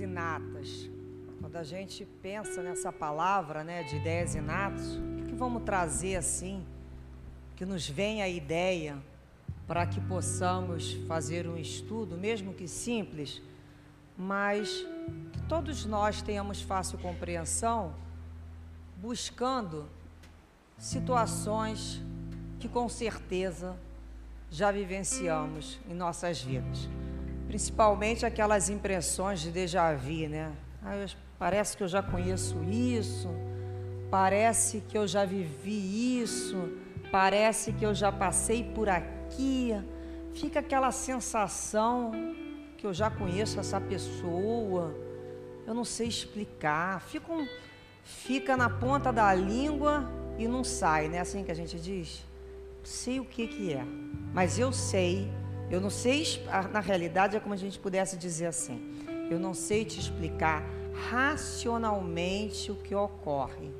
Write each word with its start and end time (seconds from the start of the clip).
inatas. 0.00 0.90
Quando 1.40 1.56
a 1.56 1.62
gente 1.62 2.04
pensa 2.22 2.62
nessa 2.62 2.92
palavra, 2.92 3.64
né, 3.64 3.82
de 3.82 3.96
ideias 3.96 4.34
inatas, 4.34 4.96
o 4.96 5.16
que, 5.16 5.24
que 5.26 5.34
vamos 5.34 5.62
trazer 5.62 6.16
assim, 6.16 6.64
que 7.56 7.64
nos 7.64 7.88
venha 7.88 8.24
a 8.24 8.28
ideia 8.28 8.98
para 9.66 9.86
que 9.86 10.00
possamos 10.00 10.94
fazer 11.06 11.46
um 11.46 11.56
estudo, 11.56 12.16
mesmo 12.16 12.52
que 12.52 12.66
simples, 12.66 13.40
mas 14.16 14.86
que 15.32 15.40
todos 15.48 15.86
nós 15.86 16.20
tenhamos 16.20 16.60
fácil 16.60 16.98
compreensão, 16.98 17.94
buscando 18.96 19.88
situações 20.76 22.02
que 22.58 22.68
com 22.68 22.88
certeza 22.88 23.76
já 24.50 24.70
vivenciamos 24.70 25.78
em 25.88 25.94
nossas 25.94 26.42
vidas. 26.42 26.88
Principalmente 27.50 28.24
aquelas 28.24 28.68
impressões 28.68 29.40
de 29.40 29.50
déjà 29.50 29.92
vu, 29.92 30.28
né? 30.28 30.52
Ah, 30.84 31.04
parece 31.36 31.76
que 31.76 31.82
eu 31.82 31.88
já 31.88 32.00
conheço 32.00 32.62
isso, 32.62 33.28
parece 34.08 34.80
que 34.88 34.96
eu 34.96 35.04
já 35.04 35.24
vivi 35.24 36.22
isso, 36.22 36.70
parece 37.10 37.72
que 37.72 37.84
eu 37.84 37.92
já 37.92 38.12
passei 38.12 38.62
por 38.62 38.88
aqui. 38.88 39.72
Fica 40.32 40.60
aquela 40.60 40.92
sensação 40.92 42.12
que 42.78 42.86
eu 42.86 42.94
já 42.94 43.10
conheço 43.10 43.58
essa 43.58 43.80
pessoa, 43.80 44.94
eu 45.66 45.74
não 45.74 45.84
sei 45.84 46.06
explicar. 46.06 47.00
Fica, 47.00 47.32
um, 47.32 47.48
fica 48.04 48.56
na 48.56 48.70
ponta 48.70 49.12
da 49.12 49.34
língua 49.34 50.08
e 50.38 50.46
não 50.46 50.62
sai, 50.62 51.08
né? 51.08 51.18
Assim 51.18 51.42
que 51.42 51.50
a 51.50 51.56
gente 51.56 51.80
diz. 51.80 52.24
Sei 52.84 53.18
o 53.18 53.24
que, 53.24 53.48
que 53.48 53.72
é, 53.72 53.84
mas 54.32 54.56
eu 54.56 54.72
sei 54.72 55.28
eu 55.70 55.80
não 55.80 55.90
sei, 55.90 56.24
na 56.72 56.80
realidade 56.80 57.36
é 57.36 57.40
como 57.40 57.54
a 57.54 57.56
gente 57.56 57.78
pudesse 57.78 58.16
dizer 58.16 58.46
assim: 58.46 58.80
eu 59.30 59.38
não 59.38 59.54
sei 59.54 59.84
te 59.84 60.00
explicar 60.00 60.64
racionalmente 61.10 62.72
o 62.72 62.74
que 62.74 62.94
ocorre, 62.94 63.70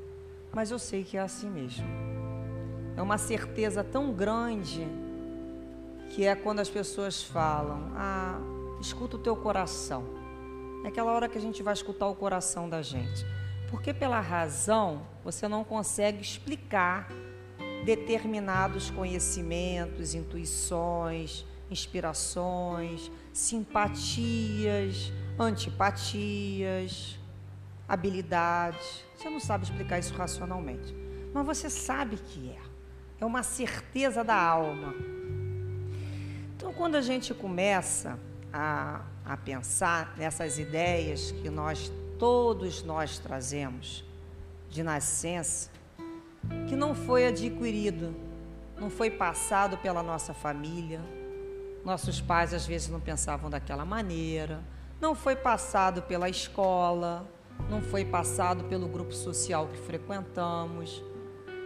mas 0.53 0.71
eu 0.71 0.79
sei 0.79 1.03
que 1.03 1.17
é 1.17 1.19
assim 1.19 1.49
mesmo. 1.49 1.85
É 2.95 3.01
uma 3.01 3.17
certeza 3.17 3.83
tão 3.83 4.13
grande 4.13 4.87
que 6.09 6.25
é 6.25 6.33
quando 6.35 6.61
as 6.61 6.69
pessoas 6.69 7.21
falam: 7.21 7.91
ah, 7.95 8.39
escuta 8.79 9.17
o 9.17 9.19
teu 9.19 9.35
coração. 9.35 10.03
É 10.85 10.87
aquela 10.87 11.11
hora 11.11 11.27
que 11.27 11.37
a 11.37 11.41
gente 11.41 11.61
vai 11.61 11.73
escutar 11.73 12.07
o 12.07 12.15
coração 12.15 12.69
da 12.69 12.81
gente. 12.81 13.25
Porque 13.69 13.93
pela 13.93 14.19
razão 14.19 15.05
você 15.23 15.47
não 15.47 15.63
consegue 15.63 16.21
explicar 16.21 17.09
determinados 17.85 18.89
conhecimentos, 18.89 20.13
intuições, 20.13 21.45
inspirações, 21.71 23.09
simpatias, 23.33 25.11
antipatias, 25.39 27.17
habilidades. 27.87 29.05
Você 29.15 29.29
não 29.29 29.39
sabe 29.39 29.63
explicar 29.63 29.97
isso 29.97 30.13
racionalmente, 30.13 30.93
mas 31.33 31.45
você 31.45 31.69
sabe 31.69 32.17
que 32.17 32.49
é. 32.49 32.59
É 33.19 33.25
uma 33.25 33.43
certeza 33.43 34.23
da 34.23 34.35
alma. 34.35 34.93
Então, 36.55 36.73
quando 36.73 36.95
a 36.95 37.01
gente 37.01 37.33
começa 37.33 38.19
a, 38.51 39.01
a 39.23 39.37
pensar 39.37 40.15
nessas 40.17 40.57
ideias 40.57 41.31
que 41.31 41.49
nós, 41.49 41.91
todos 42.17 42.83
nós 42.83 43.19
trazemos 43.19 44.03
de 44.69 44.81
nascença, 44.83 45.69
que 46.67 46.75
não 46.75 46.95
foi 46.95 47.27
adquirido, 47.27 48.15
não 48.79 48.89
foi 48.89 49.11
passado 49.11 49.77
pela 49.77 50.01
nossa 50.01 50.33
família, 50.33 50.99
nossos 51.83 52.21
pais 52.21 52.53
às 52.53 52.65
vezes 52.65 52.89
não 52.89 52.99
pensavam 52.99 53.49
daquela 53.49 53.83
maneira, 53.83 54.63
não 54.99 55.15
foi 55.15 55.35
passado 55.35 56.01
pela 56.03 56.29
escola, 56.29 57.27
não 57.69 57.81
foi 57.81 58.05
passado 58.05 58.65
pelo 58.65 58.87
grupo 58.87 59.13
social 59.13 59.67
que 59.67 59.77
frequentamos. 59.77 61.03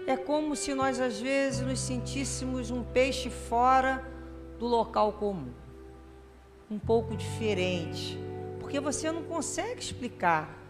É 0.08 0.16
como 0.16 0.56
se 0.56 0.74
nós 0.74 1.00
às 1.00 1.20
vezes 1.20 1.62
nos 1.62 1.80
sentíssemos 1.80 2.72
um 2.72 2.84
peixe 2.84 3.30
fora 3.30 4.04
do 4.58 4.66
local 4.68 5.14
comum, 5.14 5.52
um 6.72 6.80
pouco 6.80 7.16
diferente, 7.16 8.18
porque 8.60 8.80
você 8.80 9.12
não 9.12 9.24
consegue 9.24 9.82
explicar 9.82 10.62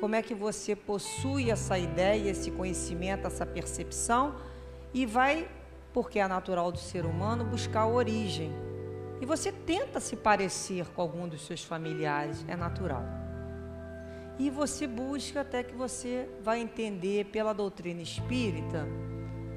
como 0.00 0.14
é 0.14 0.22
que 0.22 0.34
você 0.34 0.74
possui 0.74 1.50
essa 1.50 1.78
ideia, 1.78 2.30
esse 2.30 2.50
conhecimento, 2.50 3.26
essa 3.26 3.44
percepção 3.44 4.34
e 4.94 5.04
vai, 5.04 5.48
porque 5.92 6.18
é 6.18 6.26
natural 6.26 6.72
do 6.72 6.78
ser 6.78 7.04
humano, 7.04 7.44
buscar 7.44 7.82
a 7.82 7.86
origem 7.86 8.50
e 9.20 9.26
você 9.26 9.52
tenta 9.52 10.00
se 10.00 10.16
parecer 10.16 10.86
com 10.88 11.02
algum 11.02 11.28
dos 11.28 11.46
seus 11.46 11.62
familiares, 11.62 12.44
é 12.48 12.56
natural. 12.56 13.04
E 14.38 14.48
você 14.48 14.86
busca 14.86 15.42
até 15.42 15.62
que 15.62 15.74
você 15.74 16.26
vai 16.42 16.60
entender 16.60 17.26
pela 17.26 17.52
doutrina 17.52 18.00
espírita 18.00 18.88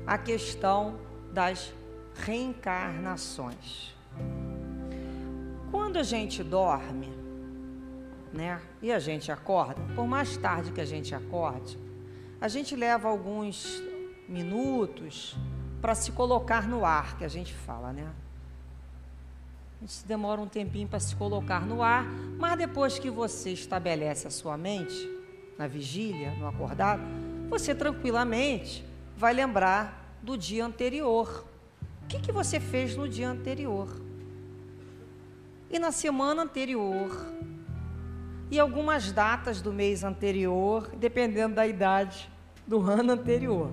a 0.06 0.18
questão 0.18 1.00
das 1.31 1.74
reencarnações. 2.16 3.96
Quando 5.72 5.97
a 5.97 6.03
gente 6.03 6.44
dorme, 6.44 7.12
né, 8.34 8.62
e 8.81 8.91
a 8.91 9.00
gente 9.00 9.31
acorda, 9.31 9.81
por 9.95 10.06
mais 10.06 10.35
tarde 10.35 10.72
que 10.72 10.81
a 10.81 10.85
gente 10.85 11.16
acorde, 11.16 11.80
a 12.41 12.50
gente 12.50 12.75
leva 12.75 13.07
alguns 13.07 13.81
minutos 14.28 15.38
para 15.81 15.95
se 15.95 16.12
colocar 16.12 16.68
no 16.68 16.84
ar, 16.84 17.18
que 17.18 17.24
a 17.24 17.30
gente 17.30 17.53
fala, 17.53 17.94
né? 17.94 18.12
Isso 19.83 20.07
demora 20.07 20.39
um 20.39 20.47
tempinho 20.47 20.88
para 20.88 20.99
se 20.99 21.13
colocar 21.13 21.66
no 21.66 21.83
ar, 21.83 22.05
mas 22.39 22.57
depois 22.57 22.97
que 22.97 23.09
você 23.09 23.51
estabelece 23.51 24.25
a 24.25 24.31
sua 24.31 24.57
mente, 24.57 25.09
na 25.57 25.67
vigília, 25.67 26.31
no 26.39 26.47
acordado, 26.47 27.01
você 27.49 27.75
tranquilamente 27.75 28.85
vai 29.17 29.33
lembrar 29.33 30.17
do 30.21 30.38
dia 30.38 30.66
anterior. 30.66 31.45
O 32.01 32.07
que, 32.07 32.19
que 32.19 32.31
você 32.31 32.61
fez 32.61 32.95
no 32.95 33.09
dia 33.09 33.29
anterior? 33.29 33.89
E 35.69 35.77
na 35.77 35.91
semana 35.91 36.44
anterior? 36.44 37.09
E 38.50 38.57
algumas 38.57 39.11
datas 39.11 39.61
do 39.61 39.73
mês 39.73 40.03
anterior, 40.03 40.89
dependendo 40.95 41.55
da 41.55 41.67
idade 41.67 42.31
do 42.65 42.79
ano 42.79 43.11
anterior. 43.11 43.69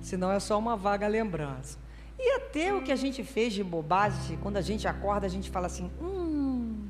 Senão 0.00 0.32
é 0.32 0.40
só 0.40 0.58
uma 0.58 0.76
vaga 0.76 1.06
lembrança. 1.06 1.83
E 2.18 2.36
até 2.36 2.72
o 2.72 2.82
que 2.82 2.92
a 2.92 2.96
gente 2.96 3.22
fez 3.22 3.52
de 3.52 3.64
bobagem, 3.64 4.38
quando 4.42 4.56
a 4.56 4.60
gente 4.60 4.86
acorda, 4.86 5.26
a 5.26 5.30
gente 5.30 5.50
fala 5.50 5.66
assim, 5.66 5.90
hum. 6.00 6.86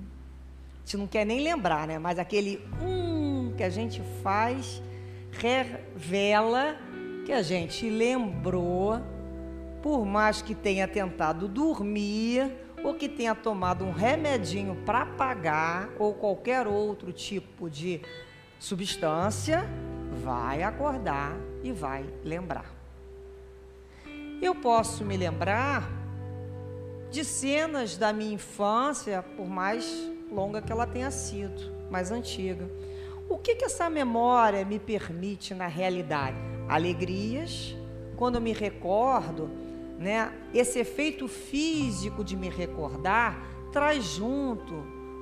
A 0.76 0.86
gente 0.86 0.96
não 0.98 1.06
quer 1.06 1.24
nem 1.24 1.42
lembrar, 1.42 1.86
né? 1.86 1.98
Mas 1.98 2.18
aquele 2.18 2.62
hum 2.82 3.54
que 3.56 3.62
a 3.62 3.70
gente 3.70 4.02
faz 4.22 4.82
revela 5.30 6.76
que 7.24 7.32
a 7.32 7.42
gente 7.42 7.88
lembrou, 7.88 9.00
por 9.82 10.04
mais 10.04 10.42
que 10.42 10.54
tenha 10.54 10.86
tentado 10.86 11.48
dormir, 11.48 12.52
ou 12.82 12.94
que 12.94 13.08
tenha 13.08 13.34
tomado 13.34 13.82
um 13.84 13.92
remedinho 13.92 14.76
para 14.84 15.02
apagar, 15.02 15.88
ou 15.98 16.12
qualquer 16.12 16.66
outro 16.66 17.12
tipo 17.12 17.70
de 17.70 18.00
substância, 18.58 19.64
vai 20.22 20.62
acordar 20.62 21.34
e 21.62 21.72
vai 21.72 22.04
lembrar. 22.22 22.73
Eu 24.44 24.54
posso 24.54 25.06
me 25.06 25.16
lembrar 25.16 25.90
de 27.10 27.24
cenas 27.24 27.96
da 27.96 28.12
minha 28.12 28.34
infância, 28.34 29.24
por 29.38 29.48
mais 29.48 30.06
longa 30.30 30.60
que 30.60 30.70
ela 30.70 30.86
tenha 30.86 31.10
sido, 31.10 31.72
mais 31.90 32.10
antiga. 32.10 32.70
O 33.26 33.38
que, 33.38 33.54
que 33.54 33.64
essa 33.64 33.88
memória 33.88 34.62
me 34.62 34.78
permite 34.78 35.54
na 35.54 35.66
realidade? 35.66 36.36
Alegrias, 36.68 37.74
quando 38.16 38.34
eu 38.34 38.40
me 38.42 38.52
recordo, 38.52 39.50
né? 39.98 40.30
Esse 40.52 40.78
efeito 40.78 41.26
físico 41.26 42.22
de 42.22 42.36
me 42.36 42.50
recordar 42.50 43.42
traz 43.72 44.04
junto 44.04 44.74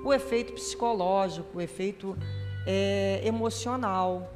o 0.04 0.12
efeito 0.12 0.52
psicológico, 0.52 1.58
o 1.58 1.60
efeito 1.60 2.18
é, 2.66 3.20
emocional. 3.22 4.32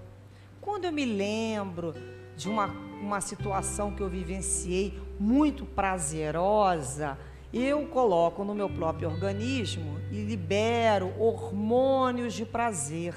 Quando 0.60 0.84
eu 0.84 0.92
me 0.92 1.04
lembro 1.04 1.92
de 2.36 2.48
uma 2.48 2.85
uma 3.06 3.20
situação 3.20 3.92
que 3.92 4.02
eu 4.02 4.08
vivenciei 4.08 4.98
muito 5.18 5.64
prazerosa, 5.64 7.16
eu 7.52 7.86
coloco 7.86 8.42
no 8.42 8.52
meu 8.52 8.68
próprio 8.68 9.08
organismo 9.08 9.98
e 10.10 10.24
libero 10.24 11.14
hormônios 11.18 12.34
de 12.34 12.44
prazer. 12.44 13.14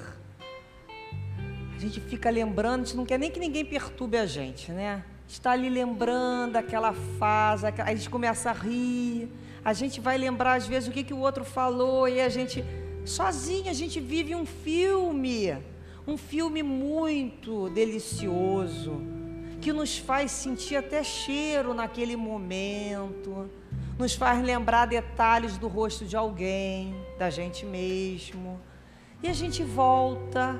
A 1.75 1.79
gente 1.79 1.99
fica 1.99 2.29
lembrando, 2.29 2.81
a 2.81 2.85
gente 2.85 2.97
não 2.97 3.05
quer 3.05 3.17
nem 3.17 3.31
que 3.31 3.39
ninguém 3.39 3.65
perturbe 3.65 4.17
a 4.17 4.25
gente, 4.27 4.71
né? 4.71 5.03
Está 5.27 5.51
ali 5.51 5.69
lembrando 5.69 6.55
aquela 6.55 6.93
fase, 6.93 7.65
a 7.65 7.95
gente 7.95 8.09
começa 8.09 8.51
a 8.51 8.53
rir, 8.53 9.31
a 9.65 9.73
gente 9.73 9.99
vai 9.99 10.17
lembrar 10.17 10.53
às 10.53 10.67
vezes 10.67 10.87
o 10.87 10.91
que, 10.91 11.03
que 11.03 11.13
o 11.13 11.19
outro 11.19 11.43
falou 11.43 12.07
e 12.07 12.21
a 12.21 12.29
gente, 12.29 12.63
sozinho, 13.05 13.69
a 13.69 13.73
gente 13.73 13.99
vive 13.99 14.35
um 14.35 14.45
filme, 14.45 15.57
um 16.07 16.17
filme 16.17 16.61
muito 16.61 17.69
delicioso 17.69 19.18
que 19.61 19.73
nos 19.73 19.97
faz 19.97 20.31
sentir 20.31 20.77
até 20.77 21.03
cheiro 21.03 21.73
naquele 21.73 22.15
momento, 22.15 23.49
nos 23.97 24.15
faz 24.15 24.41
lembrar 24.43 24.85
detalhes 24.85 25.57
do 25.57 25.67
rosto 25.67 26.05
de 26.05 26.15
alguém, 26.15 26.95
da 27.17 27.29
gente 27.29 27.65
mesmo. 27.65 28.59
E 29.21 29.27
a 29.27 29.33
gente 29.33 29.63
volta 29.63 30.59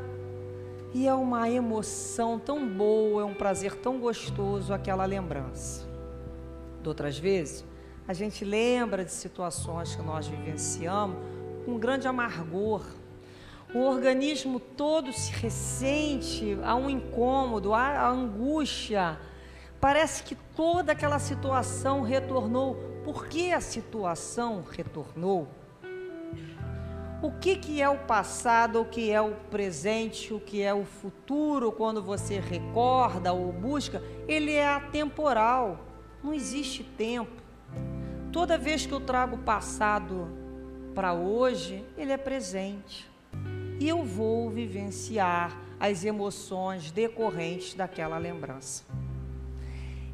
e 0.94 1.08
é 1.08 1.14
uma 1.14 1.50
emoção 1.50 2.40
tão 2.40 2.68
boa, 2.68 3.22
é 3.22 3.26
um 3.26 3.34
prazer 3.34 3.76
tão 3.76 4.00
gostoso 4.00 4.74
aquela 4.74 5.06
lembrança. 5.06 5.88
De 6.82 6.90
outras 6.90 7.18
vezes, 7.18 7.64
a 8.08 8.14
gente 8.14 8.44
lembra 8.44 9.06
de 9.06 9.12
situações 9.12 9.96
que 9.96 10.02
nós 10.02 10.28
vivenciamos 10.28 11.16
com 11.66 11.78
grande 11.78 12.08
amargor. 12.08 12.84
O 13.72 13.82
organismo 13.82 14.60
todo 14.60 15.14
se 15.14 15.32
ressente, 15.32 16.58
há 16.64 16.76
um 16.76 16.90
incômodo, 16.90 17.72
há 17.72 18.08
angústia. 18.10 19.20
Parece 19.80 20.24
que 20.24 20.34
toda 20.34 20.94
aquela 20.94 21.20
situação 21.20 22.02
retornou. 22.02 22.76
Por 23.04 23.28
que 23.28 23.54
a 23.54 23.62
situação 23.62 24.64
retornou? 24.68 25.48
O 27.22 27.32
que, 27.32 27.58
que 27.58 27.80
é 27.80 27.88
o 27.88 28.00
passado, 28.00 28.82
o 28.82 28.86
que 28.86 29.12
é 29.12 29.22
o 29.22 29.36
presente, 29.52 30.34
o 30.34 30.40
que 30.40 30.64
é 30.64 30.74
o 30.74 30.84
futuro, 30.86 31.72
quando 31.72 32.02
você 32.02 32.40
recorda 32.40 33.34
ou 33.34 33.52
busca, 33.52 34.02
ele 34.28 34.54
é 34.54 34.68
atemporal, 34.68 35.86
não 36.24 36.34
existe 36.34 36.84
tempo. 36.84 37.40
Toda 38.32 38.58
vez 38.58 38.86
que 38.86 38.94
eu 38.94 39.02
trago 39.02 39.36
o 39.36 39.40
passado 39.40 40.28
para 40.96 41.14
hoje, 41.14 41.86
ele 41.98 42.12
é 42.12 42.18
presente. 42.18 43.09
E 43.80 43.88
eu 43.88 44.04
vou 44.04 44.50
vivenciar 44.50 45.58
as 45.80 46.04
emoções 46.04 46.92
decorrentes 46.92 47.74
daquela 47.74 48.18
lembrança. 48.18 48.84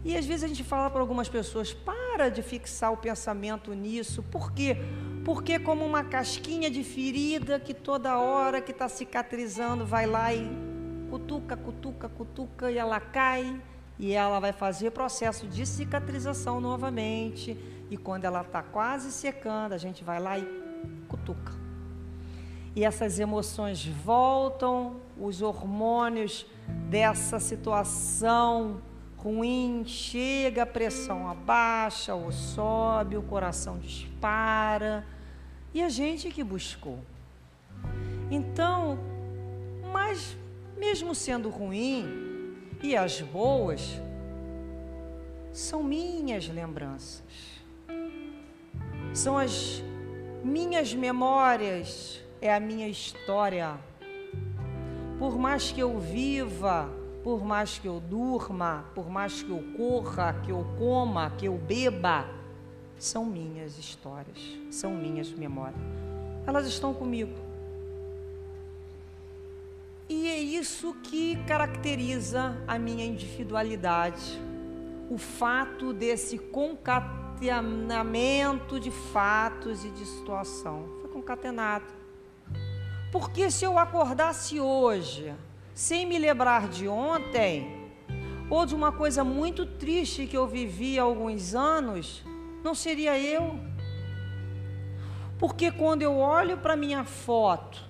E 0.03 0.15
às 0.15 0.23
vezes 0.23 0.43
a 0.43 0.47
gente 0.47 0.63
fala 0.63 0.87
para 0.87 1.01
algumas 1.01 1.27
pessoas: 1.27 1.73
para 1.73 2.29
de 2.29 2.43
fixar 2.43 2.93
o 2.93 2.97
pensamento 2.97 3.73
nisso. 3.73 4.21
Por 4.21 4.51
quê? 4.51 4.77
Porque 5.25 5.53
é 5.53 5.59
como 5.59 5.83
uma 5.83 6.03
casquinha 6.03 6.69
de 6.69 6.83
ferida 6.83 7.59
que 7.59 7.73
toda 7.73 8.19
hora 8.19 8.61
que 8.61 8.71
está 8.71 8.87
cicatrizando 8.87 9.83
vai 9.83 10.05
lá 10.05 10.31
e 10.31 10.47
cutuca, 11.09 11.57
cutuca, 11.57 12.07
cutuca 12.07 12.71
e 12.71 12.77
ela 12.77 12.99
cai 12.99 13.59
e 13.97 14.13
ela 14.13 14.39
vai 14.39 14.53
fazer 14.53 14.91
processo 14.91 15.47
de 15.47 15.65
cicatrização 15.65 16.61
novamente. 16.61 17.57
E 17.89 17.97
quando 17.97 18.25
ela 18.25 18.41
está 18.41 18.61
quase 18.61 19.11
secando, 19.11 19.73
a 19.73 19.77
gente 19.79 20.03
vai 20.03 20.19
lá 20.19 20.37
e 20.37 20.45
cutuca. 21.07 21.64
E 22.75 22.83
essas 22.83 23.19
emoções 23.19 23.85
voltam, 23.85 24.97
os 25.17 25.41
hormônios 25.41 26.45
dessa 26.89 27.39
situação 27.39 28.81
ruim, 29.17 29.83
chega, 29.85 30.63
a 30.63 30.65
pressão 30.67 31.27
abaixa 31.27 32.13
ou 32.13 32.31
sobe, 32.31 33.17
o 33.17 33.23
coração 33.23 33.79
dispara. 33.79 35.05
E 35.73 35.81
a 35.81 35.89
gente 35.89 36.29
que 36.29 36.43
buscou. 36.43 36.99
Então, 38.29 38.99
mas 39.91 40.37
mesmo 40.77 41.15
sendo 41.15 41.49
ruim, 41.49 42.05
e 42.83 42.95
as 42.95 43.21
boas, 43.21 43.99
são 45.51 45.81
minhas 45.81 46.47
lembranças. 46.47 47.23
São 49.13 49.37
as 49.37 49.81
minhas 50.43 50.93
memórias, 50.93 52.21
é 52.41 52.53
a 52.53 52.59
minha 52.59 52.87
história. 52.87 53.77
Por 55.19 55.37
mais 55.37 55.71
que 55.71 55.79
eu 55.79 55.99
viva 55.99 56.89
por 57.25 57.43
mais 57.43 57.77
que 57.79 57.87
eu 57.87 57.99
durma, 57.99 58.85
por 58.93 59.09
mais 59.09 59.41
que 59.41 59.49
eu 59.49 59.63
corra, 59.75 60.39
que 60.45 60.51
eu 60.51 60.63
coma, 60.77 61.31
que 61.31 61.47
eu 61.47 61.57
beba, 61.57 62.29
são 62.99 63.25
minhas 63.25 63.79
histórias, 63.79 64.37
são 64.69 64.93
minhas 64.93 65.31
memórias. 65.31 65.81
Elas 66.45 66.67
estão 66.67 66.93
comigo. 66.93 67.33
E 70.07 70.27
é 70.27 70.37
isso 70.37 70.93
que 71.01 71.35
caracteriza 71.47 72.55
a 72.67 72.77
minha 72.77 73.03
individualidade. 73.03 74.39
O 75.09 75.17
fato 75.17 75.93
desse 75.93 76.37
concatenamento 76.37 78.79
de 78.79 78.91
fatos 78.91 79.83
e 79.83 79.89
de 79.89 80.05
situação. 80.05 80.87
Foi 81.01 81.09
concatenado. 81.09 81.94
Porque 83.15 83.49
se 83.49 83.63
eu 83.63 83.79
acordasse 83.79 84.59
hoje 84.59 85.33
sem 85.73 86.05
me 86.05 86.19
lembrar 86.19 86.67
de 86.67 86.85
ontem, 86.85 87.89
ou 88.49 88.65
de 88.65 88.75
uma 88.75 88.91
coisa 88.91 89.23
muito 89.23 89.65
triste 89.65 90.27
que 90.27 90.35
eu 90.35 90.45
vivi 90.45 90.99
há 90.99 91.03
alguns 91.03 91.55
anos, 91.55 92.21
não 92.61 92.75
seria 92.75 93.17
eu. 93.17 93.57
Porque 95.39 95.71
quando 95.71 96.01
eu 96.01 96.17
olho 96.17 96.57
para 96.57 96.75
minha 96.75 97.05
foto 97.05 97.81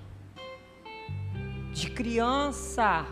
de 1.74 1.90
criança 1.90 3.04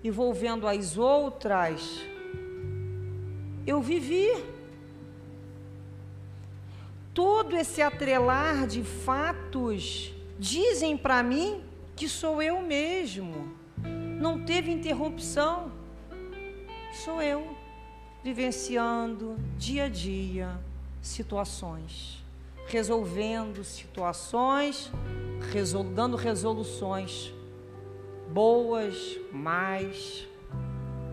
e 0.00 0.12
vou 0.12 0.32
vendo 0.32 0.64
as 0.68 0.96
outras, 0.96 2.00
eu 3.66 3.82
vivi. 3.82 4.30
Todo 7.12 7.56
esse 7.56 7.82
atrelar 7.82 8.68
de 8.68 8.84
fatos 8.84 10.13
dizem 10.38 10.96
para 10.96 11.22
mim 11.22 11.62
que 11.96 12.08
sou 12.08 12.42
eu 12.42 12.60
mesmo. 12.60 13.54
Não 14.20 14.44
teve 14.44 14.70
interrupção. 14.70 15.72
Sou 17.04 17.20
eu 17.20 17.56
vivenciando 18.22 19.36
dia 19.58 19.84
a 19.84 19.88
dia 19.88 20.58
situações, 21.02 22.24
resolvendo 22.66 23.62
situações, 23.62 24.90
resol 25.52 25.84
dando 25.84 26.16
resoluções 26.16 27.34
boas, 28.32 29.18
mais 29.30 30.26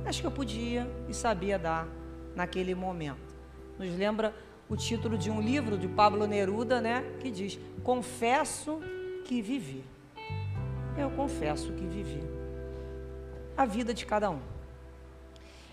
acho 0.06 0.22
que 0.22 0.28
eu 0.28 0.32
podia 0.32 0.90
e 1.10 1.14
sabia 1.14 1.60
dar 1.60 1.88
naquele 2.36 2.74
momento. 2.74 3.36
Nos 3.78 3.94
lembra 3.98 4.34
o 4.70 4.78
título 4.78 5.18
de 5.18 5.30
um 5.30 5.42
livro 5.42 5.78
de 5.78 5.88
Pablo 5.88 6.26
Neruda, 6.26 6.80
né, 6.80 7.04
que 7.20 7.30
diz: 7.30 7.60
Confesso 7.84 8.80
que 9.31 9.42
vivi 9.42 9.81
eu 10.98 11.10
confesso 11.12 11.72
que 11.74 11.86
vivi. 11.86 12.22
A 13.56 13.66
vida 13.66 13.94
de 13.94 14.06
cada 14.06 14.30
um. 14.30 14.39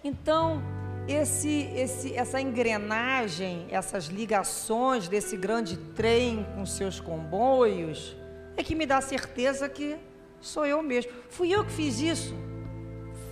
Então, 0.02 0.62
esse, 1.08 1.62
esse, 1.74 2.14
essa 2.14 2.40
engrenagem, 2.40 3.66
essas 3.70 4.04
ligações 4.04 5.08
desse 5.08 5.36
grande 5.36 5.76
trem 5.76 6.46
com 6.54 6.64
seus 6.64 7.00
comboios, 7.00 8.16
é 8.56 8.62
que 8.62 8.74
me 8.74 8.86
dá 8.86 9.00
certeza 9.00 9.68
que 9.68 9.96
sou 10.40 10.64
eu 10.66 10.82
mesmo. 10.82 11.10
Fui 11.28 11.50
eu 11.50 11.64
que 11.64 11.72
fiz 11.72 12.00
isso? 12.00 12.34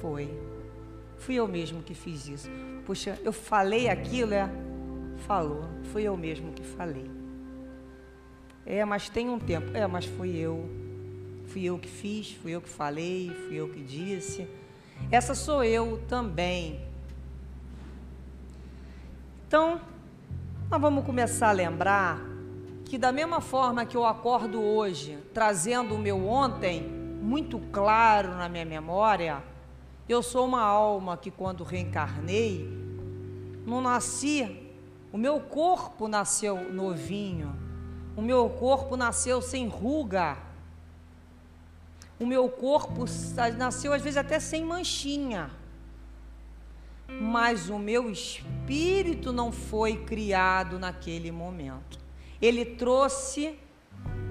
Foi. 0.00 0.28
Fui 1.18 1.36
eu 1.36 1.46
mesmo 1.46 1.82
que 1.82 1.94
fiz 1.94 2.26
isso. 2.28 2.50
Puxa, 2.84 3.18
eu 3.24 3.32
falei 3.32 3.88
aquilo, 3.88 4.34
é? 4.34 4.50
Falou. 5.26 5.64
Fui 5.92 6.02
eu 6.02 6.16
mesmo 6.16 6.52
que 6.52 6.62
falei. 6.64 7.15
É, 8.66 8.85
mas 8.85 9.08
tem 9.08 9.30
um 9.30 9.38
tempo. 9.38 9.75
É, 9.76 9.87
mas 9.87 10.04
fui 10.04 10.37
eu 10.37 10.68
fui 11.56 11.64
eu 11.64 11.78
que 11.78 11.88
fiz, 11.88 12.32
fui 12.32 12.52
eu 12.52 12.61
que 12.61 12.68
falei, 12.68 13.30
fui 13.46 13.56
eu 13.56 13.68
que 13.70 13.82
disse. 13.82 14.46
Essa 15.11 15.35
sou 15.35 15.64
eu 15.64 16.02
também. 16.06 16.80
Então, 19.49 19.80
nós 20.70 20.78
vamos 20.78 21.06
começar 21.06 21.49
a 21.49 21.52
lembrar 21.52 22.20
que, 22.85 22.99
da 22.99 23.11
mesma 23.11 23.40
forma 23.40 23.87
que 23.87 23.96
eu 23.96 24.04
acordo 24.04 24.61
hoje, 24.61 25.16
trazendo 25.32 25.94
o 25.94 25.99
meu 25.99 26.26
ontem 26.28 26.82
muito 26.82 27.58
claro 27.73 28.35
na 28.35 28.49
minha 28.49 28.66
memória, 28.66 29.42
eu 30.08 30.23
sou 30.23 30.44
uma 30.44 30.62
alma 30.62 31.16
que, 31.16 31.30
quando 31.30 31.64
reencarnei, 31.64 32.68
não 33.64 33.80
nasci, 33.80 34.68
o 35.11 35.16
meu 35.16 35.40
corpo 35.40 36.06
nasceu 36.06 36.73
novinho, 36.73 37.54
o 38.16 38.23
meu 38.23 38.49
corpo 38.49 38.96
nasceu 38.96 39.42
sem 39.42 39.68
ruga, 39.68 40.38
o 42.18 42.25
meu 42.25 42.49
corpo 42.49 43.04
nasceu 43.58 43.92
às 43.92 44.00
vezes 44.00 44.16
até 44.16 44.40
sem 44.40 44.64
manchinha. 44.64 45.50
Mas 47.20 47.68
o 47.68 47.78
meu 47.78 48.11
espírito 48.11 49.32
não 49.32 49.52
foi 49.52 49.99
criado 49.99 50.78
naquele 50.78 51.30
momento. 51.30 51.99
Ele 52.40 52.64
trouxe, 52.64 53.58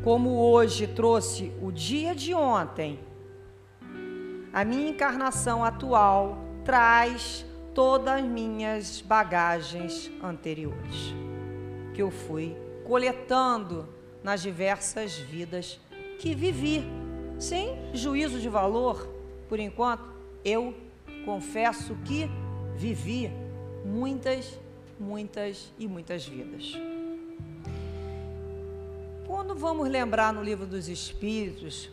como 0.04 0.32
hoje 0.32 0.88
trouxe 0.88 1.54
o 1.62 1.72
dia 1.72 2.14
de 2.16 2.34
ontem, 2.34 3.00
a 4.52 4.66
minha 4.66 4.90
encarnação 4.90 5.64
atual 5.64 6.40
traz 6.64 7.46
todas 7.74 8.16
as 8.16 8.24
minhas 8.24 9.00
bagagens 9.02 10.12
anteriores, 10.24 11.14
que 11.94 12.02
eu 12.02 12.10
fui 12.10 12.65
coletando 12.86 13.88
nas 14.24 14.42
diversas 14.42 15.16
vidas 15.18 15.80
que 16.20 16.34
vivi 16.34 16.84
sem 17.40 17.94
juízo 17.94 18.40
de 18.40 18.48
valor, 18.48 19.08
por 19.50 19.60
enquanto, 19.60 20.04
eu 20.44 20.74
confesso 21.26 21.96
que 22.06 22.30
vivi 22.76 23.32
muitas, 23.84 24.60
muitas 25.00 25.72
e 25.78 25.88
muitas 25.88 26.26
vidas. 26.26 26.74
Quando 29.28 29.56
vamos 29.56 29.90
lembrar 29.90 30.32
no 30.32 30.42
livro 30.42 30.66
dos 30.66 30.88
Espíritos, 30.88 31.90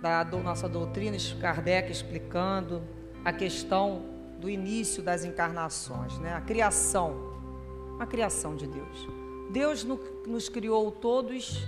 da 0.00 0.24
nossa 0.24 0.68
doutrina, 0.68 1.16
Kardec 1.40 1.90
explicando 1.90 2.82
a 3.24 3.32
questão 3.32 4.04
do 4.38 4.48
início 4.48 5.02
das 5.02 5.24
encarnações, 5.24 6.18
né? 6.18 6.34
a 6.34 6.40
criação, 6.40 7.96
a 7.98 8.06
criação 8.06 8.54
de 8.54 8.66
Deus. 8.66 9.25
Deus 9.50 9.84
no, 9.84 9.96
nos 10.26 10.48
criou 10.48 10.90
todos 10.90 11.62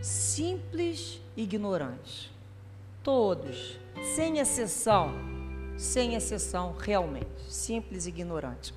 simples 0.00 1.20
e 1.36 1.42
ignorantes. 1.42 2.30
Todos, 3.02 3.78
sem 4.14 4.38
exceção, 4.38 5.12
sem 5.76 6.14
exceção, 6.14 6.74
realmente, 6.78 7.26
simples 7.48 8.06
e 8.06 8.08
ignorante. 8.08 8.74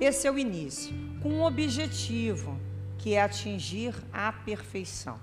Esse 0.00 0.26
é 0.26 0.30
o 0.30 0.38
início, 0.38 0.94
com 1.22 1.30
um 1.30 1.44
objetivo, 1.44 2.58
que 2.98 3.14
é 3.14 3.22
atingir 3.22 3.94
a 4.12 4.32
perfeição. 4.32 5.18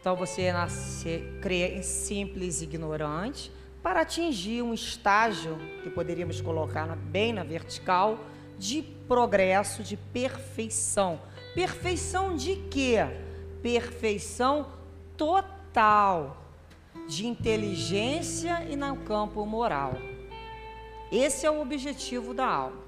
Então 0.00 0.14
você 0.14 0.52
nascer, 0.52 1.38
cria 1.40 1.82
simples 1.82 2.60
e 2.60 2.64
ignorante 2.64 3.50
para 3.82 4.00
atingir 4.00 4.62
um 4.62 4.74
estágio 4.74 5.58
que 5.82 5.90
poderíamos 5.90 6.40
colocar 6.40 6.86
bem 6.96 7.32
na 7.32 7.44
vertical 7.44 8.18
de 8.58 8.82
progresso, 8.82 9.82
de 9.82 9.96
perfeição. 9.96 11.20
Perfeição 11.56 12.36
de 12.36 12.54
quê? 12.70 12.98
Perfeição 13.62 14.66
total 15.16 16.36
de 17.08 17.26
inteligência 17.26 18.62
e 18.68 18.76
no 18.76 18.94
campo 18.98 19.46
moral. 19.46 19.94
Esse 21.10 21.46
é 21.46 21.50
o 21.50 21.62
objetivo 21.62 22.34
da 22.34 22.46
alma 22.46 22.84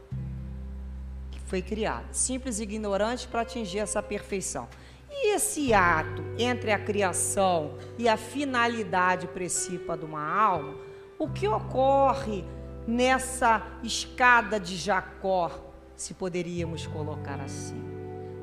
que 1.30 1.40
foi 1.40 1.62
criada, 1.62 2.12
simples 2.12 2.58
e 2.58 2.64
ignorante 2.64 3.26
para 3.26 3.40
atingir 3.40 3.78
essa 3.78 4.02
perfeição. 4.02 4.68
E 5.10 5.34
esse 5.34 5.72
ato 5.72 6.22
entre 6.38 6.70
a 6.70 6.78
criação 6.78 7.78
e 7.96 8.06
a 8.06 8.18
finalidade 8.18 9.28
principal 9.28 9.96
de 9.96 10.04
uma 10.04 10.30
alma, 10.30 10.74
o 11.18 11.26
que 11.26 11.48
ocorre 11.48 12.44
nessa 12.86 13.66
escada 13.82 14.60
de 14.60 14.76
Jacó, 14.76 15.50
se 15.96 16.12
poderíamos 16.12 16.86
colocar 16.86 17.40
assim? 17.40 17.97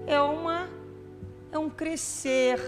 É 0.07 0.19
uma 0.19 0.69
é 1.51 1.57
um 1.57 1.69
crescer, 1.69 2.59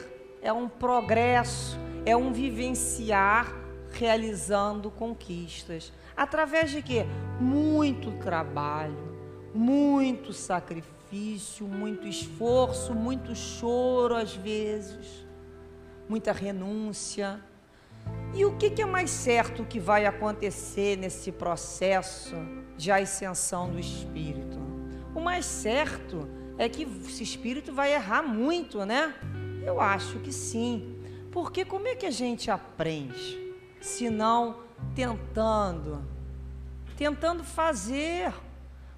é 0.42 0.52
um 0.54 0.70
progresso, 0.70 1.78
é 2.06 2.16
um 2.16 2.32
vivenciar 2.32 3.54
realizando 3.92 4.90
conquistas. 4.90 5.92
Através 6.16 6.72
de 6.72 6.82
quê? 6.82 7.06
Muito 7.40 8.12
trabalho, 8.14 8.98
muito 9.54 10.32
sacrifício, 10.32 11.68
muito 11.68 12.08
esforço, 12.08 12.94
muito 12.94 13.36
choro 13.36 14.16
às 14.16 14.34
vezes, 14.34 15.26
muita 16.08 16.32
renúncia. 16.32 17.42
E 18.34 18.46
o 18.46 18.56
que, 18.56 18.82
é 18.82 18.86
mais 18.86 19.10
certo 19.10 19.66
que 19.66 19.80
vai 19.80 20.06
acontecer 20.06 20.96
nesse 20.96 21.32
processo 21.32 22.36
de 22.78 22.90
ascensão 22.90 23.70
do 23.70 23.80
espírito? 23.80 24.58
O 25.14 25.20
mais 25.20 25.46
certo 25.46 26.37
é 26.58 26.68
que 26.68 26.84
esse 26.84 27.24
espírito 27.24 27.72
vai 27.72 27.94
errar 27.94 28.24
muito, 28.24 28.86
né? 28.86 29.14
Eu 29.64 29.80
acho 29.80 30.20
que 30.20 30.32
sim. 30.32 30.98
Porque 31.32 31.64
como 31.64 31.88
é 31.88 31.96
que 31.96 32.06
a 32.06 32.12
gente 32.12 32.50
aprende? 32.50 33.38
Se 33.80 34.10
não 34.10 34.60
tentando, 34.96 36.04
tentando 36.96 37.44
fazer, 37.44 38.34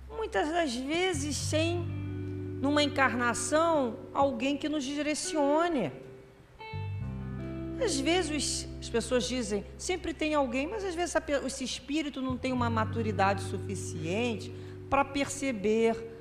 muitas 0.10 0.50
das 0.50 0.74
vezes 0.74 1.36
sem, 1.36 1.80
numa 2.62 2.82
encarnação, 2.82 3.98
alguém 4.14 4.58
que 4.58 4.70
nos 4.70 4.84
direcione. 4.84 5.92
Às 7.84 8.00
vezes 8.00 8.68
as 8.80 8.90
pessoas 8.90 9.28
dizem, 9.28 9.66
sempre 9.78 10.14
tem 10.14 10.34
alguém, 10.34 10.68
mas 10.68 10.84
às 10.84 10.96
vezes 10.96 11.16
esse 11.46 11.64
espírito 11.64 12.22
não 12.22 12.38
tem 12.38 12.52
uma 12.52 12.70
maturidade 12.70 13.42
suficiente 13.44 14.54
para 14.90 15.06
perceber 15.06 16.19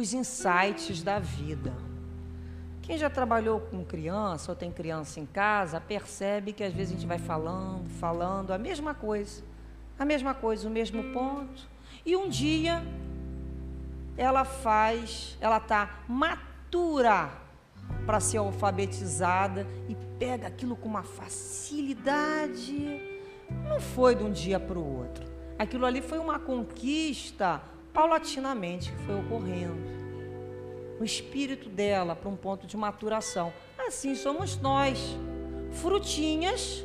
os 0.00 0.14
insights 0.14 1.02
da 1.02 1.18
vida. 1.18 1.72
Quem 2.82 2.96
já 2.96 3.10
trabalhou 3.10 3.60
com 3.60 3.84
criança 3.84 4.50
ou 4.50 4.56
tem 4.56 4.72
criança 4.72 5.20
em 5.20 5.26
casa, 5.26 5.80
percebe 5.80 6.52
que 6.52 6.64
às 6.64 6.72
vezes 6.72 6.92
a 6.92 6.96
gente 6.96 7.06
vai 7.06 7.18
falando, 7.18 7.88
falando 8.00 8.50
a 8.52 8.58
mesma 8.58 8.94
coisa, 8.94 9.42
a 9.98 10.04
mesma 10.04 10.34
coisa, 10.34 10.66
o 10.66 10.70
mesmo 10.70 11.04
ponto. 11.12 11.68
E 12.04 12.16
um 12.16 12.28
dia 12.28 12.82
ela 14.16 14.44
faz, 14.44 15.36
ela 15.40 15.58
está 15.58 16.00
matura 16.08 17.30
para 18.06 18.20
ser 18.20 18.38
alfabetizada 18.38 19.66
e 19.88 19.94
pega 20.18 20.46
aquilo 20.46 20.74
com 20.76 20.88
uma 20.88 21.02
facilidade. 21.02 23.00
Não 23.68 23.80
foi 23.80 24.14
de 24.14 24.24
um 24.24 24.32
dia 24.32 24.58
para 24.58 24.78
o 24.78 24.98
outro. 24.98 25.24
Aquilo 25.58 25.84
ali 25.84 26.00
foi 26.00 26.18
uma 26.18 26.38
conquista 26.38 27.62
paulatinamente 27.92 28.92
que 28.92 28.98
foi 29.04 29.18
ocorrendo 29.18 29.90
o 31.00 31.04
espírito 31.04 31.68
dela 31.70 32.14
para 32.14 32.28
um 32.28 32.36
ponto 32.36 32.66
de 32.66 32.76
maturação. 32.76 33.52
Assim 33.78 34.14
somos 34.14 34.58
nós, 34.58 34.98
frutinhas 35.72 36.84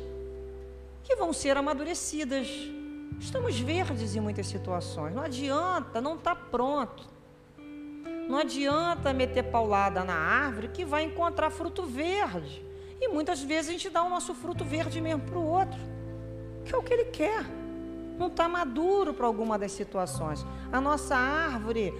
que 1.04 1.14
vão 1.14 1.32
ser 1.32 1.56
amadurecidas. 1.56 2.48
Estamos 3.20 3.60
verdes 3.60 4.16
em 4.16 4.20
muitas 4.20 4.46
situações. 4.46 5.14
Não 5.14 5.22
adianta, 5.22 6.00
não 6.00 6.14
está 6.14 6.34
pronto. 6.34 7.04
Não 8.28 8.38
adianta 8.38 9.12
meter 9.12 9.44
paulada 9.44 10.02
na 10.02 10.14
árvore 10.14 10.68
que 10.68 10.84
vai 10.84 11.04
encontrar 11.04 11.50
fruto 11.50 11.84
verde. 11.84 12.64
E 12.98 13.08
muitas 13.08 13.42
vezes 13.42 13.68
a 13.68 13.72
gente 13.72 13.90
dá 13.90 14.02
o 14.02 14.08
nosso 14.08 14.34
fruto 14.34 14.64
verde 14.64 15.00
mesmo 15.00 15.22
para 15.22 15.38
o 15.38 15.46
outro, 15.46 15.78
que 16.64 16.74
é 16.74 16.76
o 16.76 16.82
que 16.82 16.92
ele 16.92 17.04
quer. 17.04 17.44
Não 18.18 18.28
está 18.28 18.48
maduro 18.48 19.12
para 19.12 19.26
alguma 19.26 19.58
das 19.58 19.72
situações. 19.72 20.44
A 20.72 20.80
nossa 20.80 21.16
árvore 21.16 21.92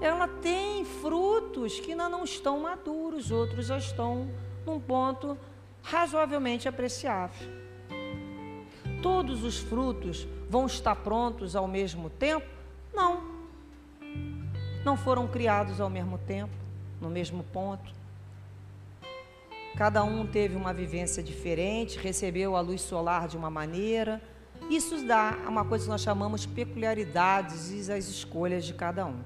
ela 0.00 0.26
tem 0.26 0.84
frutos 0.84 1.78
que 1.78 1.90
ainda 1.90 2.08
não 2.08 2.24
estão 2.24 2.60
maduros, 2.60 3.30
outros 3.30 3.66
já 3.66 3.76
estão 3.76 4.28
num 4.64 4.80
ponto 4.80 5.36
razoavelmente 5.82 6.68
apreciável. 6.68 7.48
Todos 9.02 9.44
os 9.44 9.58
frutos 9.58 10.26
vão 10.48 10.66
estar 10.66 10.96
prontos 10.96 11.54
ao 11.54 11.68
mesmo 11.68 12.08
tempo? 12.10 12.46
Não. 12.94 13.22
Não 14.84 14.96
foram 14.96 15.28
criados 15.28 15.80
ao 15.80 15.90
mesmo 15.90 16.18
tempo, 16.18 16.52
no 17.00 17.10
mesmo 17.10 17.44
ponto. 17.44 17.92
Cada 19.76 20.02
um 20.02 20.26
teve 20.26 20.56
uma 20.56 20.72
vivência 20.72 21.22
diferente, 21.22 21.98
recebeu 21.98 22.56
a 22.56 22.60
luz 22.60 22.80
solar 22.80 23.28
de 23.28 23.36
uma 23.36 23.50
maneira. 23.50 24.20
Isso 24.70 25.04
dá 25.04 25.36
uma 25.48 25.64
coisa 25.64 25.84
que 25.84 25.90
nós 25.90 26.00
chamamos 26.00 26.46
peculiaridades 26.46 27.72
e 27.72 27.92
as 27.92 28.06
escolhas 28.06 28.64
de 28.64 28.72
cada 28.72 29.04
um. 29.04 29.18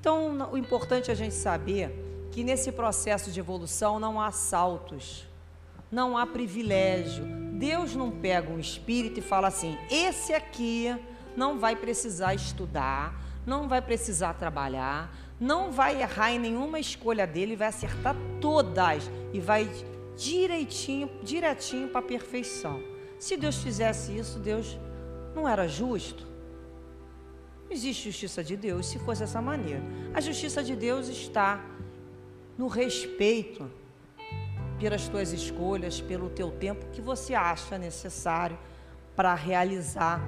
Então, 0.00 0.50
o 0.52 0.56
importante 0.56 1.10
é 1.10 1.12
a 1.12 1.16
gente 1.16 1.34
saber 1.34 2.28
que 2.30 2.44
nesse 2.44 2.70
processo 2.70 3.32
de 3.32 3.40
evolução 3.40 3.98
não 3.98 4.20
há 4.20 4.30
saltos, 4.30 5.26
não 5.90 6.16
há 6.16 6.24
privilégio. 6.24 7.24
Deus 7.54 7.96
não 7.96 8.12
pega 8.12 8.52
um 8.52 8.60
espírito 8.60 9.18
e 9.18 9.22
fala 9.22 9.48
assim: 9.48 9.76
esse 9.90 10.32
aqui 10.32 10.96
não 11.36 11.58
vai 11.58 11.74
precisar 11.74 12.32
estudar, 12.32 13.20
não 13.44 13.68
vai 13.68 13.82
precisar 13.82 14.34
trabalhar, 14.34 15.12
não 15.40 15.72
vai 15.72 16.00
errar 16.00 16.30
em 16.30 16.38
nenhuma 16.38 16.78
escolha 16.78 17.26
dele, 17.26 17.56
vai 17.56 17.66
acertar 17.66 18.14
todas 18.40 19.10
e 19.32 19.40
vai 19.40 19.68
direitinho, 20.16 21.10
direitinho 21.20 21.88
para 21.88 21.98
a 21.98 22.04
perfeição. 22.04 22.91
Se 23.22 23.36
Deus 23.36 23.58
fizesse 23.66 24.18
isso, 24.18 24.40
Deus 24.40 24.76
não 25.32 25.48
era 25.48 25.68
justo? 25.68 26.26
existe 27.70 28.10
justiça 28.10 28.42
de 28.42 28.56
Deus 28.56 28.86
se 28.86 28.98
fosse 28.98 29.20
dessa 29.20 29.40
maneira. 29.40 29.80
A 30.12 30.20
justiça 30.20 30.60
de 30.62 30.74
Deus 30.74 31.06
está 31.08 31.64
no 32.58 32.66
respeito 32.66 33.70
pelas 34.80 35.06
tuas 35.06 35.32
escolhas, 35.32 36.00
pelo 36.00 36.28
teu 36.30 36.50
tempo 36.50 36.84
que 36.92 37.00
você 37.00 37.32
acha 37.32 37.78
necessário 37.78 38.58
para 39.14 39.32
realizar 39.34 40.20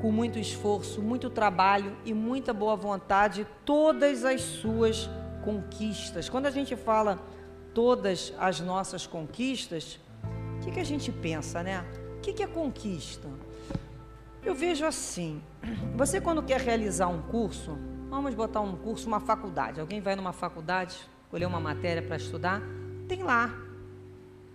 com 0.00 0.12
muito 0.12 0.38
esforço, 0.38 1.02
muito 1.02 1.28
trabalho 1.28 1.96
e 2.04 2.14
muita 2.14 2.52
boa 2.54 2.76
vontade 2.76 3.44
todas 3.64 4.24
as 4.24 4.40
suas 4.40 5.10
conquistas. 5.44 6.28
Quando 6.28 6.46
a 6.46 6.50
gente 6.52 6.76
fala 6.76 7.18
todas 7.74 8.32
as 8.38 8.60
nossas 8.60 9.04
conquistas, 9.04 9.98
o 10.56 10.60
que, 10.64 10.70
que 10.70 10.80
a 10.80 10.84
gente 10.84 11.10
pensa, 11.10 11.60
né? 11.60 11.84
Que, 12.24 12.32
que 12.32 12.42
é 12.42 12.46
conquista? 12.46 13.28
Eu 14.42 14.54
vejo 14.54 14.86
assim: 14.86 15.42
você, 15.94 16.22
quando 16.22 16.42
quer 16.42 16.58
realizar 16.58 17.06
um 17.06 17.20
curso, 17.20 17.76
vamos 18.08 18.34
botar 18.34 18.62
um 18.62 18.74
curso, 18.76 19.06
uma 19.06 19.20
faculdade. 19.20 19.78
Alguém 19.78 20.00
vai 20.00 20.16
numa 20.16 20.32
faculdade, 20.32 20.96
escolher 21.24 21.44
uma 21.44 21.60
matéria 21.60 22.00
para 22.00 22.16
estudar, 22.16 22.62
tem 23.06 23.22
lá 23.22 23.54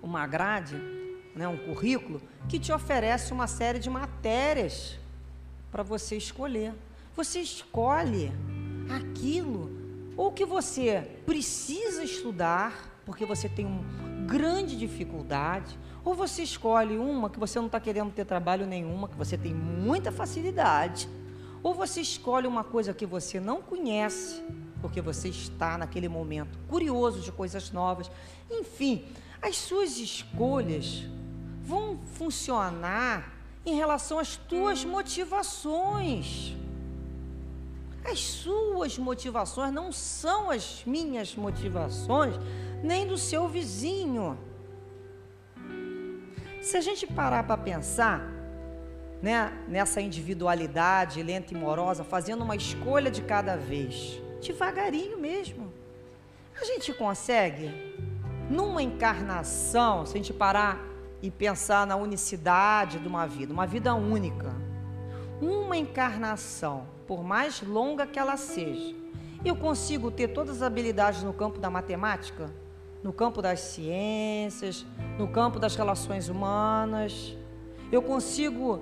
uma 0.01 0.25
grade, 0.25 0.77
né, 1.35 1.47
um 1.47 1.57
currículo, 1.57 2.19
que 2.47 2.57
te 2.57 2.71
oferece 2.71 3.31
uma 3.31 3.45
série 3.45 3.77
de 3.77 3.88
matérias 3.88 4.97
para 5.71 5.83
você 5.83 6.17
escolher. 6.17 6.73
Você 7.15 7.39
escolhe 7.39 8.31
aquilo 8.89 9.69
ou 10.17 10.31
que 10.31 10.43
você 10.43 11.07
precisa 11.23 12.03
estudar 12.03 12.89
porque 13.05 13.27
você 13.27 13.47
tem 13.47 13.67
uma 13.67 14.25
grande 14.25 14.75
dificuldade, 14.75 15.77
ou 16.09 16.15
você 16.15 16.41
escolhe 16.41 16.97
uma 16.97 17.29
que 17.29 17.39
você 17.39 17.59
não 17.59 17.67
está 17.67 17.79
querendo 17.79 18.11
ter 18.11 18.25
trabalho 18.25 18.65
nenhuma, 18.65 19.07
que 19.07 19.15
você 19.15 19.37
tem 19.37 19.53
muita 19.53 20.11
facilidade, 20.11 21.07
ou 21.61 21.71
você 21.71 22.01
escolhe 22.01 22.47
uma 22.47 22.63
coisa 22.63 22.95
que 22.95 23.05
você 23.05 23.39
não 23.39 23.61
conhece, 23.61 24.43
porque 24.81 25.01
você 25.01 25.29
está 25.29 25.77
naquele 25.77 26.09
momento 26.09 26.57
curioso 26.67 27.19
de 27.19 27.31
coisas 27.31 27.69
novas. 27.69 28.09
Enfim, 28.49 29.05
as 29.39 29.55
suas 29.57 29.99
escolhas 29.99 31.03
vão 31.61 31.99
funcionar 32.15 33.31
em 33.63 33.75
relação 33.75 34.17
às 34.17 34.35
tuas 34.35 34.83
motivações. 34.83 36.55
As 38.03 38.19
suas 38.19 38.97
motivações 38.97 39.71
não 39.71 39.91
são 39.91 40.49
as 40.49 40.81
minhas 40.87 41.35
motivações, 41.35 42.33
nem 42.81 43.05
do 43.05 43.15
seu 43.15 43.47
vizinho. 43.47 44.49
Se 46.69 46.77
a 46.77 46.81
gente 46.81 47.07
parar 47.07 47.41
para 47.45 47.57
pensar, 47.57 48.21
né, 49.23 49.51
nessa 49.67 49.99
individualidade 49.99 51.23
lenta 51.23 51.51
e 51.51 51.57
morosa, 51.57 52.03
fazendo 52.03 52.43
uma 52.43 52.55
escolha 52.55 53.09
de 53.09 53.23
cada 53.23 53.57
vez, 53.57 54.21
devagarinho 54.39 55.17
mesmo, 55.17 55.73
a 56.61 56.63
gente 56.63 56.93
consegue, 56.93 57.71
numa 58.51 58.83
encarnação, 58.83 60.05
se 60.05 60.13
a 60.13 60.17
gente 60.17 60.31
parar 60.31 60.79
e 61.23 61.31
pensar 61.31 61.88
na 61.88 61.95
unicidade 61.95 62.99
de 62.99 63.07
uma 63.07 63.25
vida, 63.25 63.51
uma 63.51 63.65
vida 63.65 63.95
única, 63.95 64.53
uma 65.41 65.75
encarnação, 65.75 66.85
por 67.07 67.23
mais 67.23 67.63
longa 67.63 68.05
que 68.05 68.19
ela 68.19 68.38
seja, 68.38 68.95
eu 69.43 69.55
consigo 69.55 70.11
ter 70.11 70.27
todas 70.27 70.57
as 70.57 70.61
habilidades 70.61 71.23
no 71.23 71.33
campo 71.33 71.57
da 71.57 71.71
matemática, 71.71 72.47
no 73.03 73.13
campo 73.13 73.41
das 73.41 73.60
ciências, 73.60 74.86
no 75.18 75.27
campo 75.27 75.60
das 75.60 75.75
relações 75.75 76.29
humanas. 76.29 77.36
Eu 77.91 78.01
consigo, 78.01 78.82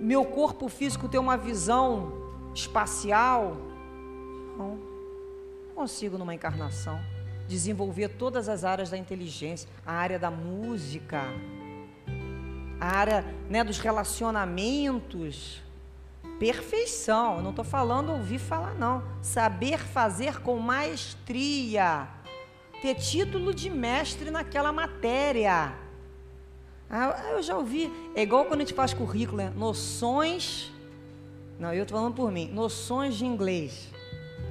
meu 0.00 0.24
corpo 0.24 0.68
físico, 0.68 1.08
ter 1.08 1.18
uma 1.18 1.36
visão 1.36 2.12
espacial. 2.54 3.56
Não, 4.56 4.78
consigo 5.74 6.18
numa 6.18 6.34
encarnação 6.34 7.00
desenvolver 7.48 8.08
todas 8.08 8.48
as 8.48 8.64
áreas 8.64 8.90
da 8.90 8.96
inteligência, 8.96 9.68
a 9.84 9.92
área 9.92 10.18
da 10.18 10.30
música, 10.30 11.22
a 12.80 12.86
área 12.86 13.24
né, 13.48 13.62
dos 13.62 13.78
relacionamentos. 13.78 15.60
Perfeição, 16.38 17.36
eu 17.36 17.42
não 17.42 17.50
estou 17.50 17.64
falando 17.64 18.10
ouvir 18.10 18.38
falar, 18.38 18.74
não. 18.74 19.02
Saber 19.20 19.78
fazer 19.78 20.40
com 20.40 20.58
maestria, 20.58 22.08
ter 22.82 22.96
título 22.96 23.54
de 23.54 23.70
mestre 23.70 24.28
naquela 24.28 24.72
matéria. 24.72 25.72
Ah, 26.90 27.30
eu 27.30 27.40
já 27.40 27.56
ouvi, 27.56 27.90
é 28.14 28.22
igual 28.22 28.44
quando 28.44 28.60
a 28.60 28.64
gente 28.64 28.74
faz 28.74 28.92
currículo, 28.92 29.38
né? 29.38 29.52
noções. 29.56 30.70
Não, 31.60 31.72
eu 31.72 31.84
estou 31.84 31.96
falando 31.96 32.14
por 32.14 32.32
mim, 32.32 32.50
noções 32.52 33.14
de 33.14 33.24
inglês. 33.24 33.88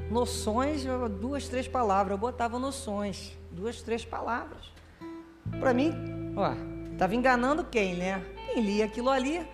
Noções, 0.10 0.86
duas, 1.20 1.48
três 1.50 1.68
palavras. 1.68 2.12
Eu 2.12 2.18
botava 2.18 2.58
noções, 2.58 3.38
duas, 3.52 3.82
três 3.82 4.06
palavras. 4.06 4.72
Para 5.60 5.74
mim, 5.74 5.94
ó, 6.36 6.54
estava 6.94 7.14
enganando 7.14 7.66
quem, 7.66 7.96
né? 7.96 8.24
Quem 8.48 8.64
lia 8.64 8.86
aquilo 8.86 9.10
ali, 9.10 9.46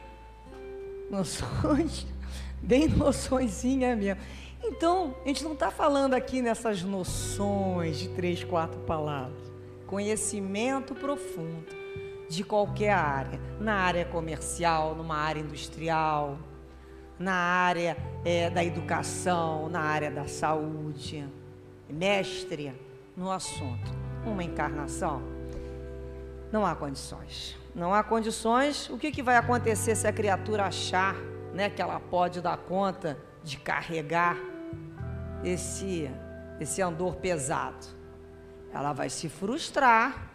noções, 1.09 2.05
bem 2.61 2.87
noçõezinha 2.87 3.95
mesmo. 3.95 4.21
Então, 4.63 5.15
a 5.23 5.27
gente 5.27 5.43
não 5.43 5.53
está 5.53 5.71
falando 5.71 6.13
aqui 6.13 6.41
nessas 6.41 6.83
noções 6.83 7.97
de 7.97 8.09
três, 8.09 8.43
quatro 8.43 8.79
palavras. 8.81 9.51
Conhecimento 9.85 10.93
profundo 10.95 11.65
de 12.29 12.43
qualquer 12.43 12.91
área, 12.91 13.39
na 13.59 13.75
área 13.75 14.03
comercial, 14.03 14.93
numa 14.95 15.15
área 15.15 15.39
industrial, 15.39 16.37
na 17.17 17.33
área 17.33 17.95
é, 18.25 18.49
da 18.49 18.63
educação, 18.63 19.69
na 19.69 19.79
área 19.79 20.11
da 20.11 20.27
saúde, 20.27 21.25
mestre 21.89 22.73
no 23.15 23.31
assunto. 23.31 23.95
Uma 24.25 24.43
encarnação, 24.43 25.21
não 26.51 26.65
há 26.65 26.75
condições. 26.75 27.57
Não 27.73 27.93
há 27.93 28.03
condições. 28.03 28.89
O 28.89 28.97
que, 28.97 29.11
que 29.11 29.21
vai 29.21 29.37
acontecer 29.37 29.95
se 29.95 30.07
a 30.07 30.13
criatura 30.13 30.65
achar 30.65 31.15
né, 31.53 31.69
que 31.69 31.81
ela 31.81 31.99
pode 31.99 32.41
dar 32.41 32.57
conta 32.57 33.17
de 33.43 33.57
carregar 33.57 34.37
esse, 35.43 36.09
esse 36.59 36.81
andor 36.81 37.15
pesado? 37.17 37.85
Ela 38.73 38.93
vai 38.93 39.09
se 39.09 39.29
frustrar, 39.29 40.29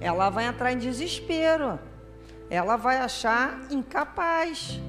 ela 0.00 0.30
vai 0.30 0.46
entrar 0.46 0.72
em 0.72 0.78
desespero, 0.78 1.78
ela 2.48 2.76
vai 2.76 2.98
achar 2.98 3.60
incapaz 3.70 4.80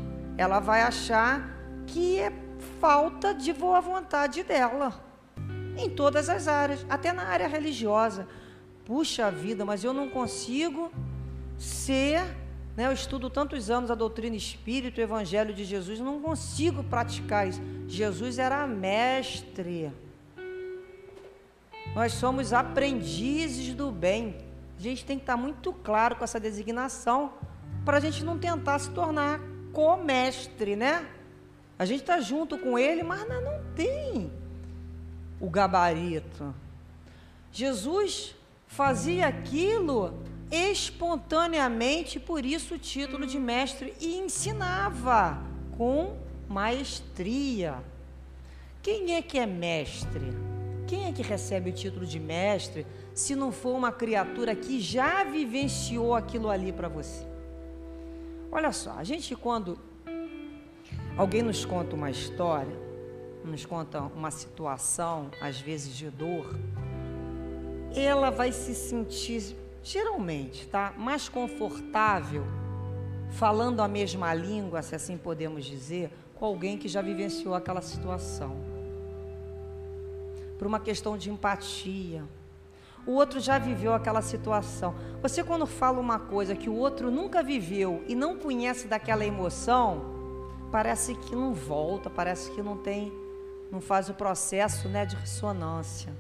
ela 0.42 0.60
vai 0.60 0.82
achar 0.82 1.50
que 1.86 2.20
é 2.20 2.32
falta 2.80 3.34
de 3.34 3.54
boa 3.54 3.80
vontade 3.80 4.44
dela 4.44 4.94
em 5.78 5.90
todas 5.90 6.30
as 6.30 6.48
áreas, 6.48 6.86
até 6.90 7.14
na 7.14 7.24
área 7.24 7.48
religiosa. 7.48 8.28
Puxa 8.84 9.30
vida, 9.30 9.64
mas 9.64 9.84
eu 9.84 9.94
não 9.94 10.10
consigo 10.10 10.92
ser, 11.58 12.22
né, 12.76 12.88
eu 12.88 12.94
estudo 12.94 13.30
tantos 13.30 13.70
anos 13.70 13.92
a 13.92 13.96
doutrina 13.96 14.36
espírita, 14.36 15.02
o 15.02 15.04
evangelho 15.04 15.54
de 15.54 15.66
Jesus, 15.66 16.00
não 16.00 16.22
consigo 16.22 16.84
praticar 16.84 17.48
isso. 17.48 17.62
Jesus 17.88 18.40
era 18.40 18.66
mestre. 18.66 19.92
Nós 21.94 22.14
somos 22.14 22.54
aprendizes 22.54 23.74
do 23.74 23.92
bem. 23.92 24.38
A 24.80 24.82
gente 24.82 25.06
tem 25.06 25.18
que 25.18 25.24
estar 25.24 25.36
muito 25.36 25.74
claro 25.74 26.16
com 26.16 26.24
essa 26.24 26.40
designação 26.40 27.34
para 27.84 27.98
a 27.98 28.00
gente 28.00 28.24
não 28.24 28.38
tentar 28.38 28.80
se 28.80 28.90
tornar 28.92 29.42
co-mestre, 29.74 30.76
né? 30.76 31.06
A 31.78 31.86
gente 31.86 32.02
está 32.02 32.20
junto 32.22 32.58
com 32.58 32.78
ele, 32.80 33.04
mas 33.04 33.28
não 33.28 33.62
tem 33.76 34.32
o 35.40 35.50
gabarito. 35.50 36.54
Jesus 37.52 38.36
fazia 38.68 39.28
aquilo 39.28 40.24
espontaneamente, 40.52 42.20
por 42.20 42.46
isso 42.46 42.76
o 42.76 42.78
título 42.78 43.26
de 43.26 43.40
mestre, 43.40 43.94
e 44.02 44.18
ensinava 44.18 45.42
com 45.78 46.18
maestria. 46.50 47.76
Quem 48.82 49.16
é 49.16 49.22
que 49.22 49.40
é 49.40 49.46
mestre? 49.46 50.34
Quem 50.88 51.06
é 51.08 51.14
que 51.14 51.22
recebe 51.22 51.70
o 51.70 51.74
título 51.74 52.06
de 52.06 52.20
mestre 52.20 52.86
se 53.14 53.34
não 53.36 53.52
for 53.52 53.76
uma 53.76 53.92
criatura 53.92 54.54
que 54.54 54.82
já 54.82 55.24
vivenciou 55.24 56.14
aquilo 56.14 56.50
ali 56.50 56.74
para 56.74 56.90
você? 56.90 57.26
Olha 58.52 58.74
só, 58.74 58.92
a 58.98 59.04
gente 59.06 59.34
quando 59.34 59.80
alguém 61.16 61.42
nos 61.42 61.64
conta 61.64 61.96
uma 61.96 62.12
história, 62.12 62.76
nos 63.46 63.66
conta 63.66 64.02
uma 64.02 64.30
situação, 64.30 65.32
às 65.40 65.60
vezes 65.62 65.96
de 65.96 66.10
dor, 66.10 66.54
ela 67.96 68.30
vai 68.30 68.52
se 68.52 68.76
sentir 68.76 69.56
geralmente, 69.84 70.68
tá, 70.68 70.94
mais 70.98 71.28
confortável 71.30 72.46
falando 73.32 73.82
a 73.82 73.88
mesma 73.88 74.34
língua, 74.34 74.82
se 74.82 74.96
assim 74.96 75.18
podemos 75.18 75.66
dizer, 75.66 76.12
com 76.36 76.46
alguém 76.46 76.78
que 76.78 76.88
já 76.88 77.02
vivenciou 77.02 77.54
aquela 77.54 77.82
situação. 77.82 78.56
Por 80.58 80.68
uma 80.68 80.80
questão 80.80 81.18
de 81.18 81.30
empatia, 81.30 82.24
o 83.06 83.14
outro 83.14 83.40
já 83.40 83.58
viveu 83.58 83.94
aquela 83.94 84.22
situação. 84.22 84.94
Você, 85.22 85.44
quando 85.44 85.66
fala 85.66 86.00
uma 86.00 86.20
coisa 86.20 86.56
que 86.56 86.70
o 86.70 86.76
outro 86.76 87.10
nunca 87.10 87.42
viveu 87.42 88.04
e 88.08 88.14
não 88.14 88.38
conhece 88.38 88.88
daquela 88.88 89.26
emoção, 89.26 90.06
parece 90.72 91.16
que 91.16 91.36
não 91.36 91.54
volta, 91.54 92.10
parece 92.10 92.52
que 92.52 92.62
não 92.62 92.78
tem, 92.78 93.12
não 93.72 93.82
faz 93.82 94.10
o 94.10 94.14
processo 94.14 94.88
né, 94.88 95.06
de 95.06 95.16
ressonância. 95.16 96.14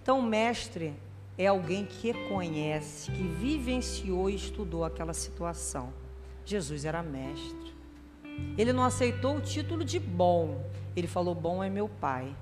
Então, 0.00 0.20
o 0.20 0.22
mestre 0.22 0.94
é 1.36 1.46
alguém 1.46 1.86
que 1.86 2.12
conhece, 2.28 3.10
que 3.10 3.22
vivenciou 3.22 4.28
e 4.28 4.34
estudou 4.34 4.84
aquela 4.84 5.14
situação. 5.14 5.92
Jesus 6.44 6.84
era 6.84 7.02
mestre. 7.02 7.72
Ele 8.56 8.72
não 8.72 8.84
aceitou 8.84 9.36
o 9.36 9.40
título 9.40 9.84
de 9.84 9.98
bom, 9.98 10.64
ele 10.96 11.06
falou: 11.06 11.34
Bom 11.34 11.62
é 11.62 11.70
meu 11.70 11.88
Pai. 11.88 12.34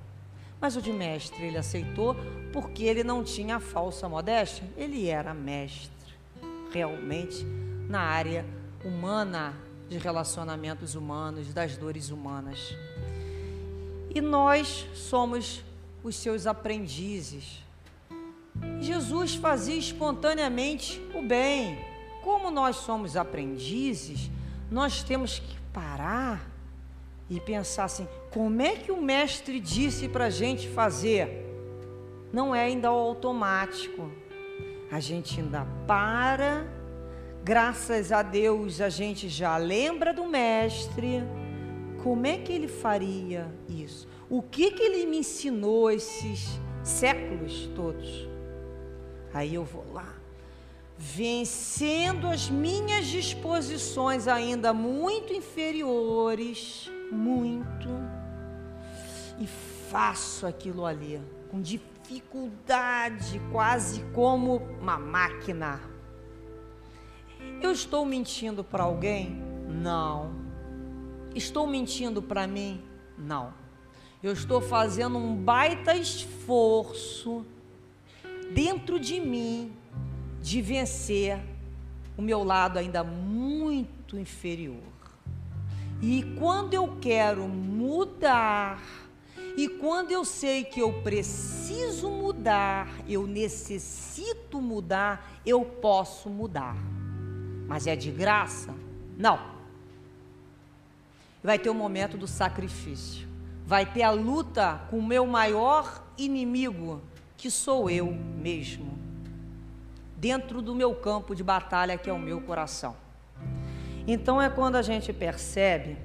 Mas 0.60 0.76
o 0.76 0.82
de 0.82 0.92
mestre 0.92 1.42
ele 1.42 1.56
aceitou 1.56 2.14
porque 2.52 2.84
ele 2.84 3.02
não 3.02 3.24
tinha 3.24 3.58
falsa 3.58 4.08
modéstia, 4.08 4.64
ele 4.76 5.08
era 5.08 5.32
mestre, 5.32 6.14
realmente, 6.70 7.44
na 7.88 8.00
área 8.00 8.44
humana, 8.84 9.54
de 9.88 9.98
relacionamentos 9.98 10.94
humanos, 10.94 11.52
das 11.52 11.76
dores 11.76 12.10
humanas. 12.10 12.76
E 14.14 14.20
nós 14.20 14.86
somos 14.94 15.64
os 16.04 16.14
seus 16.14 16.46
aprendizes. 16.46 17.64
Jesus 18.80 19.34
fazia 19.34 19.76
espontaneamente 19.76 21.00
o 21.14 21.22
bem. 21.22 21.78
Como 22.22 22.50
nós 22.50 22.76
somos 22.76 23.16
aprendizes, 23.16 24.30
nós 24.70 25.02
temos 25.02 25.38
que 25.38 25.56
parar 25.72 26.50
e 27.28 27.40
pensar 27.40 27.84
assim: 27.84 28.08
como 28.30 28.60
é 28.62 28.76
que 28.76 28.92
o 28.92 29.00
mestre 29.00 29.60
disse 29.60 30.08
para 30.08 30.26
a 30.26 30.30
gente 30.30 30.68
fazer? 30.68 31.48
não 32.32 32.54
é 32.54 32.64
ainda 32.64 32.88
automático. 32.88 34.10
A 34.90 34.98
gente 34.98 35.40
ainda 35.40 35.66
para, 35.86 36.66
graças 37.44 38.10
a 38.10 38.22
Deus 38.22 38.80
a 38.80 38.88
gente 38.88 39.28
já 39.28 39.56
lembra 39.56 40.12
do 40.12 40.26
mestre. 40.26 41.22
Como 42.02 42.26
é 42.26 42.38
que 42.38 42.52
ele 42.52 42.68
faria 42.68 43.46
isso? 43.68 44.08
O 44.28 44.42
que 44.42 44.70
que 44.70 44.82
ele 44.82 45.06
me 45.06 45.18
ensinou 45.18 45.90
esses 45.90 46.48
séculos 46.82 47.68
todos? 47.74 48.28
Aí 49.32 49.54
eu 49.54 49.64
vou 49.64 49.92
lá, 49.92 50.12
vencendo 50.98 52.26
as 52.26 52.50
minhas 52.50 53.06
disposições 53.06 54.26
ainda 54.26 54.72
muito 54.72 55.32
inferiores, 55.32 56.90
muito, 57.12 57.88
e 59.38 59.46
faço 59.90 60.46
aquilo 60.46 60.84
ali 60.84 61.20
com 61.50 61.60
dificuldade, 61.60 63.40
quase 63.50 64.02
como 64.12 64.56
uma 64.80 64.98
máquina. 64.98 65.80
Eu 67.62 67.72
estou 67.72 68.04
mentindo 68.04 68.62
para 68.62 68.84
alguém? 68.84 69.42
Não. 69.68 70.34
Estou 71.34 71.66
mentindo 71.66 72.20
para 72.20 72.46
mim? 72.46 72.82
Não. 73.16 73.54
Eu 74.22 74.32
estou 74.32 74.60
fazendo 74.60 75.16
um 75.16 75.34
baita 75.34 75.94
esforço 75.94 77.46
dentro 78.50 78.98
de 78.98 79.20
mim 79.20 79.72
de 80.42 80.60
vencer 80.60 81.38
o 82.16 82.22
meu 82.22 82.42
lado 82.42 82.78
ainda 82.78 83.02
muito 83.02 84.18
inferior. 84.18 84.90
E 86.02 86.22
quando 86.38 86.74
eu 86.74 86.96
quero 87.00 87.46
mudar, 87.46 88.82
e 89.56 89.68
quando 89.68 90.10
eu 90.12 90.24
sei 90.24 90.64
que 90.64 90.80
eu 90.80 91.02
preciso 91.02 92.08
mudar, 92.08 92.88
eu 93.08 93.26
necessito 93.26 94.60
mudar, 94.60 95.40
eu 95.44 95.64
posso 95.64 96.30
mudar. 96.30 96.76
Mas 97.66 97.86
é 97.86 97.94
de 97.94 98.10
graça? 98.10 98.74
Não. 99.16 99.38
Vai 101.42 101.58
ter 101.58 101.70
o 101.70 101.74
momento 101.74 102.16
do 102.16 102.26
sacrifício. 102.26 103.28
Vai 103.66 103.86
ter 103.86 104.02
a 104.02 104.10
luta 104.10 104.80
com 104.90 104.98
o 104.98 105.06
meu 105.06 105.26
maior 105.26 106.02
inimigo, 106.16 107.00
que 107.40 107.50
sou 107.50 107.88
eu 107.88 108.12
mesmo. 108.12 108.98
Dentro 110.14 110.60
do 110.60 110.74
meu 110.74 110.94
campo 110.94 111.34
de 111.34 111.42
batalha, 111.42 111.96
que 111.96 112.10
é 112.10 112.12
o 112.12 112.18
meu 112.18 112.42
coração. 112.42 112.94
Então 114.06 114.40
é 114.42 114.50
quando 114.50 114.76
a 114.76 114.82
gente 114.82 115.10
percebe 115.10 115.96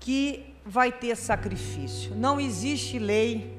que 0.00 0.52
vai 0.66 0.90
ter 0.90 1.14
sacrifício. 1.16 2.16
Não 2.16 2.40
existe 2.40 2.98
lei. 2.98 3.56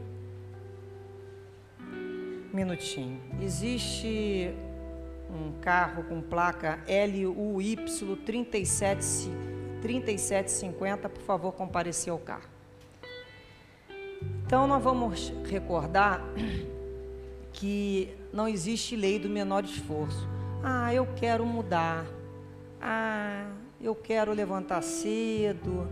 Minutinho. 2.53 3.21
Existe 3.41 4.53
um 5.29 5.53
carro 5.61 6.03
com 6.03 6.19
placa 6.19 6.83
LUY 6.85 7.77
37, 8.25 9.31
3750, 9.81 11.07
por 11.07 11.21
favor, 11.21 11.53
comparecer 11.53 12.11
ao 12.11 12.19
carro. 12.19 12.50
Então, 14.45 14.67
nós 14.67 14.83
vamos 14.83 15.33
recordar 15.49 16.21
que 17.53 18.09
não 18.33 18.47
existe 18.47 18.95
lei 18.95 19.19
do 19.19 19.29
menor 19.29 19.63
esforço. 19.63 20.27
Ah, 20.63 20.93
eu 20.93 21.07
quero 21.15 21.45
mudar. 21.45 22.05
Ah, 22.81 23.47
eu 23.79 23.95
quero 23.95 24.33
levantar 24.33 24.81
cedo 24.81 25.87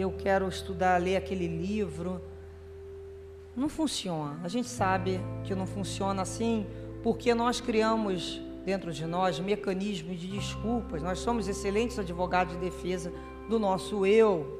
eu 0.00 0.12
quero 0.12 0.48
estudar, 0.48 1.00
ler 1.00 1.16
aquele 1.16 1.48
livro. 1.48 2.20
Não 3.56 3.68
funciona. 3.68 4.38
A 4.44 4.48
gente 4.48 4.68
sabe 4.68 5.20
que 5.44 5.54
não 5.54 5.66
funciona 5.66 6.22
assim 6.22 6.66
porque 7.02 7.34
nós 7.34 7.60
criamos 7.60 8.40
dentro 8.64 8.92
de 8.92 9.04
nós 9.06 9.40
mecanismos 9.40 10.20
de 10.20 10.28
desculpas. 10.28 11.02
Nós 11.02 11.18
somos 11.18 11.48
excelentes 11.48 11.98
advogados 11.98 12.54
de 12.54 12.60
defesa 12.60 13.12
do 13.48 13.58
nosso 13.58 14.06
eu. 14.06 14.57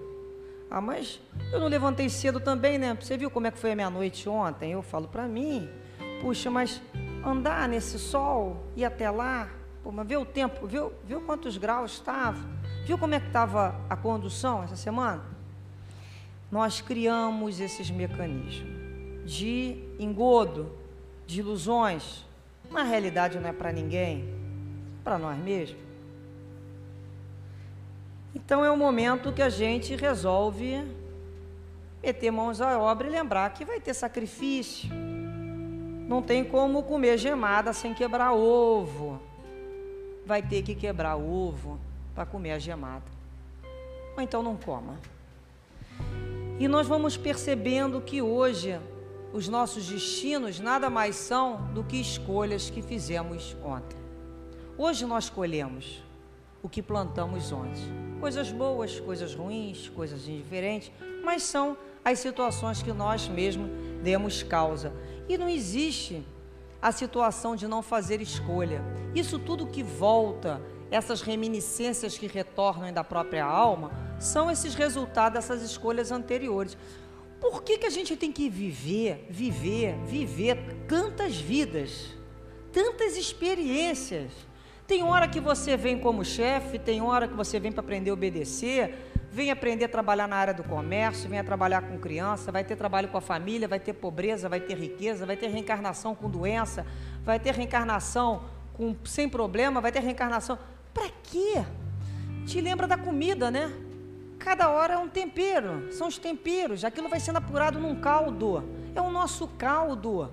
Ah, 0.71 0.81
mas 0.81 1.19
eu 1.51 1.59
não 1.59 1.67
levantei 1.67 2.09
cedo 2.11 2.41
também, 2.41 2.79
né? 2.79 2.97
Você 3.01 3.17
viu 3.17 3.31
como 3.31 3.47
é 3.47 3.51
que 3.51 3.59
foi 3.59 3.73
a 3.73 3.75
minha 3.75 3.89
noite 3.89 4.29
ontem? 4.29 4.73
Eu 4.73 4.83
falo 4.83 5.09
para 5.09 5.27
mim, 5.27 5.69
puxa, 6.21 6.51
mas 6.51 6.83
andar 7.25 7.69
nesse 7.69 7.99
sol 7.99 8.65
e 8.77 8.85
até 8.85 9.11
lá, 9.11 9.49
pô, 9.83 9.91
mas 9.91 10.07
vê 10.07 10.17
o 10.17 10.25
tempo, 10.25 10.67
viu, 10.67 10.93
viu 11.05 11.23
quantos 11.23 11.57
graus 11.57 11.93
estava? 11.93 12.39
Viu 12.85 12.99
como 12.99 13.15
é 13.15 13.21
que 13.21 13.27
estava 13.27 13.75
a 13.89 13.97
condução 13.97 14.63
essa 14.63 14.77
semana? 14.77 15.25
Nós 16.51 16.81
criamos 16.81 17.61
esses 17.61 17.91
mecanismos 17.91 18.79
de 19.25 19.77
engodo, 19.99 20.73
de 21.27 21.41
ilusões. 21.41 22.25
Na 22.71 22.83
realidade 22.83 23.39
não 23.39 23.49
é 23.49 23.53
para 23.53 23.73
ninguém, 23.73 24.35
para 25.05 25.19
nós 25.19 25.39
mesmos. 25.39 25.88
Então 28.44 28.64
é 28.64 28.70
o 28.70 28.77
momento 28.77 29.33
que 29.33 29.42
a 29.42 29.51
gente 29.51 29.94
resolve 29.96 30.83
meter 32.03 32.31
mãos 32.31 32.61
à 32.61 32.79
obra 32.79 33.09
e 33.09 33.11
lembrar 33.11 33.53
que 33.53 33.64
vai 33.64 33.81
ter 33.81 33.92
sacrifício. 33.94 34.88
Não 36.09 36.22
tem 36.22 36.44
como 36.44 36.83
comer 36.83 37.18
gemada 37.18 37.72
sem 37.72 37.92
quebrar 37.92 38.33
ovo. 38.33 39.20
Vai 40.24 40.42
ter 40.42 40.62
que 40.62 40.74
quebrar 40.74 41.16
ovo 41.16 41.79
para 42.14 42.24
comer 42.24 42.53
a 42.53 42.59
gemada. 42.59 43.05
Ou 44.16 44.22
então 44.22 44.42
não 44.42 44.57
coma. 44.57 44.96
E 46.59 46.66
nós 46.66 46.87
vamos 46.87 47.16
percebendo 47.16 48.01
que 48.01 48.22
hoje 48.22 48.81
os 49.33 49.48
nossos 49.48 49.87
destinos 49.87 50.59
nada 50.59 50.88
mais 50.88 51.16
são 51.16 51.72
do 51.74 51.85
que 51.85 52.01
escolhas 52.01 52.70
que 52.70 52.81
fizemos 52.81 53.57
ontem. 53.62 53.98
Hoje 54.77 55.05
nós 55.05 55.29
colhemos 55.29 56.03
o 56.62 56.68
que 56.68 56.83
plantamos 56.83 57.53
ontem. 57.53 58.08
Coisas 58.21 58.51
boas, 58.51 59.01
coisas 59.01 59.35
ruins, 59.35 59.89
coisas 59.89 60.29
indiferentes, 60.29 60.91
mas 61.25 61.43
são 61.43 61.77
as 62.05 62.19
situações 62.19 62.83
que 62.83 62.93
nós 62.93 63.29
mesmos 63.29 63.71
demos 64.03 64.43
causa. 64.43 64.93
E 65.29 65.37
não 65.39 65.49
existe 65.49 66.25
a 66.81 66.93
situação 66.93 67.55
de 67.57 67.67
não 67.67 67.83
fazer 67.83 68.21
escolha. 68.21 68.83
Isso 69.15 69.39
tudo 69.39 69.67
que 69.67 69.83
volta 69.83 70.61
essas 70.91 71.21
reminiscências 71.21 72.17
que 72.17 72.27
retornam 72.27 72.93
da 72.93 73.05
própria 73.05 73.45
alma, 73.45 73.91
são 74.19 74.51
esses 74.51 74.75
resultados 74.75 75.35
dessas 75.35 75.63
escolhas 75.63 76.11
anteriores. 76.11 76.77
Por 77.41 77.63
que, 77.63 77.79
que 77.79 77.87
a 77.87 77.91
gente 77.91 78.17
tem 78.17 78.33
que 78.33 78.49
viver, 78.49 79.27
viver, 79.31 79.97
viver 80.05 80.57
tantas 80.89 81.37
vidas, 81.37 82.07
tantas 82.73 83.17
experiências? 83.17 84.33
Tem 84.88 85.03
hora 85.03 85.29
que 85.29 85.38
você 85.38 85.77
vem 85.77 85.98
como 85.98 86.24
chefe, 86.24 86.79
tem 86.79 87.03
hora 87.03 87.29
que 87.29 87.35
você 87.35 87.61
vem 87.61 87.70
para 87.70 87.83
aprender 87.83 88.09
a 88.09 88.14
obedecer, 88.14 89.12
vem 89.31 89.51
aprender 89.51 89.85
a 89.85 89.88
trabalhar 89.88 90.27
na 90.27 90.37
área 90.37 90.55
do 90.55 90.64
comércio, 90.64 91.29
vem 91.29 91.38
a 91.38 91.44
trabalhar 91.44 91.83
com 91.83 91.98
criança, 91.98 92.51
vai 92.51 92.64
ter 92.64 92.74
trabalho 92.74 93.07
com 93.09 93.18
a 93.18 93.20
família, 93.20 93.68
vai 93.68 93.79
ter 93.79 93.92
pobreza, 93.92 94.48
vai 94.48 94.61
ter 94.61 94.79
riqueza, 94.79 95.27
vai 95.27 95.37
ter 95.37 95.48
reencarnação 95.48 96.14
com 96.14 96.31
doença, 96.31 96.87
vai 97.22 97.38
ter 97.38 97.53
reencarnação 97.53 98.44
com, 98.72 98.96
sem 99.05 99.29
problema, 99.29 99.79
vai 99.79 99.92
ter 99.92 100.01
reencarnação. 100.01 100.59
Para 100.94 101.11
quê? 101.22 101.62
Te 102.46 102.59
lembra 102.59 102.88
da 102.88 102.96
comida, 102.96 103.51
né? 103.51 103.70
Cada 104.38 104.70
hora 104.70 104.94
é 104.94 104.96
um 104.96 105.09
tempero, 105.11 105.92
são 105.92 106.09
os 106.09 106.16
temperos, 106.16 106.83
aquilo 106.83 107.11
vai 107.11 107.20
sendo 107.20 107.37
apurado 107.37 107.79
num 107.79 108.01
caldo, 108.01 108.64
é 108.94 109.03
o 109.03 109.11
nosso 109.11 109.48
caldo. 109.48 110.33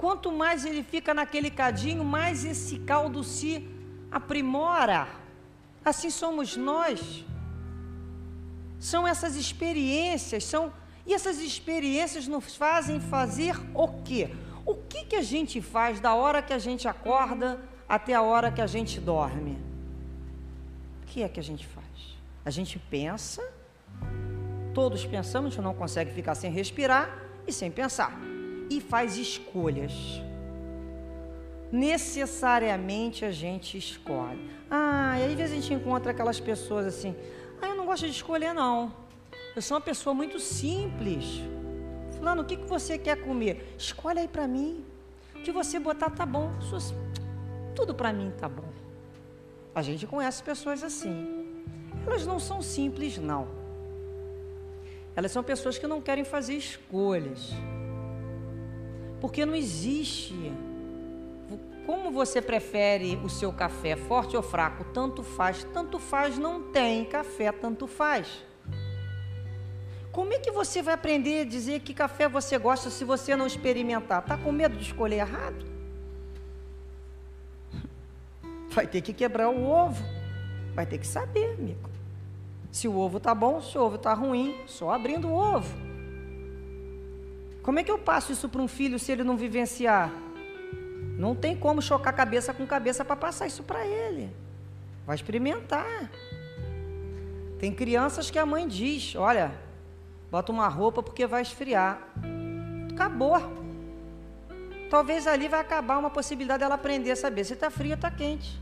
Quanto 0.00 0.32
mais 0.32 0.64
ele 0.64 0.82
fica 0.82 1.12
naquele 1.12 1.50
cadinho, 1.50 2.02
mais 2.02 2.42
esse 2.42 2.78
caldo 2.78 3.22
se 3.22 3.68
aprimora. 4.10 5.06
Assim 5.84 6.08
somos 6.08 6.56
nós. 6.56 7.22
São 8.78 9.06
essas 9.06 9.36
experiências, 9.36 10.44
são 10.44 10.72
e 11.06 11.12
essas 11.12 11.38
experiências 11.38 12.26
nos 12.26 12.56
fazem 12.56 12.98
fazer 12.98 13.54
o 13.74 13.88
quê? 14.02 14.30
O 14.64 14.74
que 14.74 15.04
que 15.04 15.16
a 15.16 15.22
gente 15.22 15.60
faz 15.60 16.00
da 16.00 16.14
hora 16.14 16.40
que 16.40 16.54
a 16.54 16.58
gente 16.58 16.88
acorda 16.88 17.60
até 17.86 18.14
a 18.14 18.22
hora 18.22 18.50
que 18.50 18.62
a 18.62 18.66
gente 18.66 19.00
dorme. 19.00 19.58
O 21.02 21.06
que 21.06 21.22
é 21.22 21.28
que 21.28 21.40
a 21.40 21.42
gente 21.42 21.66
faz? 21.66 22.16
A 22.42 22.50
gente 22.50 22.78
pensa, 22.78 23.42
todos 24.72 25.04
pensamos, 25.04 25.48
a 25.48 25.50
gente 25.56 25.64
não 25.64 25.74
consegue 25.74 26.10
ficar 26.10 26.34
sem 26.36 26.50
respirar 26.50 27.10
e 27.46 27.52
sem 27.52 27.70
pensar, 27.70 28.16
e 28.70 28.80
faz 28.80 29.18
escolhas. 29.18 29.92
Necessariamente 31.70 33.24
a 33.24 33.32
gente 33.32 33.76
escolhe. 33.76 34.50
Ah, 34.70 35.18
e 35.18 35.24
às 35.24 35.32
vezes 35.34 35.52
a 35.52 35.60
gente 35.60 35.74
encontra 35.74 36.12
aquelas 36.12 36.40
pessoas 36.40 36.86
assim: 36.86 37.14
ah, 37.60 37.68
eu 37.68 37.76
não 37.76 37.84
gosto 37.84 38.06
de 38.06 38.12
escolher, 38.12 38.54
não. 38.54 38.94
Eu 39.54 39.60
sou 39.60 39.76
uma 39.76 39.80
pessoa 39.80 40.14
muito 40.14 40.38
simples. 40.38 41.24
Fulano, 42.16 42.42
o 42.42 42.44
que, 42.44 42.56
que 42.56 42.66
você 42.66 42.96
quer 42.96 43.16
comer? 43.20 43.74
Escolhe 43.76 44.20
aí 44.20 44.28
para 44.28 44.46
mim. 44.46 44.84
O 45.34 45.42
que 45.42 45.50
você 45.50 45.78
botar 45.78 46.10
tá 46.10 46.24
bom 46.24 46.50
tudo 47.74 47.94
para 47.94 48.12
mim 48.12 48.32
tá 48.38 48.48
bom. 48.48 48.68
A 49.74 49.82
gente 49.82 50.06
conhece 50.06 50.42
pessoas 50.42 50.82
assim. 50.82 51.64
Elas 52.06 52.26
não 52.26 52.38
são 52.38 52.60
simples, 52.60 53.18
não. 53.18 53.48
Elas 55.16 55.32
são 55.32 55.42
pessoas 55.42 55.78
que 55.78 55.86
não 55.86 56.00
querem 56.00 56.24
fazer 56.24 56.54
escolhas. 56.54 57.52
Porque 59.20 59.44
não 59.44 59.54
existe. 59.54 60.52
Como 61.86 62.10
você 62.10 62.40
prefere 62.40 63.16
o 63.24 63.28
seu 63.28 63.52
café, 63.52 63.96
forte 63.96 64.36
ou 64.36 64.42
fraco? 64.42 64.84
Tanto 64.92 65.22
faz, 65.22 65.64
tanto 65.72 65.98
faz, 65.98 66.38
não 66.38 66.70
tem 66.70 67.04
café, 67.04 67.50
tanto 67.52 67.86
faz. 67.86 68.44
Como 70.12 70.32
é 70.32 70.38
que 70.38 70.50
você 70.50 70.82
vai 70.82 70.94
aprender 70.94 71.40
a 71.40 71.44
dizer 71.44 71.80
que 71.80 71.94
café 71.94 72.28
você 72.28 72.58
gosta 72.58 72.90
se 72.90 73.04
você 73.04 73.36
não 73.36 73.46
experimentar? 73.46 74.24
Tá 74.24 74.36
com 74.36 74.50
medo 74.50 74.76
de 74.76 74.84
escolher 74.84 75.18
errado? 75.18 75.64
Vai 78.70 78.86
ter 78.86 79.00
que 79.00 79.12
quebrar 79.12 79.48
o 79.48 79.64
ovo. 79.64 80.02
Vai 80.74 80.84
ter 80.84 80.98
que 80.98 81.06
saber, 81.06 81.54
amigo. 81.54 81.88
Se 82.72 82.88
o 82.88 82.96
ovo 82.96 83.20
tá 83.20 83.34
bom, 83.34 83.60
se 83.60 83.76
o 83.76 83.82
ovo 83.82 83.98
tá 83.98 84.14
ruim, 84.14 84.56
só 84.66 84.90
abrindo 84.90 85.28
o 85.28 85.34
ovo. 85.34 85.89
Como 87.70 87.78
é 87.78 87.84
que 87.84 87.90
eu 87.92 87.98
passo 88.00 88.32
isso 88.32 88.48
para 88.48 88.60
um 88.60 88.66
filho 88.66 88.98
se 88.98 89.12
ele 89.12 89.22
não 89.22 89.36
vivenciar? 89.36 90.10
Não 91.16 91.36
tem 91.36 91.54
como 91.56 91.80
chocar 91.80 92.12
cabeça 92.12 92.52
com 92.52 92.66
cabeça 92.66 93.04
para 93.04 93.14
passar 93.14 93.46
isso 93.46 93.62
para 93.62 93.86
ele. 93.86 94.28
Vai 95.06 95.14
experimentar. 95.14 96.10
Tem 97.60 97.72
crianças 97.72 98.28
que 98.28 98.40
a 98.40 98.44
mãe 98.44 98.66
diz: 98.66 99.14
olha, 99.14 99.52
bota 100.32 100.50
uma 100.50 100.66
roupa 100.66 101.00
porque 101.00 101.28
vai 101.28 101.42
esfriar. 101.42 102.02
Acabou. 102.92 103.40
Talvez 104.90 105.28
ali 105.28 105.46
vai 105.46 105.60
acabar 105.60 105.96
uma 105.96 106.10
possibilidade 106.10 106.58
dela 106.58 106.74
aprender 106.74 107.12
a 107.12 107.16
saber 107.16 107.44
se 107.44 107.52
está 107.52 107.70
frio 107.70 107.92
ou 107.92 107.94
está 107.94 108.10
quente. 108.10 108.60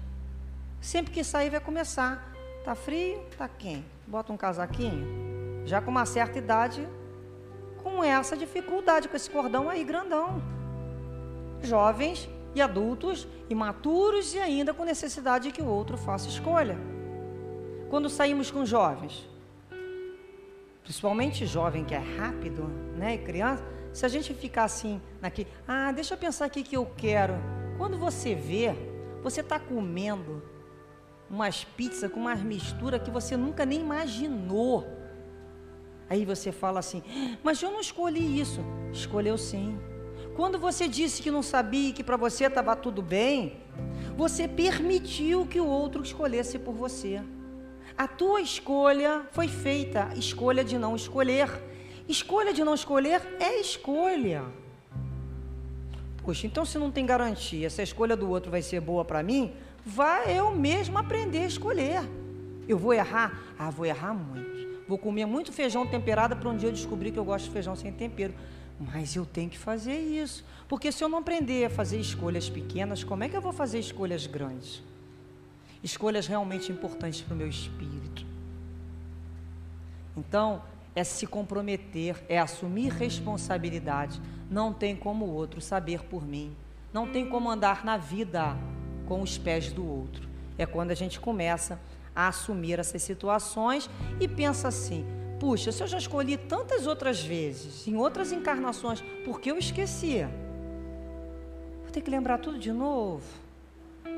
Sempre 0.83 1.15
que 1.15 1.25
sair 1.25 1.49
vai 1.49 1.61
começar. 1.61 2.31
Está 2.59 2.75
frio, 2.75 3.23
está 3.31 3.49
quente. 3.49 3.87
Bota 4.07 4.35
um 4.35 4.37
casaquinho. 4.37 5.65
Já 5.65 5.81
com 5.81 5.91
uma 5.91 6.05
certa 6.05 6.37
idade, 6.37 6.87
com 7.89 8.05
essa 8.05 8.37
dificuldade, 8.37 9.09
com 9.09 9.17
esse 9.17 9.31
cordão 9.31 9.69
aí 9.69 9.83
grandão. 9.83 10.43
Jovens 11.63 12.29
e 12.55 12.61
adultos, 12.61 13.27
imaturos 13.49 14.35
e 14.35 14.39
ainda 14.39 14.75
com 14.75 14.85
necessidade 14.85 15.49
de 15.49 15.53
que 15.53 15.63
o 15.63 15.67
outro 15.67 15.97
faça 15.97 16.29
escolha. 16.29 16.79
Quando 17.89 18.11
saímos 18.11 18.51
com 18.51 18.67
jovens, 18.67 19.29
principalmente 20.83 21.47
jovem 21.47 21.85
que 21.85 21.95
é 21.95 21.99
rápido, 21.99 22.65
né, 22.97 23.15
e 23.15 23.19
criança, 23.19 23.65
se 23.93 24.05
a 24.05 24.09
gente 24.09 24.35
ficar 24.35 24.65
assim, 24.65 25.01
aqui, 25.23 25.47
ah, 25.67 25.91
deixa 25.91 26.15
eu 26.15 26.19
pensar 26.19 26.45
aqui 26.45 26.63
que 26.63 26.77
eu 26.77 26.87
quero. 26.97 27.35
Quando 27.79 27.97
você 27.97 28.35
vê, 28.35 28.75
você 29.23 29.41
está 29.41 29.59
comendo 29.59 30.43
umas 31.31 31.65
pizzas 31.65 32.11
com 32.11 32.21
uma 32.21 32.35
mistura 32.35 32.99
que 32.99 33.11
você 33.11 33.37
nunca 33.37 33.65
nem 33.65 33.81
imaginou. 33.81 34.98
Aí 36.11 36.25
você 36.25 36.51
fala 36.51 36.79
assim, 36.79 37.03
mas 37.43 37.63
eu 37.63 37.71
não 37.71 37.81
escolhi 37.81 38.41
isso. 38.41 38.61
Escolheu 38.93 39.37
sim. 39.37 39.79
Quando 40.35 40.59
você 40.59 40.87
disse 40.87 41.21
que 41.21 41.31
não 41.31 41.43
sabia 41.43 41.93
que 41.93 42.05
para 42.05 42.17
você 42.17 42.45
estava 42.45 42.75
tudo 42.77 43.03
bem, 43.03 43.57
você 44.17 44.49
permitiu 44.49 45.47
que 45.47 45.61
o 45.61 45.67
outro 45.67 46.03
escolhesse 46.03 46.59
por 46.59 46.75
você. 46.75 47.21
A 47.97 48.07
tua 48.07 48.41
escolha 48.41 49.27
foi 49.33 49.49
feita, 49.49 50.09
escolha 50.17 50.63
de 50.65 50.79
não 50.79 50.95
escolher. 50.95 51.51
Escolha 52.09 52.53
de 52.53 52.63
não 52.65 52.75
escolher 52.75 53.21
é 53.41 53.61
escolha. 53.61 54.45
Poxa, 56.23 56.47
então 56.47 56.65
se 56.65 56.79
não 56.79 56.91
tem 56.91 57.05
garantia, 57.05 57.69
se 57.69 57.81
a 57.81 57.85
escolha 57.85 58.17
do 58.17 58.29
outro 58.31 58.51
vai 58.51 58.63
ser 58.63 58.81
boa 58.81 59.05
para 59.05 59.23
mim, 59.23 59.53
vai 59.85 60.39
eu 60.39 60.51
mesmo 60.53 60.97
aprender 60.99 61.39
a 61.39 61.47
escolher. 61.47 62.03
Eu 62.69 62.79
vou 62.79 62.93
errar? 62.93 63.55
Ah, 63.59 63.71
vou 63.71 63.85
errar 63.87 64.15
muito. 64.15 64.58
Vou 64.89 64.97
comer 64.97 65.27
muito 65.27 65.53
feijão 65.53 65.87
temperado 65.87 66.35
para 66.35 66.49
um 66.49 66.57
dia 66.57 66.71
eu 66.71 66.73
descobrir 66.73 67.13
que 67.13 67.19
eu 67.19 67.25
gosto 67.25 67.45
de 67.45 67.51
feijão 67.51 67.77
sem 67.77 67.93
tempero. 67.93 68.33
Mas 68.81 69.15
eu 69.15 69.27
tenho 69.27 69.51
que 69.51 69.59
fazer 69.59 69.99
isso. 69.99 70.45
Porque 70.67 70.91
se 70.91 71.05
eu 71.05 71.09
não 71.09 71.19
aprender 71.19 71.67
a 71.67 71.71
fazer 71.71 72.01
escolhas 72.01 72.49
pequenas, 72.49 73.05
como 73.05 73.23
é 73.23 73.29
que 73.29 73.37
eu 73.37 73.41
vou 73.41 73.53
fazer 73.53 73.79
escolhas 73.79 74.27
grandes? 74.27 74.83
Escolhas 75.85 76.27
realmente 76.27 76.73
importantes 76.73 77.21
para 77.21 77.35
o 77.35 77.37
meu 77.37 77.49
espírito. 77.49 78.25
Então, 80.17 80.63
é 80.97 81.05
se 81.05 81.27
comprometer, 81.27 82.17
é 82.29 82.39
assumir 82.39 82.91
responsabilidade. 82.93 84.21
Não 84.51 84.73
tem 84.73 84.97
como 84.97 85.27
o 85.27 85.35
outro 85.35 85.61
saber 85.61 86.03
por 86.05 86.27
mim. 86.27 86.57
Não 86.93 87.07
tem 87.07 87.29
como 87.29 87.51
andar 87.51 87.85
na 87.85 87.97
vida 87.97 88.57
com 89.07 89.21
os 89.21 89.37
pés 89.37 89.71
do 89.71 89.87
outro. 89.87 90.27
É 90.57 90.65
quando 90.65 90.93
a 90.93 90.95
gente 90.95 91.21
começa 91.21 91.79
a 92.19 92.27
assumir 92.27 92.81
essas 92.81 93.01
situações 93.01 93.89
e 94.19 94.27
pensa 94.27 94.67
assim: 94.67 95.07
puxa, 95.39 95.71
se 95.71 95.81
eu 95.81 95.87
já 95.87 95.99
escolhi 95.99 96.37
tantas 96.37 96.85
outras 96.85 97.23
vezes, 97.23 97.87
em 97.87 97.95
outras 97.95 98.33
encarnações, 98.33 99.01
por 99.25 99.41
que 99.41 99.53
eu 99.53 99.57
esquecia? 99.57 100.29
Vou 101.83 101.93
ter 101.93 102.01
que 102.01 102.11
lembrar 102.11 102.39
tudo 102.39 102.59
de 102.59 102.73
novo. 102.73 103.23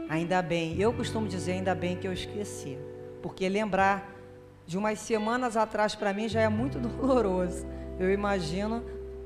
Ainda 0.09 0.41
bem, 0.41 0.81
eu 0.81 0.95
costumo 0.95 1.29
dizer 1.29 1.53
ainda 1.53 1.75
bem 1.75 1.95
que 1.95 2.09
eu 2.09 2.13
esqueci, 2.13 2.79
porque 3.23 3.47
lembrar 3.51 4.11
de 4.67 4.79
umas 4.79 4.99
semanas 4.99 5.55
atrás 5.55 5.95
para 5.95 6.15
mim 6.15 6.27
já 6.27 6.41
é 6.41 6.49
muito 6.49 6.79
doloroso. 6.81 7.67
Eu 7.99 8.11
imagino 8.11 8.83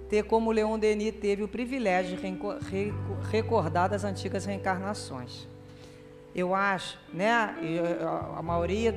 ter 0.08 0.24
como 0.24 0.50
Leon 0.50 0.80
Denis 0.80 1.14
teve 1.20 1.44
o 1.44 1.48
privilégio 1.48 2.18
de 2.18 2.92
recordar 3.30 3.88
das 3.88 4.02
antigas 4.02 4.44
reencarnações. 4.44 5.53
Eu 6.34 6.54
acho, 6.54 6.98
né, 7.12 7.30
a 8.36 8.42
maioria 8.42 8.92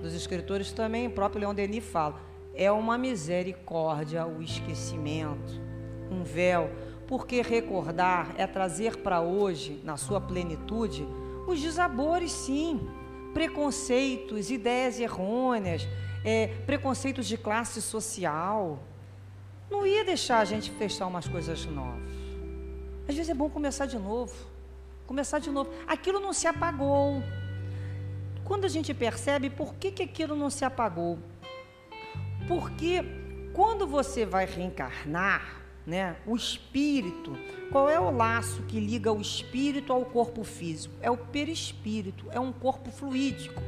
dos 0.00 0.14
escritores 0.14 0.70
também, 0.70 1.08
o 1.08 1.10
próprio 1.10 1.40
Leon 1.40 1.54
Denis 1.54 1.84
fala, 1.84 2.20
é 2.54 2.70
uma 2.70 2.96
misericórdia 2.96 4.26
o 4.26 4.40
esquecimento, 4.40 5.60
um 6.10 6.22
véu, 6.22 6.70
porque 7.06 7.42
recordar 7.42 8.34
é 8.36 8.46
trazer 8.46 8.98
para 8.98 9.20
hoje, 9.20 9.80
na 9.82 9.96
sua 9.96 10.20
plenitude, 10.20 11.06
os 11.48 11.60
desabores, 11.60 12.30
sim, 12.30 12.88
preconceitos, 13.32 14.50
ideias 14.50 15.00
errôneas, 15.00 15.88
é, 16.24 16.48
preconceitos 16.66 17.26
de 17.26 17.36
classe 17.36 17.80
social. 17.80 18.78
Não 19.70 19.86
ia 19.86 20.04
deixar 20.04 20.38
a 20.38 20.44
gente 20.44 20.70
fechar 20.70 21.06
umas 21.06 21.26
coisas 21.26 21.64
novas. 21.66 22.12
Às 23.08 23.14
vezes 23.14 23.30
é 23.30 23.34
bom 23.34 23.48
começar 23.48 23.86
de 23.86 23.98
novo. 23.98 24.34
Começar 25.08 25.38
de 25.38 25.50
novo. 25.50 25.70
Aquilo 25.86 26.20
não 26.20 26.34
se 26.34 26.46
apagou. 26.46 27.22
Quando 28.44 28.66
a 28.66 28.68
gente 28.68 28.92
percebe 28.92 29.48
por 29.48 29.74
que, 29.76 29.90
que 29.90 30.02
aquilo 30.02 30.36
não 30.36 30.50
se 30.50 30.66
apagou? 30.66 31.18
Porque 32.46 33.02
quando 33.54 33.86
você 33.86 34.26
vai 34.26 34.44
reencarnar, 34.44 35.62
né, 35.86 36.14
o 36.26 36.36
espírito, 36.36 37.38
qual 37.72 37.88
é 37.88 37.98
o 37.98 38.10
laço 38.10 38.60
que 38.64 38.78
liga 38.78 39.10
o 39.10 39.18
espírito 39.18 39.94
ao 39.94 40.04
corpo 40.04 40.44
físico? 40.44 40.94
É 41.00 41.10
o 41.10 41.16
perispírito, 41.16 42.26
é 42.30 42.38
um 42.38 42.52
corpo 42.52 42.90
fluídico. 42.90 43.62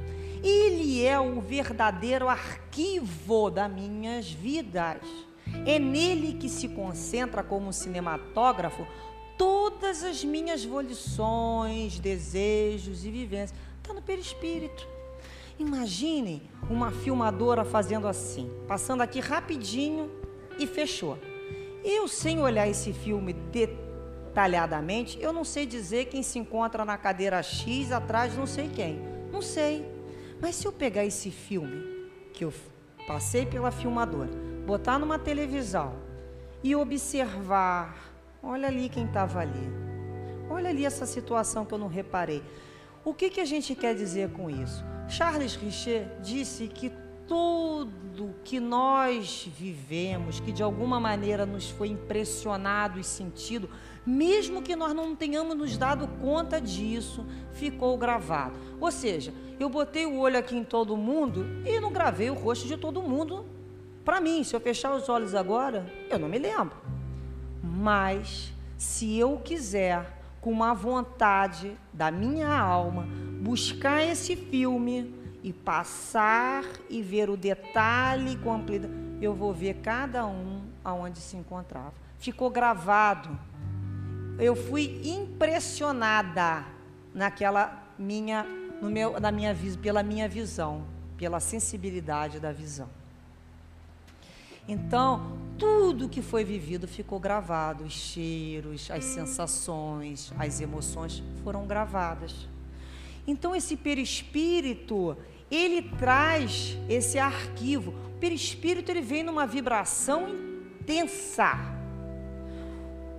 Ele 0.44 1.06
é 1.06 1.18
o 1.18 1.40
verdadeiro 1.40 2.28
arquivo 2.28 3.50
das 3.50 3.72
minhas 3.72 4.30
vidas. 4.30 5.00
É 5.64 5.78
nele 5.78 6.34
que 6.34 6.50
se 6.50 6.68
concentra 6.68 7.42
como 7.42 7.72
cinematógrafo 7.72 8.86
todas 9.40 10.04
as 10.04 10.22
minhas 10.22 10.62
volições, 10.66 11.98
desejos 11.98 13.06
e 13.06 13.10
vivências. 13.10 13.58
Está 13.78 13.94
no 13.94 14.02
perispírito. 14.02 14.86
Imaginem 15.58 16.42
uma 16.68 16.90
filmadora 16.90 17.64
fazendo 17.64 18.06
assim, 18.06 18.50
passando 18.68 19.00
aqui 19.00 19.18
rapidinho 19.18 20.10
e 20.58 20.66
fechou. 20.66 21.18
Eu, 21.82 22.06
sem 22.06 22.42
olhar 22.42 22.68
esse 22.68 22.92
filme 22.92 23.32
detalhadamente, 23.32 25.18
eu 25.22 25.32
não 25.32 25.42
sei 25.42 25.64
dizer 25.64 26.08
quem 26.08 26.22
se 26.22 26.38
encontra 26.38 26.84
na 26.84 26.98
cadeira 26.98 27.42
X 27.42 27.92
atrás 27.92 28.36
não 28.36 28.46
sei 28.46 28.68
quem. 28.68 29.00
Não 29.32 29.40
sei. 29.40 29.90
Mas 30.38 30.56
se 30.56 30.66
eu 30.66 30.72
pegar 30.72 31.06
esse 31.06 31.30
filme 31.30 32.10
que 32.34 32.44
eu 32.44 32.52
passei 33.06 33.46
pela 33.46 33.70
filmadora, 33.70 34.28
botar 34.66 34.98
numa 34.98 35.18
televisão 35.18 35.94
e 36.62 36.76
observar, 36.76 38.09
olha 38.42 38.68
ali 38.68 38.88
quem 38.88 39.06
estava 39.06 39.40
ali. 39.40 39.72
Olha 40.48 40.70
ali 40.70 40.84
essa 40.84 41.06
situação 41.06 41.64
que 41.64 41.72
eu 41.72 41.78
não 41.78 41.88
reparei. 41.88 42.42
O 43.04 43.14
que, 43.14 43.30
que 43.30 43.40
a 43.40 43.44
gente 43.44 43.74
quer 43.74 43.94
dizer 43.94 44.30
com 44.32 44.50
isso? 44.50 44.84
Charles 45.08 45.54
Richer 45.54 46.08
disse 46.20 46.68
que 46.68 46.92
tudo 47.26 48.34
que 48.42 48.58
nós 48.58 49.48
vivemos, 49.56 50.40
que 50.40 50.50
de 50.50 50.62
alguma 50.62 50.98
maneira 50.98 51.46
nos 51.46 51.70
foi 51.70 51.88
impressionado 51.88 52.98
e 52.98 53.04
sentido, 53.04 53.70
mesmo 54.04 54.62
que 54.62 54.74
nós 54.74 54.92
não 54.92 55.14
tenhamos 55.14 55.56
nos 55.56 55.76
dado 55.76 56.08
conta 56.20 56.60
disso, 56.60 57.24
ficou 57.52 57.96
gravado. 57.96 58.58
Ou 58.80 58.90
seja, 58.90 59.32
eu 59.60 59.68
botei 59.68 60.06
o 60.06 60.18
olho 60.18 60.38
aqui 60.38 60.56
em 60.56 60.64
todo 60.64 60.96
mundo 60.96 61.46
e 61.64 61.78
não 61.78 61.92
gravei 61.92 62.30
o 62.30 62.34
rosto 62.34 62.66
de 62.66 62.76
todo 62.76 63.00
mundo 63.00 63.46
para 64.04 64.20
mim. 64.20 64.42
Se 64.42 64.56
eu 64.56 64.60
fechar 64.60 64.92
os 64.94 65.08
olhos 65.08 65.34
agora, 65.34 65.86
eu 66.10 66.18
não 66.18 66.28
me 66.28 66.38
lembro. 66.38 66.76
Mas 67.80 68.52
se 68.76 69.18
eu 69.18 69.38
quiser, 69.38 70.18
com 70.40 70.50
uma 70.50 70.74
vontade 70.74 71.76
da 71.92 72.10
minha 72.10 72.52
alma, 72.52 73.06
buscar 73.40 74.02
esse 74.02 74.36
filme 74.36 75.14
e 75.42 75.52
passar 75.52 76.64
e 76.88 77.00
ver 77.00 77.30
o 77.30 77.36
detalhe 77.36 78.36
com 78.36 78.52
amplitude, 78.52 78.92
eu 79.22 79.34
vou 79.34 79.52
ver 79.54 79.74
cada 79.76 80.26
um 80.26 80.62
aonde 80.84 81.18
se 81.18 81.36
encontrava. 81.36 81.94
Ficou 82.18 82.50
gravado 82.50 83.38
eu 84.40 84.56
fui 84.56 85.00
impressionada 85.04 86.64
naquela 87.14 87.84
minha, 87.98 88.44
no 88.80 88.90
meu, 88.90 89.20
na 89.20 89.30
minha, 89.30 89.54
pela 89.82 90.02
minha 90.02 90.26
visão, 90.26 90.84
pela 91.18 91.40
sensibilidade 91.40 92.40
da 92.40 92.50
visão. 92.50 92.88
Então, 94.70 95.36
tudo 95.58 96.08
que 96.08 96.22
foi 96.22 96.44
vivido 96.44 96.86
ficou 96.86 97.18
gravado, 97.18 97.82
os 97.82 97.92
cheiros, 97.92 98.88
as 98.88 99.02
sensações, 99.02 100.32
as 100.38 100.60
emoções 100.60 101.24
foram 101.42 101.66
gravadas. 101.66 102.48
Então, 103.26 103.52
esse 103.52 103.76
perispírito, 103.76 105.16
ele 105.50 105.82
traz 105.82 106.78
esse 106.88 107.18
arquivo. 107.18 107.92
O 108.14 108.20
perispírito 108.20 108.92
ele 108.92 109.00
vem 109.00 109.24
numa 109.24 109.44
vibração 109.44 110.28
intensa. 110.80 111.58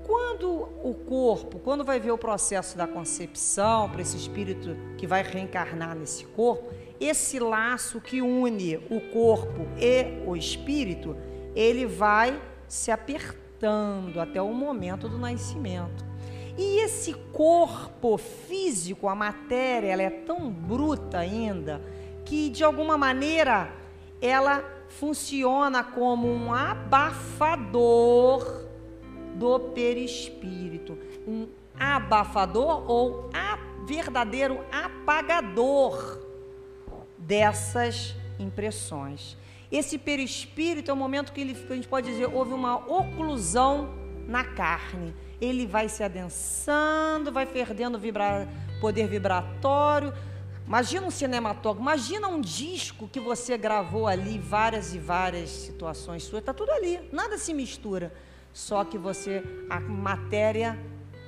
Quando 0.05 0.69
o 0.81 0.93
corpo, 1.05 1.59
quando 1.59 1.83
vai 1.83 1.99
ver 1.99 2.11
o 2.11 2.17
processo 2.17 2.77
da 2.77 2.87
concepção 2.87 3.89
para 3.89 4.01
esse 4.01 4.15
espírito 4.15 4.77
que 4.97 5.05
vai 5.05 5.21
reencarnar 5.21 5.97
nesse 5.97 6.23
corpo, 6.27 6.73
esse 6.97 7.39
laço 7.39 7.99
que 7.99 8.21
une 8.21 8.77
o 8.89 9.01
corpo 9.11 9.67
e 9.77 10.25
o 10.25 10.35
espírito, 10.35 11.17
ele 11.55 11.85
vai 11.85 12.41
se 12.67 12.91
apertando 12.91 14.19
até 14.19 14.41
o 14.41 14.53
momento 14.53 15.07
do 15.07 15.17
nascimento. 15.17 16.11
E 16.57 16.83
esse 16.83 17.13
corpo 17.33 18.17
físico, 18.17 19.07
a 19.07 19.15
matéria, 19.15 19.91
ela 19.91 20.01
é 20.01 20.09
tão 20.09 20.51
bruta 20.51 21.19
ainda 21.19 21.81
que 22.25 22.49
de 22.49 22.61
alguma 22.63 22.97
maneira 22.97 23.71
ela 24.21 24.63
funciona 24.89 25.83
como 25.83 26.27
um 26.27 26.53
abafador 26.53 28.65
do 29.35 29.59
perispírito, 29.59 30.97
um 31.27 31.47
abafador 31.79 32.89
ou 32.89 33.29
a 33.33 33.57
verdadeiro 33.85 34.59
apagador 34.71 36.19
dessas 37.17 38.15
impressões. 38.37 39.37
Esse 39.71 39.97
perispírito 39.97 40.91
é 40.91 40.93
o 40.93 40.97
momento 40.97 41.31
que, 41.31 41.39
ele, 41.39 41.57
a 41.69 41.73
gente 41.73 41.87
pode 41.87 42.07
dizer 42.07 42.25
houve 42.25 42.53
uma 42.53 42.75
oclusão 42.75 43.89
na 44.27 44.43
carne. 44.43 45.15
Ele 45.39 45.65
vai 45.65 45.87
se 45.87 46.03
adensando, 46.03 47.31
vai 47.31 47.45
perdendo 47.45 47.97
vibra, 47.97 48.47
poder 48.81 49.07
vibratório. 49.07 50.13
Imagina 50.67 51.07
um 51.07 51.11
cinematógrafo, 51.11 51.81
imagina 51.81 52.27
um 52.27 52.39
disco 52.39 53.07
que 53.07 53.19
você 53.19 53.57
gravou 53.57 54.07
ali, 54.07 54.37
várias 54.37 54.93
e 54.93 54.99
várias 54.99 55.49
situações 55.49 56.23
suas, 56.23 56.41
está 56.41 56.53
tudo 56.53 56.71
ali, 56.71 57.09
nada 57.11 57.37
se 57.37 57.53
mistura. 57.53 58.13
Só 58.53 58.83
que 58.83 58.97
você, 58.97 59.43
a 59.69 59.79
matéria 59.79 60.77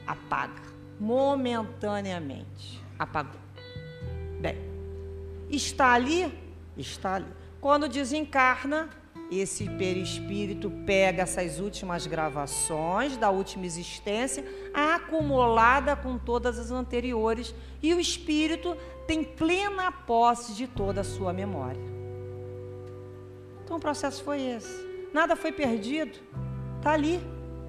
apaga, 0.06 0.62
momentaneamente. 1.00 2.82
Apagou. 3.00 3.40
Bem, 4.40 4.58
está 5.50 5.94
ali? 5.94 6.32
Está 6.78 7.16
ali. 7.16 7.43
Quando 7.64 7.88
desencarna, 7.88 8.90
esse 9.32 9.70
perispírito 9.70 10.70
pega 10.86 11.24
essas 11.24 11.62
últimas 11.62 12.06
gravações 12.06 13.16
da 13.16 13.30
última 13.30 13.66
existência, 13.66 14.44
acumulada 14.74 15.96
com 15.96 16.18
todas 16.18 16.60
as 16.60 16.72
anteriores, 16.72 17.56
e 17.82 17.94
o 17.94 18.02
espírito 18.02 18.76
tem 19.08 19.24
plena 19.24 19.94
posse 19.94 20.54
de 20.54 20.68
toda 20.68 21.00
a 21.00 21.04
sua 21.06 21.32
memória. 21.32 21.80
Então 23.64 23.78
o 23.78 23.80
processo 23.80 24.22
foi 24.26 24.42
esse. 24.42 24.86
Nada 25.14 25.34
foi 25.34 25.54
perdido. 25.54 26.20
Está 26.80 26.92
ali, 26.92 27.26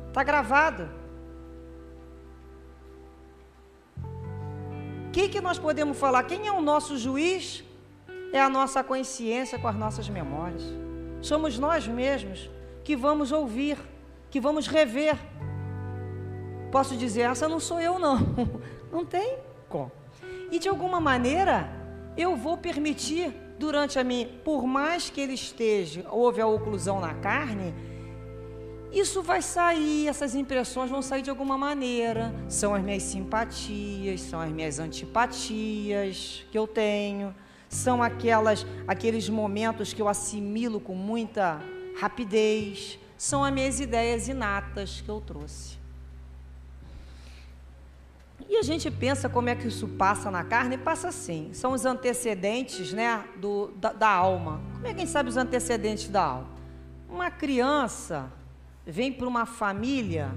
está 0.08 0.24
gravado. 0.24 0.90
O 5.06 5.10
que, 5.12 5.28
que 5.28 5.40
nós 5.40 5.56
podemos 5.56 5.96
falar? 5.96 6.24
Quem 6.24 6.48
é 6.48 6.52
o 6.52 6.60
nosso 6.60 6.98
juiz? 6.98 7.62
É 8.34 8.40
a 8.40 8.48
nossa 8.48 8.82
consciência 8.82 9.56
com 9.60 9.68
as 9.68 9.76
nossas 9.76 10.08
memórias. 10.08 10.64
Somos 11.22 11.56
nós 11.56 11.86
mesmos 11.86 12.50
que 12.82 12.96
vamos 12.96 13.30
ouvir, 13.30 13.78
que 14.28 14.40
vamos 14.40 14.66
rever. 14.66 15.16
Posso 16.72 16.96
dizer, 16.96 17.30
essa 17.30 17.48
não 17.48 17.60
sou 17.60 17.80
eu, 17.80 17.96
não. 17.96 18.18
Não 18.90 19.04
tem 19.04 19.38
como. 19.68 19.90
E 20.52 20.58
de 20.58 20.68
alguma 20.68 21.00
maneira, 21.00 21.68
eu 22.16 22.36
vou 22.36 22.56
permitir 22.56 23.34
durante 23.58 23.98
a 23.98 24.04
minha, 24.04 24.28
por 24.44 24.64
mais 24.66 25.10
que 25.10 25.20
ele 25.20 25.34
esteja, 25.34 26.06
houve 26.10 26.40
a 26.40 26.46
oclusão 26.46 27.00
na 27.00 27.12
carne, 27.14 27.74
isso 28.92 29.20
vai 29.20 29.42
sair, 29.42 30.06
essas 30.06 30.36
impressões 30.36 30.88
vão 30.88 31.02
sair 31.02 31.22
de 31.22 31.30
alguma 31.30 31.58
maneira. 31.58 32.32
São 32.48 32.72
as 32.72 32.82
minhas 32.84 33.02
simpatias, 33.02 34.20
são 34.20 34.40
as 34.40 34.50
minhas 34.52 34.78
antipatias 34.78 36.46
que 36.52 36.56
eu 36.56 36.68
tenho, 36.68 37.34
são 37.74 38.02
aquelas, 38.02 38.66
aqueles 38.86 39.28
momentos 39.28 39.92
que 39.92 40.00
eu 40.00 40.08
assimilo 40.08 40.80
com 40.80 40.94
muita 40.94 41.60
rapidez, 41.98 42.98
são 43.16 43.44
as 43.44 43.52
minhas 43.52 43.80
ideias 43.80 44.28
inatas 44.28 45.00
que 45.00 45.08
eu 45.08 45.20
trouxe. 45.20 45.78
E 48.48 48.56
a 48.56 48.62
gente 48.62 48.90
pensa 48.90 49.28
como 49.28 49.48
é 49.48 49.54
que 49.54 49.68
isso 49.68 49.88
passa 49.88 50.30
na 50.30 50.44
carne, 50.44 50.76
passa 50.76 51.08
assim. 51.08 51.50
São 51.54 51.72
os 51.72 51.86
antecedentes 51.86 52.92
né, 52.92 53.24
do, 53.36 53.68
da, 53.76 53.92
da 53.92 54.08
alma. 54.08 54.60
Como 54.74 54.86
é 54.86 54.90
que 54.90 54.96
a 54.96 55.00
gente 55.00 55.10
sabe 55.10 55.28
os 55.28 55.36
antecedentes 55.36 56.08
da 56.08 56.22
alma? 56.22 56.48
Uma 57.08 57.30
criança 57.30 58.30
vem 58.86 59.12
para 59.12 59.26
uma 59.26 59.46
família 59.46 60.30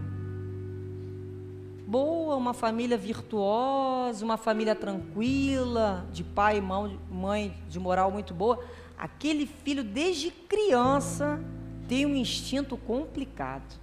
boa, 1.88 2.36
uma 2.36 2.54
família 2.54 2.98
virtuosa, 2.98 4.24
uma 4.24 4.36
família 4.36 4.76
tranquila, 4.76 6.06
de 6.12 6.22
pai 6.22 6.58
e 6.58 6.62
mãe 6.62 7.54
de 7.70 7.80
moral 7.80 8.12
muito 8.12 8.34
boa, 8.34 8.62
aquele 8.98 9.46
filho 9.46 9.86
desde 9.86 10.30
criança 10.30 11.40
tem 11.88 12.06
um 12.06 12.14
instinto 12.14 12.76
complicado. 12.76 13.80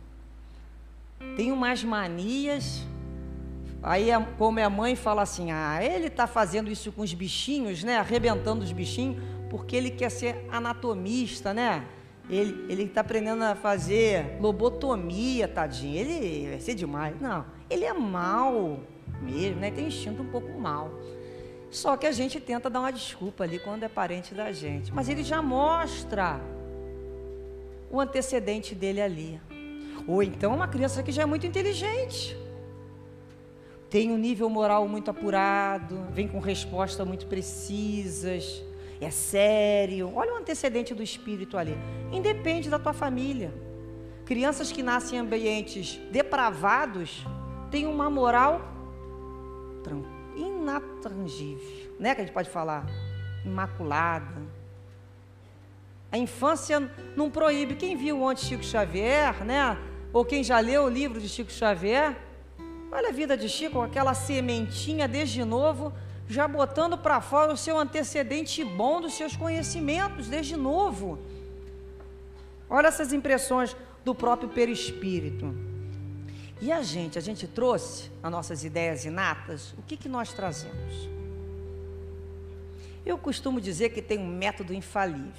Tem 1.35 1.51
umas 1.51 1.83
manias. 1.83 2.83
Aí, 3.83 4.09
como 4.37 4.61
a 4.61 4.69
mãe 4.69 4.95
fala 4.95 5.23
assim: 5.23 5.51
ah, 5.51 5.83
ele 5.83 6.09
está 6.09 6.27
fazendo 6.27 6.71
isso 6.71 6.93
com 6.93 7.01
os 7.01 7.15
bichinhos, 7.15 7.83
né? 7.83 7.97
Arrebentando 7.97 8.63
os 8.63 8.73
bichinhos, 8.73 9.23
porque 9.49 9.75
ele 9.75 9.91
quer 9.91 10.11
ser 10.11 10.47
anatomista, 10.53 11.55
né? 11.55 11.87
Ele 12.29 12.83
está 12.83 13.01
aprendendo 13.01 13.43
a 13.43 13.55
fazer 13.55 14.39
lobotomia, 14.41 15.49
tadinho. 15.49 15.97
Ele 15.97 16.51
vai 16.51 16.61
ser 16.61 16.75
demais. 16.75 17.19
Não, 17.21 17.45
ele 17.69 17.85
é 17.85 17.93
mal 17.93 18.81
mesmo, 19.21 19.61
né? 19.61 19.71
Tem 19.71 19.87
instinto 19.87 20.23
um 20.23 20.29
pouco 20.29 20.59
mal. 20.59 20.91
Só 21.71 21.97
que 21.97 22.07
a 22.07 22.13
gente 22.13 22.39
tenta 22.41 22.71
dar 22.71 22.81
uma 22.81 22.93
desculpa 22.93 23.45
ali 23.45 23.59
quando 23.59 23.83
é 23.83 23.89
parente 23.89 24.35
da 24.35 24.53
gente. 24.53 24.93
Mas 24.93 25.09
ele 25.09 25.25
já 25.25 25.43
mostra 25.43 26.41
o 27.91 28.01
antecedente 28.01 28.75
dele 28.75 29.01
ali. 29.01 29.41
Ou 30.07 30.23
então 30.23 30.55
uma 30.55 30.69
criança 30.69 31.03
que 31.03 31.11
já 31.11 31.23
é 31.23 31.27
muito 31.27 31.47
inteligente. 31.47 32.37
Tem 33.91 34.11
um 34.11 34.19
nível 34.19 34.49
moral 34.49 34.89
muito 34.89 35.11
apurado, 35.11 36.07
vem 36.11 36.27
com 36.29 36.39
respostas 36.39 37.07
muito 37.07 37.27
precisas 37.27 38.63
é 39.05 39.11
sério. 39.11 40.13
Olha 40.15 40.35
o 40.35 40.37
antecedente 40.37 40.95
do 40.95 41.03
espírito 41.03 41.57
ali. 41.57 41.77
Independe 42.13 42.71
da 42.71 42.79
tua 42.79 42.93
família. 42.93 43.53
Crianças 44.25 44.73
que 44.73 44.83
nascem 44.83 45.19
em 45.19 45.23
ambientes 45.23 46.01
depravados 46.11 47.25
têm 47.75 47.87
uma 47.87 48.09
moral 48.09 48.61
inatrangível, 50.37 51.93
né? 51.99 52.15
Que 52.15 52.21
a 52.21 52.25
gente 52.25 52.33
pode 52.33 52.49
falar 52.49 52.87
imaculada. 53.45 54.41
A 56.13 56.17
infância 56.17 56.89
não 57.17 57.29
proíbe. 57.29 57.75
Quem 57.75 57.97
viu 57.97 58.23
ontem 58.23 58.45
Chico 58.45 58.63
Xavier, 58.63 59.45
né? 59.45 59.77
Ou 60.13 60.25
quem 60.25 60.45
já 60.45 60.61
leu 60.61 60.85
o 60.85 60.89
livro 60.89 61.21
de 61.21 61.29
Chico 61.29 61.51
Xavier, 61.51 62.17
olha 62.93 63.09
a 63.09 63.13
vida 63.13 63.37
de 63.37 63.49
Chico, 63.49 63.81
aquela 63.81 64.15
sementinha 64.15 65.09
desde 65.09 65.45
novo 65.45 65.93
já 66.29 66.47
botando 66.47 66.97
para 66.97 67.21
fora 67.21 67.53
o 67.53 67.57
seu 67.57 67.77
antecedente 67.77 68.65
bom 68.65 69.01
dos 69.01 69.15
seus 69.15 69.35
conhecimentos, 69.35 70.29
desde 70.29 70.57
novo. 70.57 71.19
Olha 72.71 72.87
essas 72.87 73.13
impressões 73.13 73.77
do 74.05 74.15
próprio 74.15 74.49
perispírito. 74.49 75.74
E 76.65 76.73
a 76.73 76.81
gente, 76.81 77.19
a 77.19 77.21
gente 77.21 77.47
trouxe 77.47 78.11
as 78.23 78.33
nossas 78.33 78.65
ideias 78.65 79.05
inatas, 79.05 79.75
o 79.77 79.83
que, 79.83 79.99
que 79.99 80.09
nós 80.09 80.33
trazemos? 80.33 81.11
Eu 83.05 83.19
costumo 83.19 83.61
dizer 83.61 83.91
que 83.91 84.01
tem 84.01 84.19
um 84.19 84.27
método 84.27 84.73
infalível. 84.73 85.31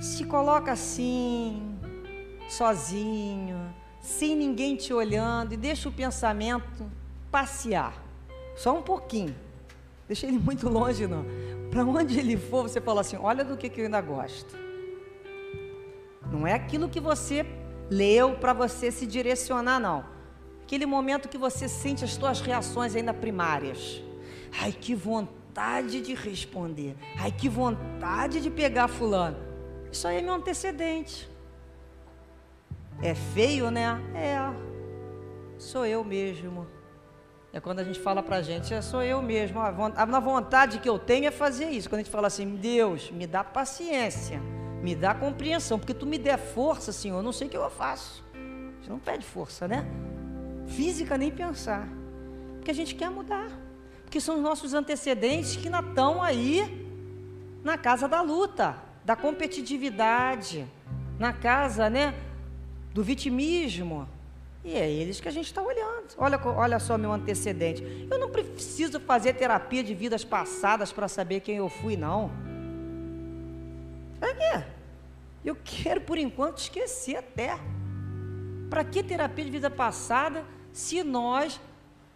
Se 0.00 0.24
coloca 0.24 0.70
assim, 0.70 1.76
sozinho, 2.48 3.74
sem 4.00 4.36
ninguém 4.36 4.76
te 4.76 4.94
olhando, 4.94 5.54
e 5.54 5.56
deixa 5.56 5.88
o 5.88 5.92
pensamento 5.92 6.88
passear. 7.28 8.00
Só 8.56 8.78
um 8.78 8.82
pouquinho. 8.82 9.34
Deixa 10.06 10.28
ele 10.28 10.38
muito 10.38 10.68
longe, 10.68 11.08
não. 11.08 11.24
Para 11.72 11.84
onde 11.84 12.20
ele 12.20 12.36
for, 12.36 12.68
você 12.68 12.80
fala 12.80 13.00
assim: 13.00 13.16
olha 13.16 13.44
do 13.44 13.56
que, 13.56 13.68
que 13.68 13.80
eu 13.80 13.86
ainda 13.86 14.00
gosto. 14.00 14.56
Não 16.30 16.46
é 16.46 16.52
aquilo 16.52 16.88
que 16.88 17.00
você 17.00 17.44
leu 17.96 18.34
para 18.36 18.52
você 18.52 18.90
se 18.90 19.06
direcionar, 19.06 19.78
não. 19.78 20.04
Aquele 20.62 20.86
momento 20.86 21.28
que 21.28 21.38
você 21.38 21.68
sente 21.68 22.04
as 22.04 22.14
suas 22.14 22.40
reações 22.40 22.96
ainda 22.96 23.12
primárias. 23.12 24.02
Ai, 24.60 24.72
que 24.72 24.94
vontade 24.94 26.00
de 26.00 26.14
responder. 26.14 26.96
Ai, 27.18 27.30
que 27.30 27.48
vontade 27.48 28.40
de 28.40 28.50
pegar 28.50 28.88
fulano. 28.88 29.36
Isso 29.90 30.08
aí 30.08 30.18
é 30.18 30.22
meu 30.22 30.34
antecedente. 30.34 31.28
É 33.02 33.14
feio, 33.14 33.70
né? 33.70 34.00
É. 34.14 34.38
Sou 35.58 35.84
eu 35.84 36.02
mesmo. 36.02 36.66
É 37.52 37.60
quando 37.60 37.80
a 37.80 37.84
gente 37.84 38.00
fala 38.00 38.22
pra 38.22 38.40
gente, 38.40 38.72
é 38.72 38.80
sou 38.80 39.02
eu 39.02 39.20
mesmo. 39.20 39.60
A 39.60 40.20
vontade 40.20 40.78
que 40.78 40.88
eu 40.88 40.98
tenho 40.98 41.26
é 41.26 41.30
fazer 41.30 41.68
isso. 41.68 41.88
Quando 41.90 42.00
a 42.00 42.02
gente 42.02 42.12
fala 42.12 42.28
assim, 42.28 42.56
Deus, 42.56 43.10
me 43.10 43.26
dá 43.26 43.44
paciência, 43.44 44.40
me 44.82 44.96
dá 44.96 45.14
compreensão, 45.14 45.78
porque 45.78 45.94
tu 45.94 46.04
me 46.04 46.18
der 46.18 46.36
força, 46.36 46.92
Senhor, 46.92 47.18
eu 47.18 47.22
não 47.22 47.32
sei 47.32 47.46
o 47.46 47.50
que 47.50 47.56
eu 47.56 47.70
faço. 47.70 48.22
Você 48.80 48.90
não 48.90 48.98
pede 48.98 49.24
força, 49.24 49.68
né? 49.68 49.86
Física 50.66 51.16
nem 51.16 51.30
pensar. 51.30 51.88
Porque 52.56 52.70
a 52.70 52.74
gente 52.74 52.94
quer 52.94 53.08
mudar. 53.08 53.48
Porque 54.02 54.20
são 54.20 54.36
os 54.36 54.42
nossos 54.42 54.74
antecedentes 54.74 55.54
que 55.54 55.68
estão 55.68 56.20
aí 56.20 56.82
na 57.62 57.78
casa 57.78 58.08
da 58.08 58.20
luta, 58.20 58.76
da 59.04 59.14
competitividade, 59.14 60.66
na 61.18 61.32
casa, 61.32 61.88
né, 61.88 62.12
do 62.92 63.04
vitimismo. 63.04 64.08
E 64.64 64.74
é 64.74 64.90
eles 64.90 65.20
que 65.20 65.28
a 65.28 65.32
gente 65.32 65.46
está 65.46 65.62
olhando. 65.62 66.08
Olha, 66.18 66.40
olha 66.44 66.78
só 66.78 66.98
meu 66.98 67.12
antecedente. 67.12 68.08
Eu 68.10 68.18
não 68.18 68.30
preciso 68.30 69.00
fazer 69.00 69.34
terapia 69.34 69.82
de 69.82 69.94
vidas 69.94 70.24
passadas 70.24 70.92
para 70.92 71.08
saber 71.08 71.40
quem 71.40 71.56
eu 71.56 71.68
fui, 71.68 71.96
não. 71.96 72.30
Para 74.22 74.34
quê? 74.36 74.64
Eu 75.44 75.56
quero, 75.64 76.00
por 76.02 76.16
enquanto, 76.16 76.58
esquecer 76.58 77.16
até. 77.16 77.58
Para 78.70 78.84
que 78.84 79.02
terapia 79.02 79.44
de 79.44 79.50
vida 79.50 79.68
passada 79.68 80.44
se 80.72 81.02
nós. 81.02 81.60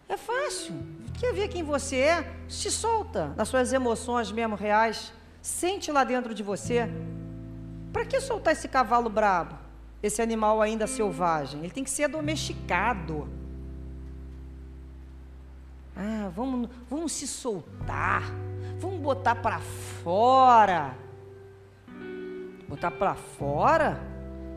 É 0.07 0.15
fácil. 0.15 0.73
Quer 1.19 1.33
ver 1.33 1.49
quem 1.49 1.63
você 1.63 1.97
é? 1.97 2.33
Se 2.47 2.71
solta 2.71 3.33
nas 3.35 3.49
suas 3.49 3.73
emoções 3.73 4.31
mesmo 4.31 4.55
reais. 4.55 5.11
Sente 5.41 5.91
lá 5.91 6.05
dentro 6.05 6.33
de 6.33 6.41
você. 6.41 6.87
Para 7.91 8.05
que 8.05 8.21
soltar 8.21 8.53
esse 8.53 8.69
cavalo 8.69 9.09
brabo? 9.09 9.67
esse 10.01 10.21
animal 10.21 10.61
ainda 10.61 10.87
selvagem. 10.87 11.61
Ele 11.61 11.71
tem 11.71 11.83
que 11.83 11.89
ser 11.89 12.07
domesticado. 12.07 13.27
Ah, 15.95 16.31
vamos, 16.35 16.69
vamos 16.89 17.11
se 17.11 17.27
soltar. 17.27 18.23
Vamos 18.79 18.99
botar 18.99 19.35
para 19.35 19.59
fora. 20.03 20.95
Botar 22.67 22.91
para 22.91 23.15
fora? 23.15 24.01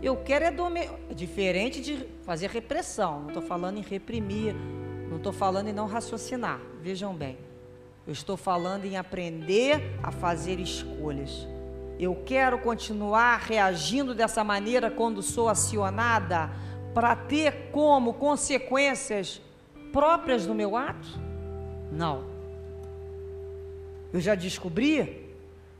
Eu 0.02 0.16
quero 0.16 0.44
é. 0.44 0.90
É 1.10 1.14
diferente 1.14 1.80
de 1.80 2.06
fazer 2.22 2.50
repressão. 2.50 3.20
Não 3.20 3.28
estou 3.28 3.42
falando 3.42 3.78
em 3.78 3.82
reprimir. 3.82 4.54
Não 5.08 5.16
estou 5.16 5.32
falando 5.32 5.68
em 5.68 5.72
não 5.72 5.86
raciocinar. 5.86 6.60
Vejam 6.80 7.14
bem. 7.14 7.38
Eu 8.06 8.12
estou 8.12 8.36
falando 8.36 8.84
em 8.84 8.96
aprender 8.96 9.98
a 10.02 10.10
fazer 10.10 10.58
escolhas 10.58 11.46
eu 12.00 12.14
quero 12.24 12.58
continuar 12.58 13.40
reagindo 13.40 14.14
dessa 14.14 14.42
maneira 14.42 14.90
quando 14.90 15.20
sou 15.20 15.50
acionada 15.50 16.50
para 16.94 17.14
ter 17.14 17.68
como 17.70 18.14
consequências 18.14 19.42
próprias 19.92 20.46
do 20.46 20.54
meu 20.54 20.78
ato? 20.78 21.20
Não. 21.92 22.24
Eu 24.10 24.18
já 24.18 24.34
descobri 24.34 25.19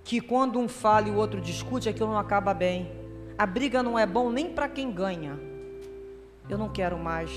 que 0.05 0.20
quando 0.20 0.59
um 0.59 0.68
fala 0.68 1.09
e 1.09 1.11
o 1.11 1.16
outro 1.16 1.40
discute, 1.40 1.88
aquilo 1.88 2.11
não 2.11 2.18
acaba 2.18 2.53
bem. 2.55 2.90
A 3.38 3.46
briga 3.46 3.82
não 3.82 3.98
é 3.98 4.07
bom 4.07 4.30
nem 4.30 4.51
para 4.51 4.68
quem 4.68 4.90
ganha. 4.90 5.38
Eu 6.48 6.59
não 6.59 6.68
quero 6.68 6.98
mais 6.98 7.30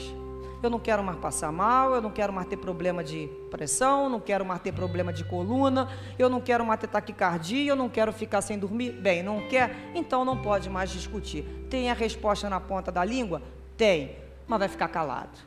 eu 0.64 0.70
não 0.70 0.80
quero 0.80 1.04
mais 1.04 1.18
passar 1.18 1.52
mal, 1.52 1.94
eu 1.94 2.02
não 2.02 2.10
quero 2.10 2.32
mais 2.32 2.48
ter 2.48 2.56
problema 2.56 3.04
de 3.04 3.28
pressão, 3.52 4.08
não 4.08 4.22
quero 4.22 4.46
mais 4.46 4.62
ter 4.62 4.72
problema 4.72 5.12
de 5.12 5.26
coluna, 5.26 5.90
eu 6.18 6.30
não 6.30 6.40
quero 6.40 6.66
mais 6.66 6.80
ter 6.80 6.88
taquicardia, 6.88 7.70
eu 7.70 7.76
não 7.76 7.90
quero 7.90 8.14
ficar 8.14 8.42
sem 8.42 8.58
dormir. 8.58 8.94
Bem, 8.94 9.22
não 9.22 9.46
quer? 9.50 9.92
Então 9.94 10.24
não 10.24 10.42
pode 10.42 10.70
mais 10.70 10.90
discutir. 10.90 11.44
Tem 11.70 11.92
a 11.92 11.94
resposta 11.94 12.50
na 12.50 12.62
ponta 12.62 12.94
da 12.94 13.04
língua? 13.04 13.42
Tem, 13.76 14.16
mas 14.48 14.60
vai 14.60 14.70
ficar 14.70 14.88
calado. 14.88 15.38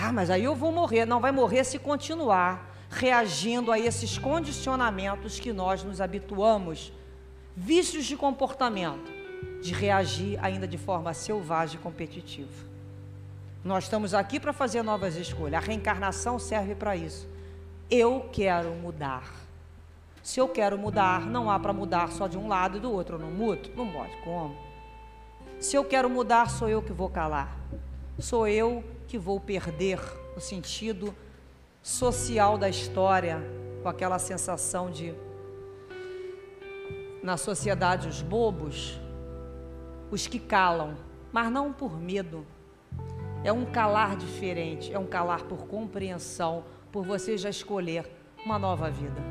Ah, 0.00 0.10
mas 0.10 0.30
aí 0.30 0.44
eu 0.44 0.54
vou 0.54 0.72
morrer. 0.72 1.04
Não 1.04 1.20
vai 1.20 1.30
morrer 1.30 1.64
se 1.64 1.78
continuar 1.78 2.67
reagindo 2.90 3.70
a 3.70 3.78
esses 3.78 4.18
condicionamentos 4.18 5.38
que 5.38 5.52
nós 5.52 5.82
nos 5.84 6.00
habituamos, 6.00 6.92
vícios 7.56 8.06
de 8.06 8.16
comportamento, 8.16 9.12
de 9.62 9.72
reagir 9.72 10.38
ainda 10.42 10.66
de 10.66 10.78
forma 10.78 11.12
selvagem 11.12 11.78
e 11.78 11.82
competitiva. 11.82 12.68
Nós 13.64 13.84
estamos 13.84 14.14
aqui 14.14 14.40
para 14.40 14.52
fazer 14.52 14.82
novas 14.82 15.16
escolhas. 15.16 15.62
A 15.62 15.66
reencarnação 15.66 16.38
serve 16.38 16.74
para 16.74 16.96
isso. 16.96 17.28
Eu 17.90 18.28
quero 18.32 18.70
mudar. 18.70 19.34
Se 20.22 20.40
eu 20.40 20.48
quero 20.48 20.78
mudar, 20.78 21.26
não 21.26 21.50
há 21.50 21.58
para 21.58 21.72
mudar 21.72 22.10
só 22.12 22.26
de 22.26 22.38
um 22.38 22.48
lado 22.48 22.78
e 22.78 22.80
do 22.80 22.90
outro. 22.92 23.16
Eu 23.16 23.20
não 23.20 23.30
mudo? 23.30 23.70
Não 23.74 23.90
pode. 23.90 24.16
Como? 24.22 24.56
Se 25.58 25.76
eu 25.76 25.84
quero 25.84 26.08
mudar, 26.08 26.50
sou 26.50 26.68
eu 26.68 26.80
que 26.80 26.92
vou 26.92 27.08
calar. 27.08 27.56
Sou 28.18 28.46
eu 28.46 28.84
que 29.06 29.18
vou 29.18 29.40
perder 29.40 29.98
o 30.36 30.40
sentido 30.40 31.14
social 31.88 32.58
da 32.58 32.68
história, 32.68 33.42
com 33.82 33.88
aquela 33.88 34.18
sensação 34.18 34.90
de 34.90 35.14
na 37.22 37.38
sociedade 37.38 38.06
os 38.06 38.20
bobos, 38.20 39.00
os 40.10 40.26
que 40.26 40.38
calam, 40.38 40.98
mas 41.32 41.50
não 41.50 41.72
por 41.72 41.98
medo, 41.98 42.46
é 43.42 43.50
um 43.50 43.64
calar 43.64 44.16
diferente, 44.16 44.92
é 44.92 44.98
um 44.98 45.06
calar 45.06 45.44
por 45.44 45.66
compreensão, 45.66 46.62
por 46.92 47.06
você 47.06 47.38
já 47.38 47.48
escolher 47.48 48.04
uma 48.44 48.58
nova 48.58 48.90
vida. 48.90 49.22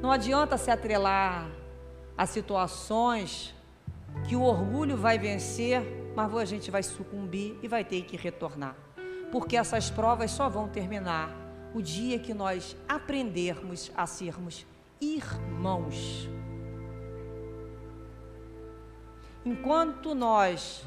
Não 0.00 0.10
adianta 0.10 0.56
se 0.56 0.70
atrelar 0.70 1.50
a 2.16 2.24
situações 2.24 3.54
que 4.26 4.34
o 4.34 4.40
orgulho 4.40 4.96
vai 4.96 5.18
vencer, 5.18 5.82
mas 6.16 6.34
a 6.34 6.44
gente 6.46 6.70
vai 6.70 6.82
sucumbir 6.82 7.58
e 7.62 7.68
vai 7.68 7.84
ter 7.84 8.02
que 8.04 8.16
retornar. 8.16 8.74
Porque 9.30 9.54
essas 9.54 9.90
provas 9.90 10.30
só 10.30 10.48
vão 10.48 10.66
terminar 10.66 11.37
o 11.74 11.82
dia 11.82 12.18
que 12.18 12.32
nós 12.32 12.76
aprendermos 12.88 13.90
a 13.96 14.06
sermos 14.06 14.66
irmãos. 15.00 16.28
Enquanto 19.44 20.14
nós 20.14 20.84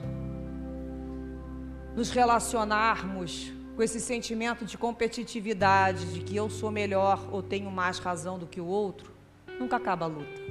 nos 1.95 2.09
relacionarmos 2.11 3.51
com 3.75 3.84
esse 3.84 3.99
sentimento 3.99 4.65
de 4.65 4.77
competitividade, 4.77 6.13
de 6.13 6.21
que 6.21 6.36
eu 6.36 6.49
sou 6.49 6.69
melhor 6.69 7.27
ou 7.32 7.41
tenho 7.41 7.71
mais 7.71 7.99
razão 7.99 8.38
do 8.38 8.45
que 8.45 8.61
o 8.61 8.65
outro, 8.65 9.11
nunca 9.59 9.77
acaba 9.77 10.05
a 10.05 10.07
luta. 10.07 10.41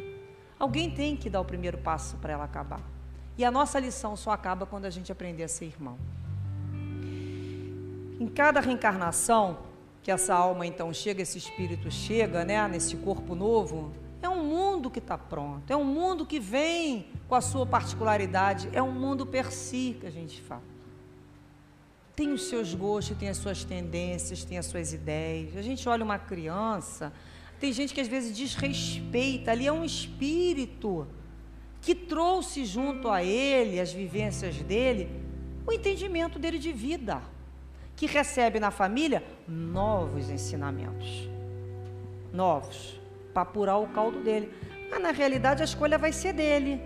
Alguém 0.59 0.91
tem 0.91 1.16
que 1.16 1.31
dar 1.31 1.41
o 1.41 1.45
primeiro 1.45 1.78
passo 1.78 2.16
para 2.16 2.33
ela 2.33 2.45
acabar. 2.45 2.83
E 3.39 3.45
a 3.45 3.51
nossa 3.51 3.78
lição 3.78 4.16
só 4.16 4.33
acaba 4.33 4.66
quando 4.66 4.85
a 4.85 4.91
gente 4.91 5.11
aprender 5.11 5.45
a 5.45 5.49
ser 5.49 5.66
irmão. 5.66 5.97
Em 8.18 8.28
cada 8.28 8.61
reencarnação 8.61 9.70
que 10.03 10.11
essa 10.11 10.35
alma 10.35 10.67
então 10.67 10.93
chega, 10.93 11.23
esse 11.23 11.39
espírito 11.39 11.91
chega, 11.91 12.45
né, 12.45 12.67
nesse 12.69 12.97
corpo 12.97 13.35
novo, 13.35 13.93
é 14.23 14.29
um 14.29 14.45
mundo 14.45 14.91
que 14.91 14.99
está 14.99 15.17
pronto, 15.17 15.71
é 15.71 15.77
um 15.77 15.85
mundo 15.85 16.27
que 16.27 16.39
vem 16.39 17.07
com 17.29 17.35
a 17.35 17.41
sua 17.41 17.67
particularidade, 17.67 18.69
é 18.73 18.83
um 18.83 18.93
mundo 18.93 19.27
per 19.27 19.51
si 19.53 19.97
que 20.01 20.07
a 20.07 20.11
gente 20.11 20.41
fala 20.43 20.71
tem 22.21 22.35
os 22.35 22.51
seus 22.51 22.75
gostos, 22.75 23.17
tem 23.17 23.31
as 23.31 23.39
suas 23.39 23.65
tendências, 23.65 24.45
tem 24.45 24.59
as 24.59 24.67
suas 24.67 24.93
ideias. 24.93 25.57
A 25.57 25.63
gente 25.63 25.89
olha 25.89 26.05
uma 26.05 26.19
criança, 26.19 27.11
tem 27.59 27.73
gente 27.73 27.95
que 27.95 28.01
às 28.01 28.09
vezes 28.09 28.37
desrespeita, 28.37 29.53
ali 29.53 29.67
é 29.67 29.73
um 29.73 29.83
espírito 29.83 31.07
que 31.81 31.95
trouxe 31.95 32.67
junto 32.67 33.09
a 33.09 33.25
ele, 33.25 33.81
as 33.81 33.91
vivências 33.91 34.57
dele, 34.57 35.09
o 35.67 35.73
entendimento 35.73 36.39
dele 36.39 36.59
de 36.59 36.73
vida, 36.73 37.23
que 38.01 38.07
recebe 38.07 38.59
na 38.59 38.71
família 38.71 39.23
novos 39.47 40.31
ensinamentos, 40.31 41.29
novos, 42.33 42.99
para 43.35 43.43
apurar 43.43 43.77
o 43.77 43.89
caldo 43.89 44.21
dele. 44.21 44.51
Mas 44.91 45.03
na 45.03 45.11
realidade 45.11 45.61
a 45.61 45.67
escolha 45.67 45.99
vai 45.99 46.11
ser 46.11 46.33
dele, 46.33 46.81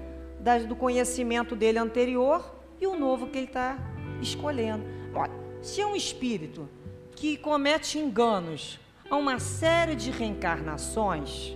do 0.67 0.75
conhecimento 0.75 1.55
dele 1.55 1.79
anterior 1.79 2.53
e 2.81 2.87
o 2.89 2.99
novo 2.99 3.29
que 3.29 3.39
ele 3.39 3.47
está 3.47 3.79
escolhendo. 4.21 4.83
Olha, 5.15 5.31
se 5.63 5.81
é 5.81 5.87
um 5.87 5.95
espírito 5.95 6.69
que 7.15 7.37
comete 7.37 7.97
enganos 7.97 8.81
a 9.09 9.15
uma 9.15 9.39
série 9.39 9.95
de 9.95 10.11
reencarnações, 10.11 11.55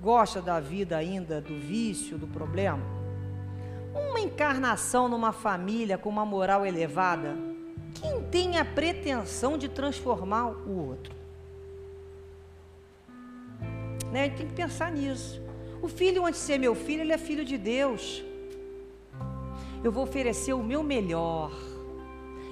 gosta 0.00 0.40
da 0.40 0.60
vida 0.60 0.96
ainda 0.96 1.40
do 1.40 1.58
vício, 1.58 2.16
do 2.16 2.28
problema, 2.28 2.84
uma 3.92 4.20
encarnação 4.20 5.08
numa 5.08 5.32
família 5.32 5.98
com 5.98 6.08
uma 6.08 6.24
moral 6.24 6.64
elevada, 6.64 7.47
quem 8.00 8.22
tem 8.24 8.58
a 8.58 8.64
pretensão 8.64 9.58
de 9.58 9.68
transformar 9.68 10.46
o 10.48 10.88
outro? 10.88 11.14
Né? 14.12 14.30
Tem 14.30 14.46
que 14.46 14.54
pensar 14.54 14.90
nisso. 14.90 15.40
O 15.82 15.88
filho, 15.88 16.24
antes 16.24 16.40
de 16.40 16.46
ser 16.46 16.58
meu 16.58 16.74
filho, 16.74 17.02
ele 17.02 17.12
é 17.12 17.18
filho 17.18 17.44
de 17.44 17.56
Deus. 17.56 18.22
Eu 19.82 19.92
vou 19.92 20.04
oferecer 20.04 20.52
o 20.52 20.62
meu 20.62 20.82
melhor 20.82 21.52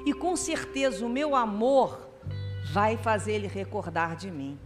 e 0.04 0.12
com 0.12 0.36
certeza 0.36 1.04
o 1.04 1.08
meu 1.08 1.34
amor 1.34 2.08
vai 2.72 2.96
fazer 2.96 3.32
ele 3.32 3.48
recordar 3.48 4.14
de 4.16 4.30
mim. 4.30 4.58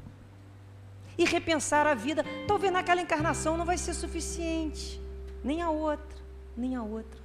E 1.16 1.24
repensar 1.24 1.86
a 1.86 1.94
vida. 1.94 2.24
Talvez 2.46 2.72
naquela 2.72 3.00
encarnação 3.00 3.56
não 3.56 3.64
vai 3.64 3.78
ser 3.78 3.94
suficiente, 3.94 5.00
nem 5.42 5.62
a 5.62 5.70
outra, 5.70 6.18
nem 6.56 6.76
a 6.76 6.82
outra. 6.82 7.19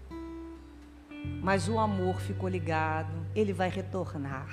Mas 1.41 1.67
o 1.67 1.77
amor 1.77 2.19
ficou 2.19 2.49
ligado, 2.49 3.13
ele 3.35 3.53
vai 3.53 3.69
retornar. 3.69 4.49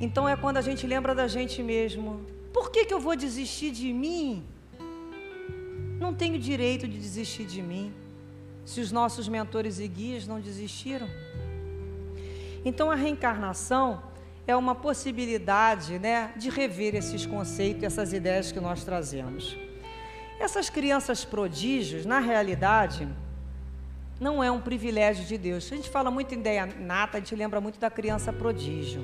Então 0.00 0.28
é 0.28 0.36
quando 0.36 0.56
a 0.56 0.60
gente 0.62 0.86
lembra 0.86 1.14
da 1.14 1.26
gente 1.26 1.62
mesmo. 1.62 2.24
Por 2.52 2.70
que, 2.70 2.84
que 2.84 2.94
eu 2.94 3.00
vou 3.00 3.16
desistir 3.16 3.70
de 3.70 3.92
mim? 3.92 4.44
Não 5.98 6.12
tenho 6.12 6.38
direito 6.38 6.86
de 6.86 6.98
desistir 6.98 7.46
de 7.46 7.62
mim 7.62 7.92
se 8.64 8.80
os 8.80 8.90
nossos 8.90 9.28
mentores 9.28 9.78
e 9.78 9.86
guias 9.86 10.26
não 10.26 10.40
desistiram. 10.40 11.08
Então 12.64 12.90
a 12.90 12.94
reencarnação 12.94 14.02
é 14.46 14.56
uma 14.56 14.74
possibilidade 14.74 15.98
né, 15.98 16.32
de 16.36 16.50
rever 16.50 16.94
esses 16.94 17.24
conceitos, 17.26 17.82
essas 17.82 18.12
ideias 18.12 18.52
que 18.52 18.60
nós 18.60 18.84
trazemos. 18.84 19.56
Essas 20.38 20.68
crianças 20.68 21.24
prodígios, 21.24 22.04
na 22.04 22.18
realidade, 22.18 23.08
não 24.20 24.42
é 24.42 24.50
um 24.50 24.60
privilégio 24.60 25.24
de 25.24 25.36
Deus. 25.36 25.70
A 25.72 25.76
gente 25.76 25.90
fala 25.90 26.10
muito 26.10 26.34
em 26.34 26.38
ideia 26.38 26.66
nata, 26.66 27.16
a 27.16 27.20
gente 27.20 27.34
lembra 27.34 27.60
muito 27.60 27.78
da 27.78 27.90
criança 27.90 28.32
prodígio. 28.32 29.02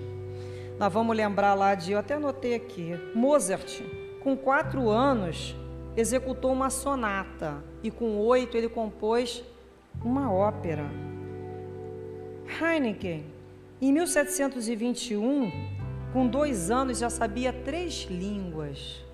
Nós 0.79 0.93
vamos 0.93 1.17
lembrar 1.17 1.55
lá 1.55 1.75
de, 1.75 1.93
eu 1.93 1.99
até 1.99 2.15
anotei 2.15 2.55
aqui, 2.55 2.99
Mozart, 3.15 3.83
com 4.23 4.37
quatro 4.37 4.89
anos, 4.89 5.55
executou 5.97 6.53
uma 6.53 6.71
sonata 6.71 7.63
e 7.83 7.91
com 7.91 8.17
oito 8.19 8.57
ele 8.57 8.69
compôs 8.69 9.45
uma 10.03 10.33
ópera. 10.33 10.85
Heineken, 12.61 13.25
em 13.81 13.93
1721, 13.93 15.51
com 16.13 16.27
dois 16.27 16.71
anos, 16.71 16.99
já 16.99 17.11
sabia 17.11 17.53
três 17.53 18.07
línguas. 18.11 19.05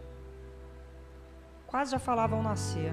Quase 1.67 1.93
já 1.93 1.99
falava 1.99 2.37
ao 2.37 2.43
nascer. 2.43 2.93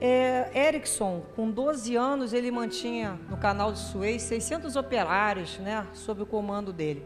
É, 0.00 0.68
Erickson, 0.68 1.22
com 1.34 1.50
12 1.50 1.96
anos, 1.96 2.32
ele 2.32 2.50
mantinha 2.50 3.18
no 3.30 3.36
canal 3.36 3.72
de 3.72 3.78
Suez 3.78 4.22
600 4.22 4.76
operários 4.76 5.58
né, 5.58 5.86
sob 5.92 6.22
o 6.22 6.26
comando 6.26 6.72
dele. 6.72 7.02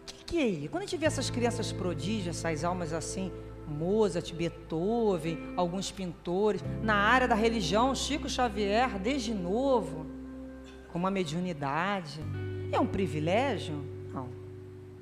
O 0.00 0.04
que, 0.04 0.24
que 0.24 0.38
é 0.38 0.46
isso? 0.46 0.68
Quando 0.70 0.82
a 0.82 0.86
gente 0.86 0.98
vê 0.98 1.06
essas 1.06 1.30
crianças 1.30 1.72
prodígios, 1.72 2.36
essas 2.36 2.64
almas 2.64 2.92
assim, 2.92 3.32
Mozart, 3.66 4.32
Beethoven, 4.34 5.38
alguns 5.56 5.90
pintores. 5.90 6.62
Na 6.82 6.94
área 6.94 7.26
da 7.26 7.34
religião, 7.34 7.94
Chico 7.94 8.28
Xavier, 8.28 8.98
desde 8.98 9.32
novo, 9.32 10.06
com 10.92 10.98
uma 10.98 11.10
mediunidade. 11.10 12.20
É 12.70 12.78
um 12.78 12.86
privilégio? 12.86 13.74
Não, 14.12 14.28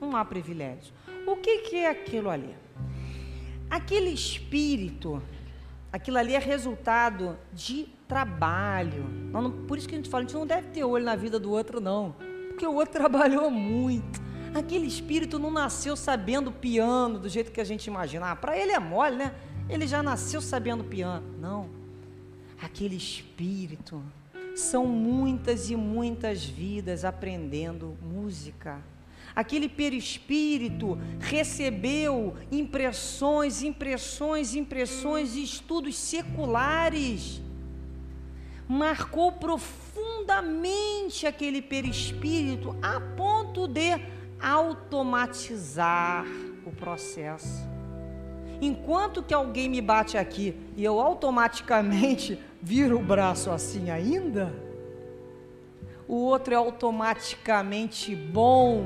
não 0.01 0.17
há 0.17 0.25
privilégio. 0.25 0.93
O 1.27 1.37
que, 1.37 1.59
que 1.59 1.77
é 1.77 1.91
aquilo 1.91 2.31
ali? 2.31 2.55
Aquele 3.69 4.11
espírito, 4.11 5.23
aquilo 5.93 6.19
ali 6.19 6.35
é 6.35 6.39
resultado 6.39 7.39
de 7.53 7.89
trabalho. 8.07 9.05
Não, 9.33 9.51
por 9.51 9.79
isso 9.79 9.89
que 9.89 9.95
a 9.95 9.99
gente 9.99 10.11
fala, 10.11 10.25
a 10.25 10.27
gente 10.27 10.37
não 10.37 10.47
deve 10.47 10.69
ter 10.69 10.85
olho 10.85 11.05
na 11.05 11.17
vida 11.17 11.39
do 11.39 11.51
outro, 11.51 11.81
não. 11.81 12.15
Porque 12.49 12.67
o 12.67 12.75
outro 12.75 12.93
trabalhou 13.01 13.51
muito 13.51 14.31
Aquele 14.53 14.87
espírito 14.87 15.39
não 15.39 15.51
nasceu 15.51 15.97
sabendo 15.97 16.51
piano 16.51 17.21
do 17.21 17.29
jeito 17.29 17.53
que 17.53 17.61
a 17.61 17.65
gente 17.65 17.87
imagina. 17.87 18.33
Ah, 18.33 18.37
para 18.37 18.57
ele 18.57 18.73
é 18.73 18.79
mole, 18.81 19.17
né? 19.17 19.33
Ele 19.69 19.87
já 19.87 20.03
nasceu 20.03 20.41
sabendo 20.41 20.83
piano. 20.83 21.25
Não. 21.39 21.71
Aquele 22.61 22.97
espírito 22.97 24.03
são 24.57 24.87
muitas 24.87 25.71
e 25.71 25.77
muitas 25.77 26.45
vidas 26.45 27.05
aprendendo 27.05 27.97
música. 28.03 28.81
Aquele 29.35 29.69
perispírito 29.69 30.99
recebeu 31.19 32.37
impressões, 32.51 33.63
impressões, 33.63 34.55
impressões 34.55 35.37
estudos 35.37 35.97
seculares. 35.97 37.41
Marcou 38.69 39.33
profundamente 39.33 41.27
aquele 41.27 41.61
perispírito 41.63 42.77
a 42.83 43.01
ponto 43.01 43.67
de 43.67 44.01
automatizar 44.41 46.25
o 46.65 46.71
processo. 46.73 47.69
Enquanto 48.61 49.23
que 49.23 49.33
alguém 49.33 49.69
me 49.69 49.81
bate 49.81 50.19
aqui 50.19 50.55
e 50.77 50.85
eu 50.85 51.01
automaticamente 51.01 52.39
viro 52.61 52.99
o 52.99 53.03
braço 53.03 53.51
assim 53.51 53.91
ainda, 53.91 54.53
o 56.07 56.17
outro 56.17 56.53
é 56.53 56.57
automaticamente 56.57 58.15
bom. 58.15 58.85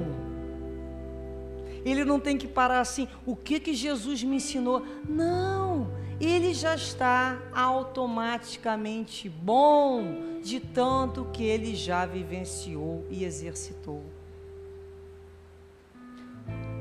Ele 1.84 2.04
não 2.04 2.18
tem 2.18 2.38
que 2.38 2.48
parar 2.48 2.80
assim, 2.80 3.06
o 3.26 3.36
que 3.36 3.60
que 3.60 3.74
Jesus 3.74 4.22
me 4.24 4.36
ensinou? 4.36 4.84
Não, 5.06 5.88
ele 6.20 6.54
já 6.54 6.74
está 6.74 7.42
automaticamente 7.52 9.28
bom 9.28 10.40
de 10.42 10.60
tanto 10.60 11.26
que 11.32 11.42
ele 11.42 11.74
já 11.74 12.06
vivenciou 12.06 13.06
e 13.10 13.24
exercitou. 13.24 14.02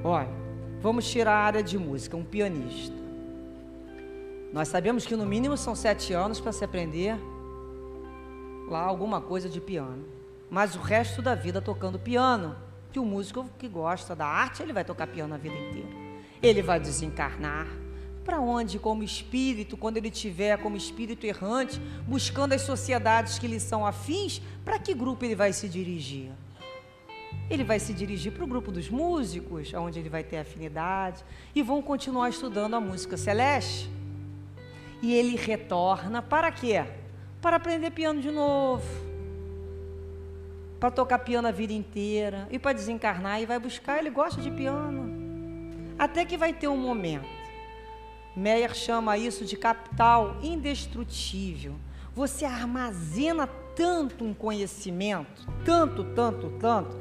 Olha, 0.04 0.30
vamos 0.82 1.10
tirar 1.10 1.34
a 1.34 1.44
área 1.46 1.64
de 1.64 1.78
música, 1.78 2.16
um 2.16 2.24
pianista. 2.24 2.96
Nós 4.52 4.68
sabemos 4.68 5.06
que 5.06 5.16
no 5.16 5.26
mínimo 5.26 5.58
são 5.58 5.74
sete 5.76 6.14
anos 6.14 6.40
para 6.40 6.52
se 6.52 6.64
aprender 6.64 7.18
lá 8.70 8.82
alguma 8.82 9.20
coisa 9.20 9.50
de 9.50 9.60
piano. 9.60 10.06
Mas 10.50 10.76
o 10.76 10.80
resto 10.80 11.22
da 11.22 11.34
vida 11.34 11.62
tocando 11.62 11.98
piano, 11.98 12.56
que 12.94 13.00
o 13.00 13.06
músico 13.06 13.50
que 13.58 13.68
gosta 13.68 14.16
da 14.16 14.28
arte, 14.28 14.62
ele 14.62 14.72
vai 14.72 14.86
tocar 14.86 15.08
piano 15.08 15.34
a 15.34 15.38
vida 15.38 15.56
inteira. 15.56 15.90
Ele 16.42 16.62
vai 16.62 16.80
desencarnar. 16.80 17.68
Para 18.24 18.40
onde, 18.40 18.78
como 18.78 19.04
espírito, 19.04 19.76
quando 19.76 19.98
ele 19.98 20.12
tiver 20.12 20.58
como 20.60 20.78
espírito 20.78 21.26
errante, 21.26 21.82
buscando 22.08 22.54
as 22.54 22.62
sociedades 22.62 23.40
que 23.40 23.48
lhe 23.48 23.60
são 23.60 23.86
afins, 23.86 24.42
para 24.64 24.78
que 24.78 24.94
grupo 24.94 25.26
ele 25.26 25.36
vai 25.36 25.52
se 25.52 25.68
dirigir? 25.68 26.32
Ele 27.50 27.64
vai 27.64 27.80
se 27.80 27.94
dirigir 27.94 28.32
para 28.32 28.44
o 28.44 28.48
grupo 28.48 28.72
dos 28.72 28.90
músicos, 28.90 29.74
onde 29.74 30.00
ele 30.00 30.08
vai 30.08 30.24
ter 30.24 30.38
afinidade, 30.38 31.26
e 31.54 31.64
vão 31.64 31.82
continuar 31.82 32.30
estudando 32.30 32.76
a 32.76 32.80
música 32.80 33.18
celeste. 33.18 33.90
E 35.02 35.14
ele 35.14 35.36
retorna 35.36 36.22
para 36.22 36.52
quê? 36.52 36.86
Para 37.42 37.58
aprender 37.58 37.92
piano 37.92 38.22
de 38.22 38.32
novo. 38.32 39.03
Para 40.84 40.92
tocar 40.92 41.20
piano 41.20 41.48
a 41.48 41.52
vida 41.52 41.72
inteira. 41.72 42.46
E 42.52 42.60
para 42.60 42.74
desencarnar 42.74 43.42
e 43.42 43.46
vai 43.46 43.58
buscar, 43.58 44.00
ele 44.00 44.10
gosta 44.10 44.42
de 44.42 44.52
piano. 44.52 45.96
Até 45.98 46.26
que 46.26 46.36
vai 46.36 46.52
ter 46.52 46.68
um 46.68 46.76
momento. 46.76 47.26
Meyer 48.36 48.76
chama 48.76 49.18
isso 49.18 49.46
de 49.46 49.56
capital 49.56 50.36
indestrutível. 50.44 51.76
Você 52.14 52.44
armazena 52.44 53.48
tanto 53.48 54.26
um 54.26 54.34
conhecimento, 54.34 55.48
tanto, 55.64 56.04
tanto, 56.04 56.50
tanto, 56.60 57.00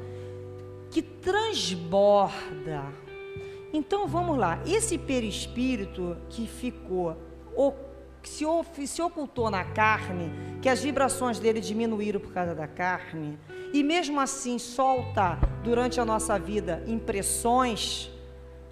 que 0.89 1.01
transborda. 1.01 2.85
Então 3.73 4.07
vamos 4.07 4.37
lá, 4.37 4.61
esse 4.65 4.97
perispírito 4.97 6.15
que 6.29 6.47
ficou, 6.47 7.17
que 7.53 7.92
se, 8.29 8.45
se 8.87 9.01
ocultou 9.01 9.49
na 9.49 9.63
carne, 9.63 10.31
que 10.61 10.69
as 10.69 10.81
vibrações 10.81 11.39
dele 11.39 11.59
diminuíram 11.59 12.19
por 12.19 12.33
causa 12.33 12.55
da 12.55 12.67
carne, 12.67 13.37
e 13.73 13.83
mesmo 13.83 14.19
assim 14.19 14.57
solta 14.59 15.37
durante 15.63 15.99
a 15.99 16.05
nossa 16.05 16.37
vida 16.37 16.83
impressões 16.87 18.11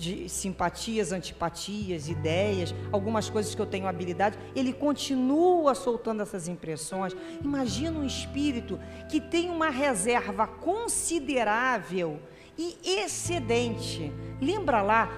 de 0.02 0.28
simpatias, 0.28 1.12
antipatias, 1.12 2.10
ideias, 2.10 2.74
algumas 2.92 3.30
coisas 3.30 3.54
que 3.54 3.62
eu 3.62 3.68
tenho 3.68 3.88
habilidade, 3.88 4.36
ele 4.56 4.74
continua 4.74 5.76
soltando 5.76 6.24
essas 6.24 6.48
impressões. 6.48 7.16
Imagina 7.44 8.00
um 8.00 8.06
espírito 8.06 8.80
que 9.08 9.22
tem 9.22 9.52
uma 9.52 9.70
reserva 9.70 10.48
considerável 10.48 12.20
e 12.58 12.78
excedente. 12.84 14.12
Lembra 14.42 14.82
lá, 14.82 15.12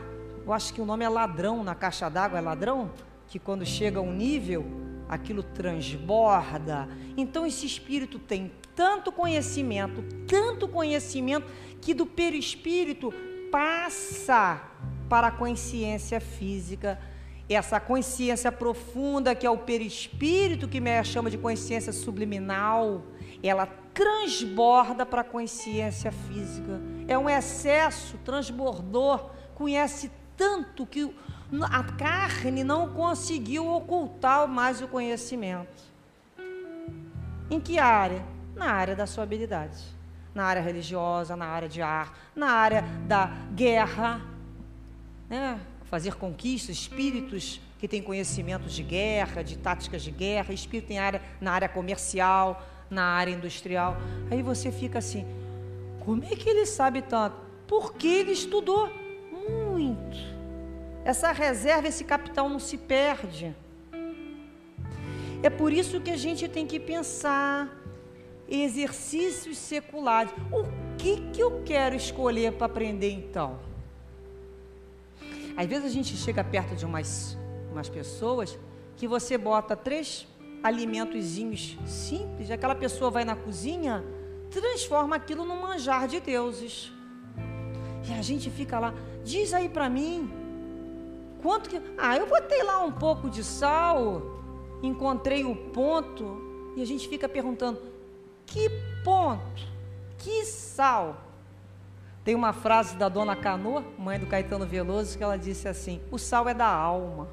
eu 0.45 0.51
acho 0.51 0.73
que 0.73 0.81
o 0.81 0.85
nome 0.85 1.05
é 1.05 1.09
ladrão 1.09 1.63
na 1.63 1.73
caixa 1.73 2.09
d'água, 2.09 2.39
é 2.39 2.41
ladrão? 2.41 2.91
Que 3.33 3.39
quando 3.39 3.65
chega 3.65 3.97
a 3.97 4.03
um 4.03 4.13
nível, 4.13 4.63
aquilo 5.09 5.41
transborda. 5.41 6.87
Então 7.17 7.47
esse 7.47 7.65
espírito 7.65 8.19
tem 8.19 8.51
tanto 8.75 9.11
conhecimento, 9.11 10.03
tanto 10.27 10.67
conhecimento, 10.67 11.47
que 11.81 11.95
do 11.95 12.05
perispírito 12.05 13.11
passa 13.51 14.61
para 15.09 15.29
a 15.29 15.31
consciência 15.31 16.21
física, 16.21 16.99
essa 17.49 17.79
consciência 17.79 18.51
profunda 18.51 19.33
que 19.33 19.47
é 19.47 19.49
o 19.49 19.57
perispírito, 19.57 20.67
que 20.67 20.79
me 20.79 21.03
chama 21.03 21.31
de 21.31 21.37
consciência 21.39 21.91
subliminal, 21.91 23.01
ela 23.41 23.65
transborda 23.95 25.07
para 25.07 25.21
a 25.21 25.23
consciência 25.23 26.11
física. 26.11 26.79
É 27.07 27.17
um 27.17 27.27
excesso 27.27 28.15
transbordor, 28.19 29.31
conhece 29.55 30.11
tanto 30.37 30.85
que 30.85 31.11
a 31.71 31.83
carne 31.83 32.63
não 32.63 32.93
conseguiu 32.93 33.67
ocultar 33.67 34.47
mais 34.47 34.81
o 34.81 34.87
conhecimento. 34.87 35.83
Em 37.49 37.59
que 37.59 37.77
área? 37.77 38.33
na 38.55 38.65
área 38.65 38.95
da 38.95 39.05
sua 39.05 39.23
habilidade. 39.23 39.77
Na 40.33 40.45
área 40.45 40.61
religiosa, 40.61 41.35
na 41.35 41.45
área 41.45 41.69
de 41.69 41.81
arte, 41.81 42.13
na 42.35 42.51
área 42.51 42.83
da 43.07 43.31
guerra, 43.53 44.21
né? 45.29 45.59
fazer 45.85 46.15
conquistas, 46.15 46.75
espíritos 46.75 47.61
que 47.77 47.87
têm 47.87 48.01
conhecimentos 48.01 48.73
de 48.73 48.81
guerra, 48.81 49.43
de 49.43 49.57
táticas 49.57 50.01
de 50.01 50.09
guerra, 50.09 50.53
espírito 50.53 50.91
em 50.91 50.97
área, 50.97 51.21
na 51.39 51.51
área 51.51 51.69
comercial, 51.69 52.65
na 52.89 53.03
área 53.03 53.31
industrial. 53.31 53.97
Aí 54.31 54.41
você 54.41 54.71
fica 54.71 54.99
assim: 54.99 55.25
como 55.99 56.23
é 56.23 56.29
que 56.29 56.49
ele 56.49 56.65
sabe 56.65 57.01
tanto? 57.03 57.35
Porque 57.67 58.07
ele 58.07 58.31
estudou 58.31 58.91
muito. 59.31 60.32
Essa 61.05 61.31
reserva, 61.31 61.87
esse 61.87 62.03
capital 62.03 62.47
não 62.47 62.59
se 62.59 62.77
perde. 62.77 63.55
É 65.41 65.49
por 65.49 65.73
isso 65.73 65.99
que 65.99 66.09
a 66.11 66.17
gente 66.17 66.47
tem 66.47 66.65
que 66.65 66.79
pensar 66.79 67.69
exercícios 68.47 69.57
seculares. 69.57 70.31
O 70.51 70.63
que, 70.97 71.17
que 71.31 71.41
eu 71.41 71.63
quero 71.65 71.95
escolher 71.95 72.53
para 72.53 72.67
aprender 72.67 73.11
então? 73.11 73.59
Às 75.57 75.67
vezes 75.67 75.85
a 75.85 75.89
gente 75.89 76.15
chega 76.15 76.43
perto 76.43 76.75
de 76.75 76.85
umas, 76.85 77.37
umas 77.71 77.89
pessoas 77.89 78.57
que 78.95 79.07
você 79.07 79.37
bota 79.37 79.75
três 79.75 80.27
alimentozinhos 80.63 81.77
simples, 81.85 82.49
aquela 82.49 82.73
pessoa 82.73 83.11
vai 83.11 83.25
na 83.25 83.35
cozinha, 83.35 84.03
transforma 84.49 85.17
aquilo 85.17 85.43
num 85.45 85.59
manjar 85.59 86.07
de 86.07 86.21
deuses. 86.21 86.91
E 88.07 88.13
a 88.13 88.21
gente 88.21 88.49
fica 88.49 88.79
lá, 88.79 88.93
diz 89.23 89.53
aí 89.53 89.67
para 89.67 89.89
mim, 89.89 90.42
quanto 91.43 91.69
que. 91.69 91.79
Ah, 91.97 92.15
eu 92.15 92.25
botei 92.25 92.63
lá 92.63 92.81
um 92.81 92.91
pouco 92.91 93.29
de 93.29 93.43
sal, 93.43 94.21
encontrei 94.81 95.43
o 95.43 95.53
ponto, 95.53 96.73
e 96.77 96.81
a 96.81 96.85
gente 96.85 97.07
fica 97.07 97.27
perguntando: 97.27 97.79
que 98.45 98.69
ponto? 99.03 99.73
Que 100.17 100.45
sal? 100.45 101.17
Tem 102.23 102.33
uma 102.33 102.53
frase 102.53 102.95
da 102.95 103.09
dona 103.09 103.35
Canoa, 103.35 103.83
mãe 103.97 104.17
do 104.17 104.25
Caetano 104.25 104.65
Veloso, 104.65 105.17
que 105.17 105.23
ela 105.23 105.37
disse 105.37 105.67
assim: 105.67 106.01
o 106.09 106.17
sal 106.17 106.47
é 106.47 106.53
da 106.53 106.67
alma. 106.67 107.27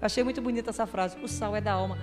Eu 0.00 0.06
achei 0.06 0.24
muito 0.24 0.42
bonita 0.42 0.70
essa 0.70 0.86
frase: 0.86 1.16
o 1.22 1.28
sal 1.28 1.54
é 1.54 1.60
da 1.60 1.72
alma. 1.72 1.96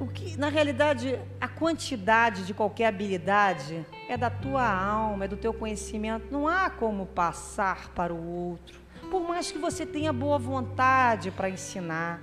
O 0.00 0.06
que, 0.06 0.38
na 0.38 0.48
realidade, 0.48 1.18
a 1.40 1.48
quantidade 1.48 2.46
de 2.46 2.52
qualquer 2.52 2.86
habilidade 2.86 3.86
é 4.08 4.16
da 4.16 4.28
tua 4.28 4.66
alma, 4.66 5.24
é 5.24 5.28
do 5.28 5.36
teu 5.36 5.54
conhecimento. 5.54 6.26
Não 6.30 6.46
há 6.46 6.68
como 6.68 7.06
passar 7.06 7.90
para 7.90 8.12
o 8.12 8.50
outro. 8.50 8.85
Por 9.16 9.26
mais 9.26 9.50
que 9.50 9.56
você 9.56 9.86
tenha 9.86 10.12
boa 10.12 10.38
vontade 10.38 11.30
para 11.30 11.48
ensinar. 11.48 12.20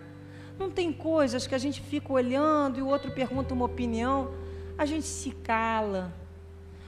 Não 0.59 0.69
tem 0.69 0.93
coisas 0.93 1.47
que 1.47 1.55
a 1.55 1.57
gente 1.57 1.81
fica 1.81 2.13
olhando 2.13 2.77
e 2.77 2.83
o 2.83 2.87
outro 2.87 3.09
pergunta 3.09 3.51
uma 3.51 3.65
opinião, 3.65 4.31
a 4.77 4.85
gente 4.85 5.07
se 5.07 5.31
cala. 5.31 6.13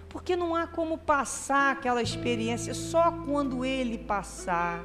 Porque 0.07 0.35
não 0.35 0.55
há 0.55 0.67
como 0.67 0.95
passar 0.95 1.71
aquela 1.71 2.03
experiência 2.03 2.75
só 2.75 3.11
quando 3.11 3.65
ele 3.65 3.97
passar 3.97 4.83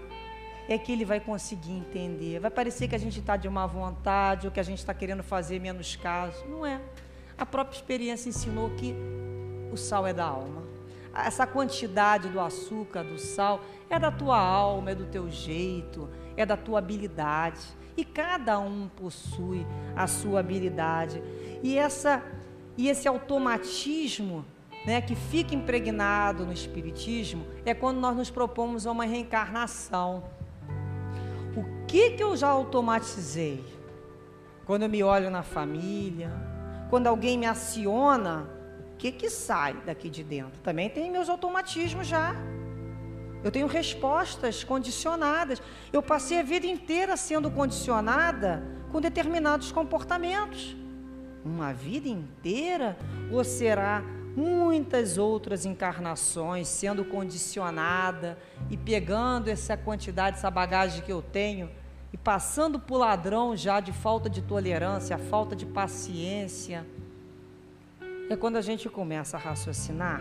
é 0.67 0.79
que 0.79 0.91
ele 0.91 1.05
vai 1.05 1.21
conseguir 1.21 1.73
entender. 1.73 2.41
Vai 2.41 2.51
parecer 2.51 2.89
que 2.89 2.95
a 2.95 2.99
gente 2.99 3.21
está 3.21 3.37
de 3.37 3.47
má 3.47 3.67
vontade 3.67 4.47
ou 4.47 4.51
que 4.51 4.59
a 4.59 4.63
gente 4.63 4.79
está 4.79 4.95
querendo 4.95 5.23
fazer 5.23 5.61
menos 5.61 5.97
caso. 5.97 6.43
Não 6.47 6.65
é. 6.65 6.81
A 7.37 7.45
própria 7.45 7.77
experiência 7.77 8.31
ensinou 8.31 8.71
que 8.71 8.95
o 9.71 9.77
sal 9.77 10.07
é 10.07 10.15
da 10.15 10.25
alma. 10.25 10.63
Essa 11.13 11.47
quantidade 11.47 12.29
do 12.29 12.41
açúcar, 12.41 13.03
do 13.03 13.19
sal, 13.19 13.61
é 13.91 13.99
da 13.99 14.11
tua 14.11 14.39
alma, 14.39 14.93
é 14.93 14.95
do 14.95 15.05
teu 15.05 15.29
jeito, 15.29 16.09
é 16.37 16.47
da 16.47 16.57
tua 16.57 16.79
habilidade. 16.79 17.61
E 17.97 18.05
cada 18.05 18.59
um 18.59 18.89
possui 18.89 19.67
a 19.95 20.07
sua 20.07 20.41
habilidade. 20.41 21.23
E, 21.63 21.77
essa, 21.77 22.23
e 22.79 22.89
esse 22.89 23.07
automatismo 23.07 24.45
né, 24.87 25.03
que 25.03 25.15
fica 25.15 25.55
impregnado 25.55 26.47
no 26.47 26.53
Espiritismo 26.53 27.45
é 27.67 27.75
quando 27.75 27.99
nós 27.99 28.17
nos 28.17 28.31
propomos 28.31 28.87
a 28.87 28.93
uma 28.93 29.05
reencarnação 29.05 30.23
que, 31.91 32.11
que 32.11 32.23
eu 32.23 32.37
já 32.37 32.49
automatizei? 32.49 33.65
Quando 34.65 34.85
eu 34.85 34.89
me 34.89 35.03
olho 35.03 35.29
na 35.29 35.43
família, 35.43 36.31
quando 36.89 37.09
alguém 37.09 37.37
me 37.37 37.47
aciona, 37.47 38.49
o 38.93 38.97
que, 38.97 39.11
que 39.11 39.29
sai 39.29 39.75
daqui 39.85 40.09
de 40.09 40.23
dentro? 40.23 40.61
Também 40.63 40.89
tem 40.89 41.11
meus 41.11 41.29
automatismos 41.29 42.07
já. 42.07 42.37
Eu 43.43 43.51
tenho 43.51 43.67
respostas 43.67 44.63
condicionadas. 44.63 45.63
Eu 45.93 46.03
passei 46.03 46.41
a 46.41 46.43
vida 46.43 46.67
inteira 46.67 47.17
sendo 47.17 47.51
condicionada 47.51 48.63
com 48.93 49.01
determinados 49.01 49.73
comportamentos. 49.73 50.77
Uma 51.45 51.73
vida 51.73 52.09
inteira? 52.09 52.99
Ou 53.33 53.43
será 53.43 54.03
muitas 54.37 55.19
outras 55.19 55.65
encarnações 55.65 56.69
sendo 56.69 57.05
condicionada 57.05 58.39
e 58.69 58.77
pegando 58.77 59.49
essa 59.49 59.77
quantidade, 59.77 60.37
essa 60.37 60.51
bagagem 60.51 61.03
que 61.03 61.13
eu 61.13 61.23
tenho 61.23 61.71
e 62.13 62.17
passando 62.17 62.79
por 62.79 62.99
ladrão 62.99 63.57
já 63.57 63.81
de 63.81 63.93
falta 63.93 64.29
de 64.29 64.43
tolerância, 64.43 65.17
falta 65.17 65.57
de 65.57 65.65
paciência. 65.65 66.87
É 68.29 68.37
quando 68.37 68.57
a 68.57 68.63
gente 68.63 68.89
começa 68.89 69.37
a 69.37 69.41
raciocinar 69.41 70.21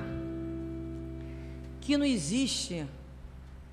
que 1.82 1.97
não 1.97 2.05
existe, 2.05 2.86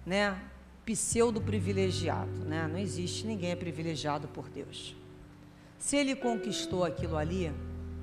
né, 0.06 0.40
pseudo 0.84 1.40
privilegiado, 1.40 2.44
né? 2.44 2.68
Não 2.70 2.78
existe 2.78 3.26
ninguém 3.26 3.50
é 3.50 3.56
privilegiado 3.56 4.28
por 4.28 4.48
Deus. 4.48 4.94
Se 5.78 5.96
ele 5.96 6.14
conquistou 6.14 6.84
aquilo 6.84 7.16
ali, 7.16 7.52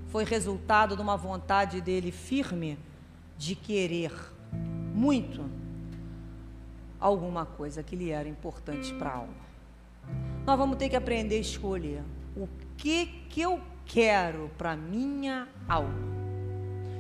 foi 0.10 0.26
resultado 0.26 0.96
de 0.96 1.02
uma 1.02 1.16
vontade 1.16 1.80
dele 1.80 2.12
firme 2.12 2.78
de 3.38 3.56
querer 3.56 4.12
muito 4.94 5.50
alguma 7.00 7.46
coisa 7.46 7.82
que 7.82 7.96
lhe 7.96 8.12
era 8.12 8.28
importante 8.30 8.94
para 8.94 9.10
a 9.10 9.16
alma. 9.16 9.44
Nós 10.46 10.58
vamos 10.58 10.78
ter 10.78 10.90
que 10.90 10.96
aprender 10.96 11.38
a 11.38 11.40
escolher 11.40 12.04
o 12.36 12.48
que 12.78 13.06
que 13.30 13.42
eu 13.42 13.62
quero 13.86 14.52
para 14.58 14.76
minha 14.76 15.48
alma. 15.68 16.23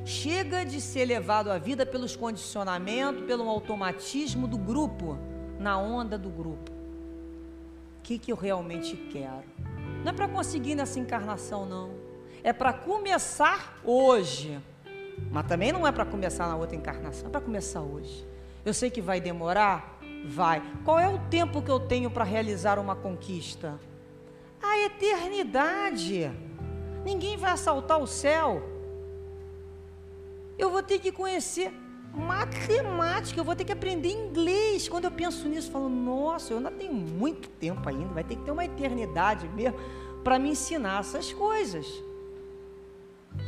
Chega 0.06 0.66
de 0.66 0.82
ser 0.82 1.06
levado 1.06 1.50
à 1.50 1.58
vida 1.58 1.86
pelos 1.86 2.16
condicionamentos, 2.16 3.26
pelo 3.26 3.48
automatismo 3.48 4.48
do 4.48 4.58
grupo, 4.58 5.18
na 5.58 5.78
onda 5.78 6.18
do 6.18 6.30
grupo. 6.30 6.72
O 6.72 8.04
que, 8.04 8.18
que 8.18 8.32
eu 8.32 8.36
realmente 8.36 8.98
quero? 8.98 9.44
Não 10.04 10.10
é 10.10 10.14
para 10.14 10.28
conseguir 10.28 10.76
nessa 10.76 11.00
encarnação, 11.00 11.66
não. 11.66 11.92
É 12.44 12.52
para 12.52 12.74
começar 12.74 13.80
hoje. 13.82 14.60
Mas 15.32 15.48
também 15.48 15.72
não 15.72 15.88
é 15.88 15.92
para 15.92 16.06
começar 16.06 16.48
na 16.48 16.58
outra 16.58 16.76
encarnação, 16.76 17.28
é 17.28 17.32
para 17.32 17.40
começar 17.40 17.80
hoje. 17.80 18.28
Eu 18.66 18.74
sei 18.74 18.90
que 18.90 19.02
vai 19.02 19.22
demorar, 19.22 20.00
vai. 20.26 20.62
Qual 20.84 21.00
é 21.00 21.08
o 21.08 21.18
tempo 21.30 21.62
que 21.62 21.72
eu 21.72 21.80
tenho 21.80 22.12
para 22.12 22.26
realizar 22.26 22.78
uma 22.78 22.96
conquista? 22.96 23.80
A 24.62 24.80
eternidade. 24.80 26.30
Ninguém 27.06 27.38
vai 27.38 27.52
assaltar 27.52 28.02
o 28.02 28.08
céu. 28.08 28.73
Eu 30.58 30.70
vou 30.70 30.84
ter 30.84 31.00
que 31.00 31.12
conhecer 31.12 31.74
matemática, 32.14 33.40
eu 33.40 33.44
vou 33.44 33.56
ter 33.56 33.66
que 33.66 33.72
aprender 33.72 34.10
inglês. 34.10 34.88
Quando 34.88 35.06
eu 35.06 35.12
penso 35.12 35.48
nisso, 35.48 35.68
eu 35.70 35.72
falo, 35.72 35.90
nossa, 35.90 36.54
eu 36.54 36.58
ainda 36.58 36.72
tenho 36.72 36.94
muito 36.94 37.50
tempo 37.50 37.88
ainda, 37.90 38.14
vai 38.14 38.24
ter 38.24 38.36
que 38.36 38.44
ter 38.44 38.52
uma 38.52 38.64
eternidade 38.64 39.48
mesmo 39.50 39.80
para 40.24 40.38
me 40.38 40.50
ensinar 40.50 41.00
essas 41.00 41.34
coisas. 41.34 41.88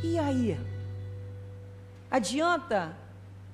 E 0.02 0.18
aí? 0.18 0.58
Adianta 2.10 2.96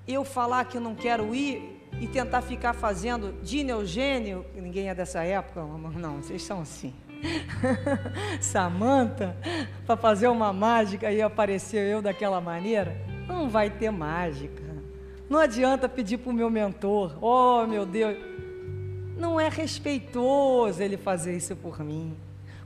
eu 0.07 0.25
falar 0.25 0.65
que 0.65 0.77
eu 0.77 0.81
não 0.81 0.95
quero 0.95 1.35
ir 1.35 1.81
e 2.01 2.07
tentar 2.07 2.43
ficar 2.43 2.73
fazendo 2.73 3.35
Dina 3.43 3.73
Eugênio, 3.73 4.45
ninguém 4.55 4.89
é 4.89 4.95
dessa 4.95 5.23
época, 5.23 5.63
não, 5.63 6.23
vocês 6.23 6.43
são 6.43 6.61
assim. 6.61 6.95
Samanta, 8.41 9.37
para 9.87 9.97
fazer 9.97 10.27
uma 10.29 10.53
mágica 10.53 11.13
e 11.13 11.23
aparecer 11.23 11.89
eu 11.89 12.03
daquela 12.03 12.41
maneira, 12.41 12.97
não 13.27 13.49
vai 13.49 13.71
ter 13.71 13.91
mágica. 13.91 14.63
Não 15.29 15.39
adianta 15.39 15.89
pedir 15.89 16.19
para 16.19 16.31
o 16.31 16.35
meu 16.35 16.51
mentor, 16.51 17.17
oh 17.23 17.67
meu 17.67 17.87
Deus, 17.87 18.17
não 19.17 19.41
é 19.41 19.49
respeitoso 19.49 20.83
ele 20.83 20.97
fazer 20.97 21.37
isso 21.37 21.57
por 21.57 21.81
mim. 21.81 22.17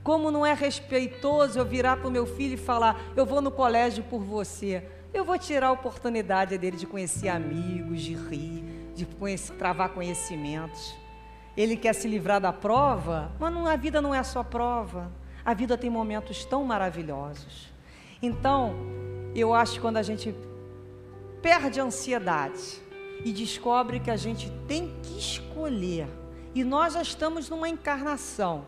Como 0.03 0.31
não 0.31 0.47
é 0.47 0.55
respeitoso 0.55 1.59
eu 1.59 1.65
virar 1.65 1.97
para 1.97 2.09
o 2.09 2.11
meu 2.11 2.27
filho 2.27 2.55
e 2.55 2.57
falar, 2.57 3.01
eu 3.17 3.27
vou 3.27 3.41
no 3.41 3.51
colégio 3.51 4.05
por 4.05 4.21
você. 4.21 4.83
Eu 5.13 5.25
vou 5.25 5.39
tirar 5.39 5.69
a 5.69 5.73
oportunidade 5.73 6.57
dele 6.59 6.77
de 6.77 6.87
conhecer 6.87 7.29
amigos, 7.29 8.03
de 8.03 8.15
rir, 8.15 8.65
de 8.95 9.05
conhecer, 9.05 9.55
travar 9.55 9.91
conhecimentos. 9.91 10.95
Ele 11.57 11.77
quer 11.77 11.95
se 11.95 12.07
livrar 12.07 12.41
da 12.41 12.53
prova, 12.53 13.33
mas 13.39 13.53
não, 13.53 13.67
a 13.67 13.77
vida 13.77 14.01
não 14.01 14.15
é 14.15 14.23
só 14.23 14.43
prova. 14.43 15.11
A 15.45 15.55
vida 15.55 15.79
tem 15.79 15.89
momentos 15.89 16.45
tão 16.45 16.65
maravilhosos. 16.65 17.73
Então, 18.21 18.75
eu 19.41 19.53
acho 19.53 19.75
que 19.75 19.81
quando 19.81 19.99
a 19.99 20.03
gente 20.03 20.35
perde 21.43 21.81
a 21.81 21.85
ansiedade 21.85 22.81
e 23.25 23.33
descobre 23.33 24.01
que 24.01 24.11
a 24.11 24.17
gente 24.17 24.51
tem 24.67 24.95
que 25.03 25.19
escolher, 25.19 26.09
e 26.55 26.65
nós 26.65 26.95
já 26.95 27.03
estamos 27.03 27.51
numa 27.51 27.69
encarnação, 27.69 28.67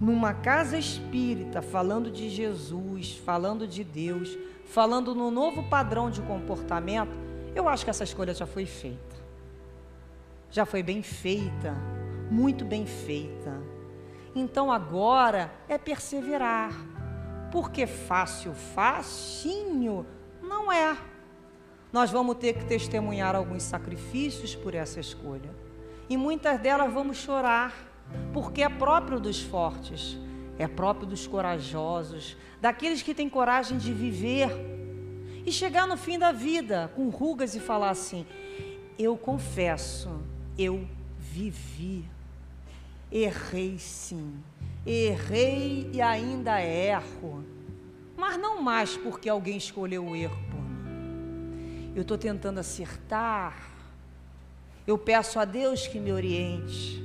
numa 0.00 0.34
casa 0.34 0.76
espírita, 0.76 1.62
falando 1.62 2.10
de 2.10 2.28
Jesus, 2.28 3.16
falando 3.24 3.68
de 3.68 3.84
Deus, 3.84 4.36
falando 4.64 5.14
no 5.14 5.30
novo 5.30 5.62
padrão 5.68 6.10
de 6.10 6.20
comportamento, 6.22 7.16
eu 7.54 7.68
acho 7.68 7.84
que 7.84 7.90
essa 7.90 8.04
escolha 8.04 8.34
já 8.34 8.46
foi 8.46 8.66
feita. 8.66 9.16
Já 10.50 10.64
foi 10.64 10.82
bem 10.82 11.02
feita, 11.02 11.76
muito 12.30 12.64
bem 12.64 12.86
feita. 12.86 13.60
Então 14.34 14.72
agora 14.72 15.52
é 15.68 15.76
perseverar. 15.78 16.72
Porque 17.50 17.86
fácil, 17.86 18.54
facinho, 18.54 20.06
não 20.42 20.70
é. 20.70 20.96
Nós 21.92 22.10
vamos 22.10 22.36
ter 22.36 22.54
que 22.54 22.64
testemunhar 22.64 23.34
alguns 23.34 23.64
sacrifícios 23.64 24.54
por 24.54 24.74
essa 24.74 25.00
escolha. 25.00 25.50
E 26.08 26.16
muitas 26.16 26.60
delas 26.60 26.92
vamos 26.92 27.16
chorar, 27.16 27.74
porque 28.32 28.62
é 28.62 28.68
próprio 28.68 29.18
dos 29.18 29.42
fortes, 29.42 30.18
é 30.58 30.68
próprio 30.68 31.06
dos 31.06 31.26
corajosos, 31.26 32.36
daqueles 32.60 33.02
que 33.02 33.14
têm 33.14 33.28
coragem 33.28 33.78
de 33.78 33.92
viver 33.92 34.50
e 35.44 35.50
chegar 35.50 35.86
no 35.86 35.96
fim 35.96 36.18
da 36.18 36.32
vida 36.32 36.90
com 36.94 37.08
rugas 37.08 37.54
e 37.54 37.60
falar 37.60 37.90
assim: 37.90 38.26
Eu 38.98 39.16
confesso, 39.16 40.20
eu 40.58 40.86
vivi. 41.18 42.04
Errei 43.10 43.76
sim, 43.78 44.34
errei 44.86 45.90
e 45.92 46.00
ainda 46.00 46.60
erro, 46.62 47.44
mas 48.16 48.36
não 48.36 48.62
mais 48.62 48.96
porque 48.96 49.28
alguém 49.28 49.56
escolheu 49.56 50.04
o 50.04 50.16
erro 50.16 50.38
por 50.50 50.62
mim. 50.62 51.92
Eu 51.94 52.02
estou 52.02 52.16
tentando 52.16 52.60
acertar, 52.60 53.70
eu 54.86 54.96
peço 54.96 55.38
a 55.38 55.44
Deus 55.44 55.86
que 55.86 55.98
me 55.98 56.12
oriente, 56.12 57.02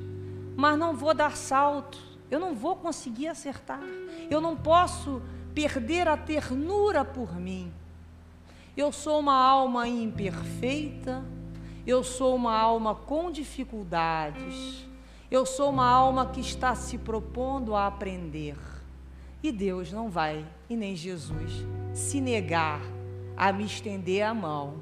mas 0.55 0.77
não 0.77 0.95
vou 0.95 1.13
dar 1.13 1.35
salto, 1.35 1.99
eu 2.31 2.39
não 2.39 2.55
vou 2.55 2.75
conseguir 2.75 3.27
acertar, 3.27 3.83
eu 4.29 4.39
não 4.39 4.55
posso 4.55 5.21
perder 5.53 6.07
a 6.07 6.17
ternura 6.17 7.03
por 7.03 7.35
mim. 7.35 7.71
Eu 8.75 8.91
sou 8.91 9.19
uma 9.19 9.35
alma 9.35 9.87
imperfeita, 9.87 11.23
eu 11.87 12.03
sou 12.03 12.35
uma 12.35 12.57
alma 12.57 12.93
com 12.93 13.31
dificuldades. 13.31 14.85
Eu 15.29 15.45
sou 15.45 15.71
uma 15.71 15.87
alma 15.87 16.27
que 16.27 16.39
está 16.39 16.75
se 16.75 16.97
propondo 16.99 17.75
a 17.75 17.87
aprender. 17.87 18.57
E 19.41 19.51
Deus 19.51 19.91
não 19.91 20.09
vai, 20.09 20.45
e 20.69 20.75
nem 20.75 20.95
Jesus, 20.95 21.65
se 21.93 22.21
negar 22.21 22.81
a 23.35 23.51
me 23.51 23.65
estender 23.65 24.23
a 24.23 24.33
mão 24.33 24.81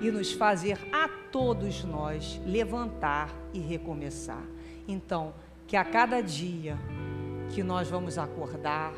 e 0.00 0.10
nos 0.10 0.32
fazer 0.32 0.78
a 0.92 1.08
todos 1.30 1.84
nós 1.84 2.40
levantar 2.44 3.34
e 3.52 3.58
recomeçar. 3.58 4.42
Então, 4.86 5.34
que 5.66 5.76
a 5.76 5.84
cada 5.84 6.20
dia 6.20 6.78
que 7.50 7.62
nós 7.62 7.88
vamos 7.88 8.18
acordar, 8.18 8.92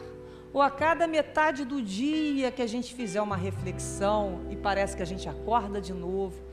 ou 0.52 0.62
a 0.62 0.70
cada 0.70 1.06
metade 1.06 1.64
do 1.64 1.82
dia 1.82 2.50
que 2.50 2.62
a 2.62 2.66
gente 2.66 2.94
fizer 2.94 3.20
uma 3.20 3.36
reflexão 3.36 4.46
e 4.50 4.56
parece 4.56 4.96
que 4.96 5.02
a 5.02 5.06
gente 5.06 5.28
acorda 5.28 5.80
de 5.80 5.92
novo, 5.92 6.45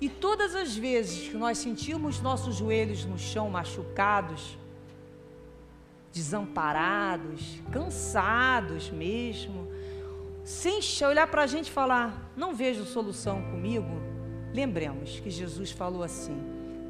e 0.00 0.08
todas 0.08 0.54
as 0.54 0.74
vezes 0.74 1.28
que 1.28 1.36
nós 1.36 1.58
sentimos 1.58 2.20
nossos 2.20 2.56
joelhos 2.56 3.04
no 3.04 3.18
chão 3.18 3.50
machucados, 3.50 4.56
desamparados, 6.12 7.60
cansados 7.70 8.90
mesmo, 8.90 9.68
sem 10.42 10.80
olhar 11.06 11.26
para 11.26 11.42
a 11.42 11.46
gente 11.46 11.68
e 11.68 11.70
falar, 11.70 12.32
não 12.34 12.54
vejo 12.54 12.84
solução 12.84 13.42
comigo, 13.42 14.00
lembremos 14.54 15.20
que 15.20 15.30
Jesus 15.30 15.70
falou 15.70 16.02
assim: 16.02 16.36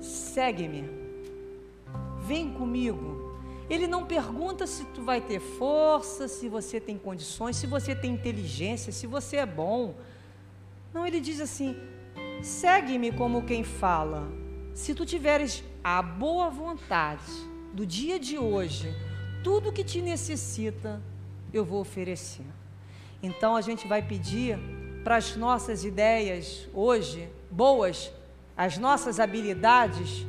segue-me, 0.01 0.89
vem 2.21 2.53
comigo. 2.53 3.29
Ele 3.69 3.87
não 3.87 4.05
pergunta 4.05 4.67
se 4.67 4.85
tu 4.87 5.03
vai 5.03 5.21
ter 5.21 5.39
força, 5.39 6.27
se 6.27 6.49
você 6.49 6.81
tem 6.81 6.99
condições, 6.99 7.57
se 7.57 7.69
você 7.69 7.95
tem 7.95 8.13
inteligência, 8.13 8.93
se 8.93 9.07
você 9.07 9.37
é 9.37 9.47
bom. 9.47 9.95
Não, 10.93 11.07
ele 11.07 11.21
diz 11.21 11.41
assim: 11.41 11.77
Segue-me 12.43 13.13
como 13.13 13.43
quem 13.43 13.63
fala. 13.63 14.27
Se 14.73 14.95
tu 14.95 15.05
tiveres 15.05 15.63
a 15.85 16.01
boa 16.01 16.49
vontade 16.49 17.31
do 17.75 17.85
dia 17.85 18.19
de 18.19 18.39
hoje, 18.39 18.95
tudo 19.45 19.73
que 19.73 19.85
te 19.85 20.01
necessita, 20.01 21.03
eu 21.53 21.65
vou 21.65 21.81
oferecer. 21.81 22.47
Então 23.23 23.55
a 23.55 23.61
gente 23.61 23.87
vai 23.87 24.01
pedir 24.01 24.59
para 25.05 25.17
as 25.17 25.37
nossas 25.37 25.85
ideias 25.85 26.67
hoje, 26.73 27.29
boas, 27.51 28.11
as 28.57 28.79
nossas 28.79 29.21
habilidades, 29.21 30.27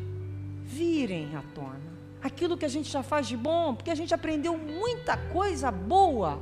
virem 0.63 1.35
à 1.35 1.41
tona. 1.55 1.79
Aquilo 2.21 2.57
que 2.57 2.65
a 2.65 2.69
gente 2.69 2.91
já 2.91 3.01
faz 3.01 3.25
de 3.25 3.37
bom, 3.37 3.73
porque 3.73 3.89
a 3.89 3.95
gente 3.95 4.13
aprendeu 4.13 4.57
muita 4.57 5.15
coisa 5.17 5.71
boa. 5.71 6.41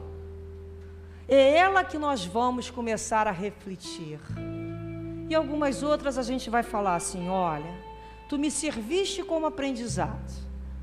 É 1.28 1.58
ela 1.58 1.84
que 1.84 2.00
nós 2.00 2.26
vamos 2.26 2.72
começar 2.72 3.28
a 3.28 3.32
refletir. 3.32 4.20
E 5.30 5.36
algumas 5.36 5.84
outras 5.84 6.18
a 6.18 6.24
gente 6.24 6.50
vai 6.50 6.64
falar 6.64 6.96
assim: 6.96 7.30
olha, 7.30 7.72
tu 8.28 8.40
me 8.40 8.50
serviste 8.50 9.22
como 9.22 9.46
aprendizado, 9.46 10.34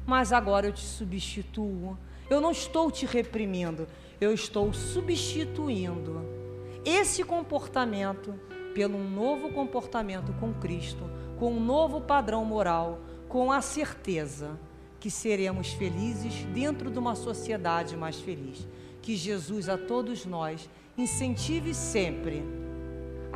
mas 0.06 0.32
agora 0.32 0.68
eu 0.68 0.72
te 0.72 0.84
substituo. 0.84 1.98
Eu 2.30 2.40
não 2.40 2.52
estou 2.52 2.90
te 2.90 3.06
reprimindo, 3.06 3.86
eu 4.20 4.32
estou 4.32 4.72
substituindo 4.72 6.24
esse 6.84 7.24
comportamento 7.24 8.34
pelo 8.74 8.98
novo 8.98 9.52
comportamento 9.52 10.32
com 10.34 10.52
Cristo, 10.54 11.08
com 11.38 11.52
um 11.52 11.60
novo 11.60 12.00
padrão 12.00 12.44
moral, 12.44 13.00
com 13.28 13.50
a 13.50 13.60
certeza 13.60 14.58
que 15.00 15.10
seremos 15.10 15.72
felizes 15.72 16.44
dentro 16.52 16.90
de 16.90 16.98
uma 16.98 17.14
sociedade 17.14 17.96
mais 17.96 18.20
feliz. 18.20 18.66
Que 19.02 19.16
Jesus 19.16 19.68
a 19.68 19.78
todos 19.78 20.26
nós 20.26 20.68
incentive 20.98 21.72
sempre 21.74 22.42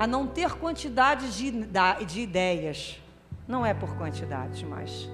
a 0.00 0.06
não 0.06 0.26
ter 0.26 0.54
quantidade 0.54 1.30
de, 1.36 1.52
de 2.06 2.20
ideias. 2.22 2.98
Não 3.46 3.66
é 3.66 3.74
por 3.74 3.94
quantidade 3.98 4.64
mais. 4.64 5.10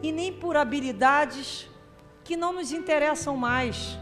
E 0.00 0.12
nem 0.12 0.32
por 0.32 0.56
habilidades 0.56 1.68
que 2.22 2.36
não 2.36 2.52
nos 2.52 2.70
interessam 2.70 3.36
mais. 3.36 3.98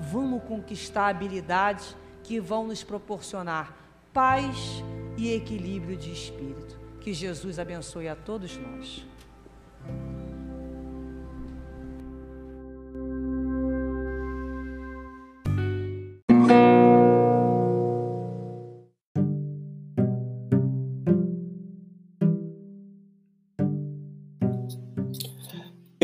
Vamos 0.00 0.42
conquistar 0.42 1.06
habilidades 1.06 1.94
que 2.24 2.40
vão 2.40 2.66
nos 2.66 2.82
proporcionar 2.82 3.76
paz 4.12 4.82
e 5.16 5.32
equilíbrio 5.32 5.96
de 5.96 6.10
espírito. 6.10 6.76
Que 7.00 7.14
Jesus 7.14 7.60
abençoe 7.60 8.08
a 8.08 8.16
todos 8.16 8.56
nós. 8.56 9.06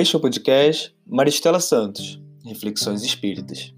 Este 0.00 0.16
é 0.16 0.18
o 0.18 0.22
podcast 0.22 0.96
Maristela 1.06 1.60
Santos, 1.60 2.18
Reflexões 2.42 3.02
Espíritas. 3.02 3.74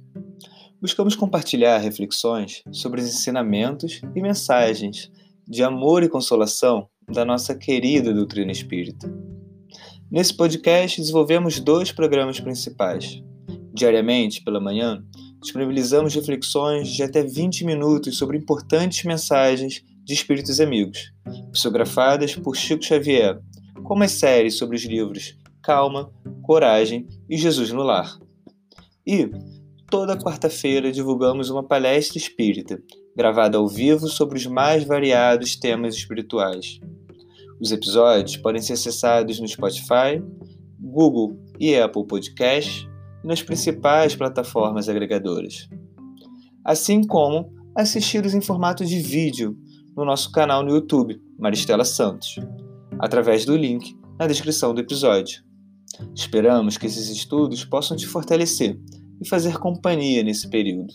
Buscamos 0.80 1.16
compartilhar 1.16 1.78
reflexões 1.78 2.62
sobre 2.70 3.00
os 3.00 3.08
ensinamentos 3.08 4.00
e 4.14 4.22
mensagens 4.22 5.10
de 5.48 5.64
amor 5.64 6.04
e 6.04 6.08
consolação 6.08 6.88
da 7.12 7.24
nossa 7.24 7.56
querida 7.56 8.14
doutrina 8.14 8.52
espírita. 8.52 9.12
Nesse 10.08 10.32
podcast, 10.32 11.00
desenvolvemos 11.00 11.58
dois 11.58 11.90
programas 11.90 12.38
principais. 12.38 13.20
Diariamente, 13.74 14.44
pela 14.44 14.60
manhã, 14.60 15.04
disponibilizamos 15.40 16.14
reflexões 16.14 16.88
de 16.90 17.02
até 17.02 17.24
20 17.24 17.64
minutos 17.64 18.16
sobre 18.16 18.38
importantes 18.38 19.02
mensagens 19.02 19.82
de 20.04 20.14
espíritos 20.14 20.60
amigos, 20.60 21.12
psicografadas 21.50 22.36
por 22.36 22.56
Chico 22.56 22.84
Xavier, 22.84 23.40
como 23.82 24.04
as 24.04 24.12
séries 24.12 24.56
sobre 24.56 24.76
os 24.76 24.84
livros 24.84 25.41
calma, 25.62 26.12
coragem 26.42 27.06
e 27.28 27.36
Jesus 27.36 27.70
no 27.70 27.82
lar. 27.82 28.18
E 29.06 29.30
toda 29.90 30.16
quarta-feira 30.16 30.90
divulgamos 30.90 31.50
uma 31.50 31.62
palestra 31.62 32.18
espírita, 32.18 32.82
gravada 33.16 33.58
ao 33.58 33.68
vivo 33.68 34.08
sobre 34.08 34.38
os 34.38 34.46
mais 34.46 34.84
variados 34.84 35.56
temas 35.56 35.94
espirituais. 35.94 36.80
Os 37.60 37.70
episódios 37.70 38.36
podem 38.36 38.60
ser 38.60 38.72
acessados 38.72 39.38
no 39.38 39.46
Spotify, 39.46 40.22
Google 40.80 41.38
e 41.60 41.76
Apple 41.76 42.06
Podcasts 42.06 42.88
e 43.22 43.26
nas 43.26 43.42
principais 43.42 44.16
plataformas 44.16 44.88
agregadoras. 44.88 45.68
Assim 46.64 47.06
como 47.06 47.52
assistir-os 47.76 48.34
em 48.34 48.40
formato 48.40 48.84
de 48.84 48.98
vídeo 48.98 49.56
no 49.96 50.04
nosso 50.04 50.32
canal 50.32 50.62
no 50.62 50.70
YouTube, 50.70 51.20
Maristela 51.38 51.84
Santos, 51.84 52.36
através 52.98 53.44
do 53.44 53.56
link 53.56 53.96
na 54.18 54.26
descrição 54.26 54.74
do 54.74 54.80
episódio. 54.80 55.51
Esperamos 56.14 56.76
que 56.76 56.86
esses 56.86 57.08
estudos 57.08 57.64
possam 57.64 57.96
te 57.96 58.06
fortalecer 58.06 58.78
e 59.20 59.28
fazer 59.28 59.58
companhia 59.58 60.22
nesse 60.22 60.48
período. 60.48 60.92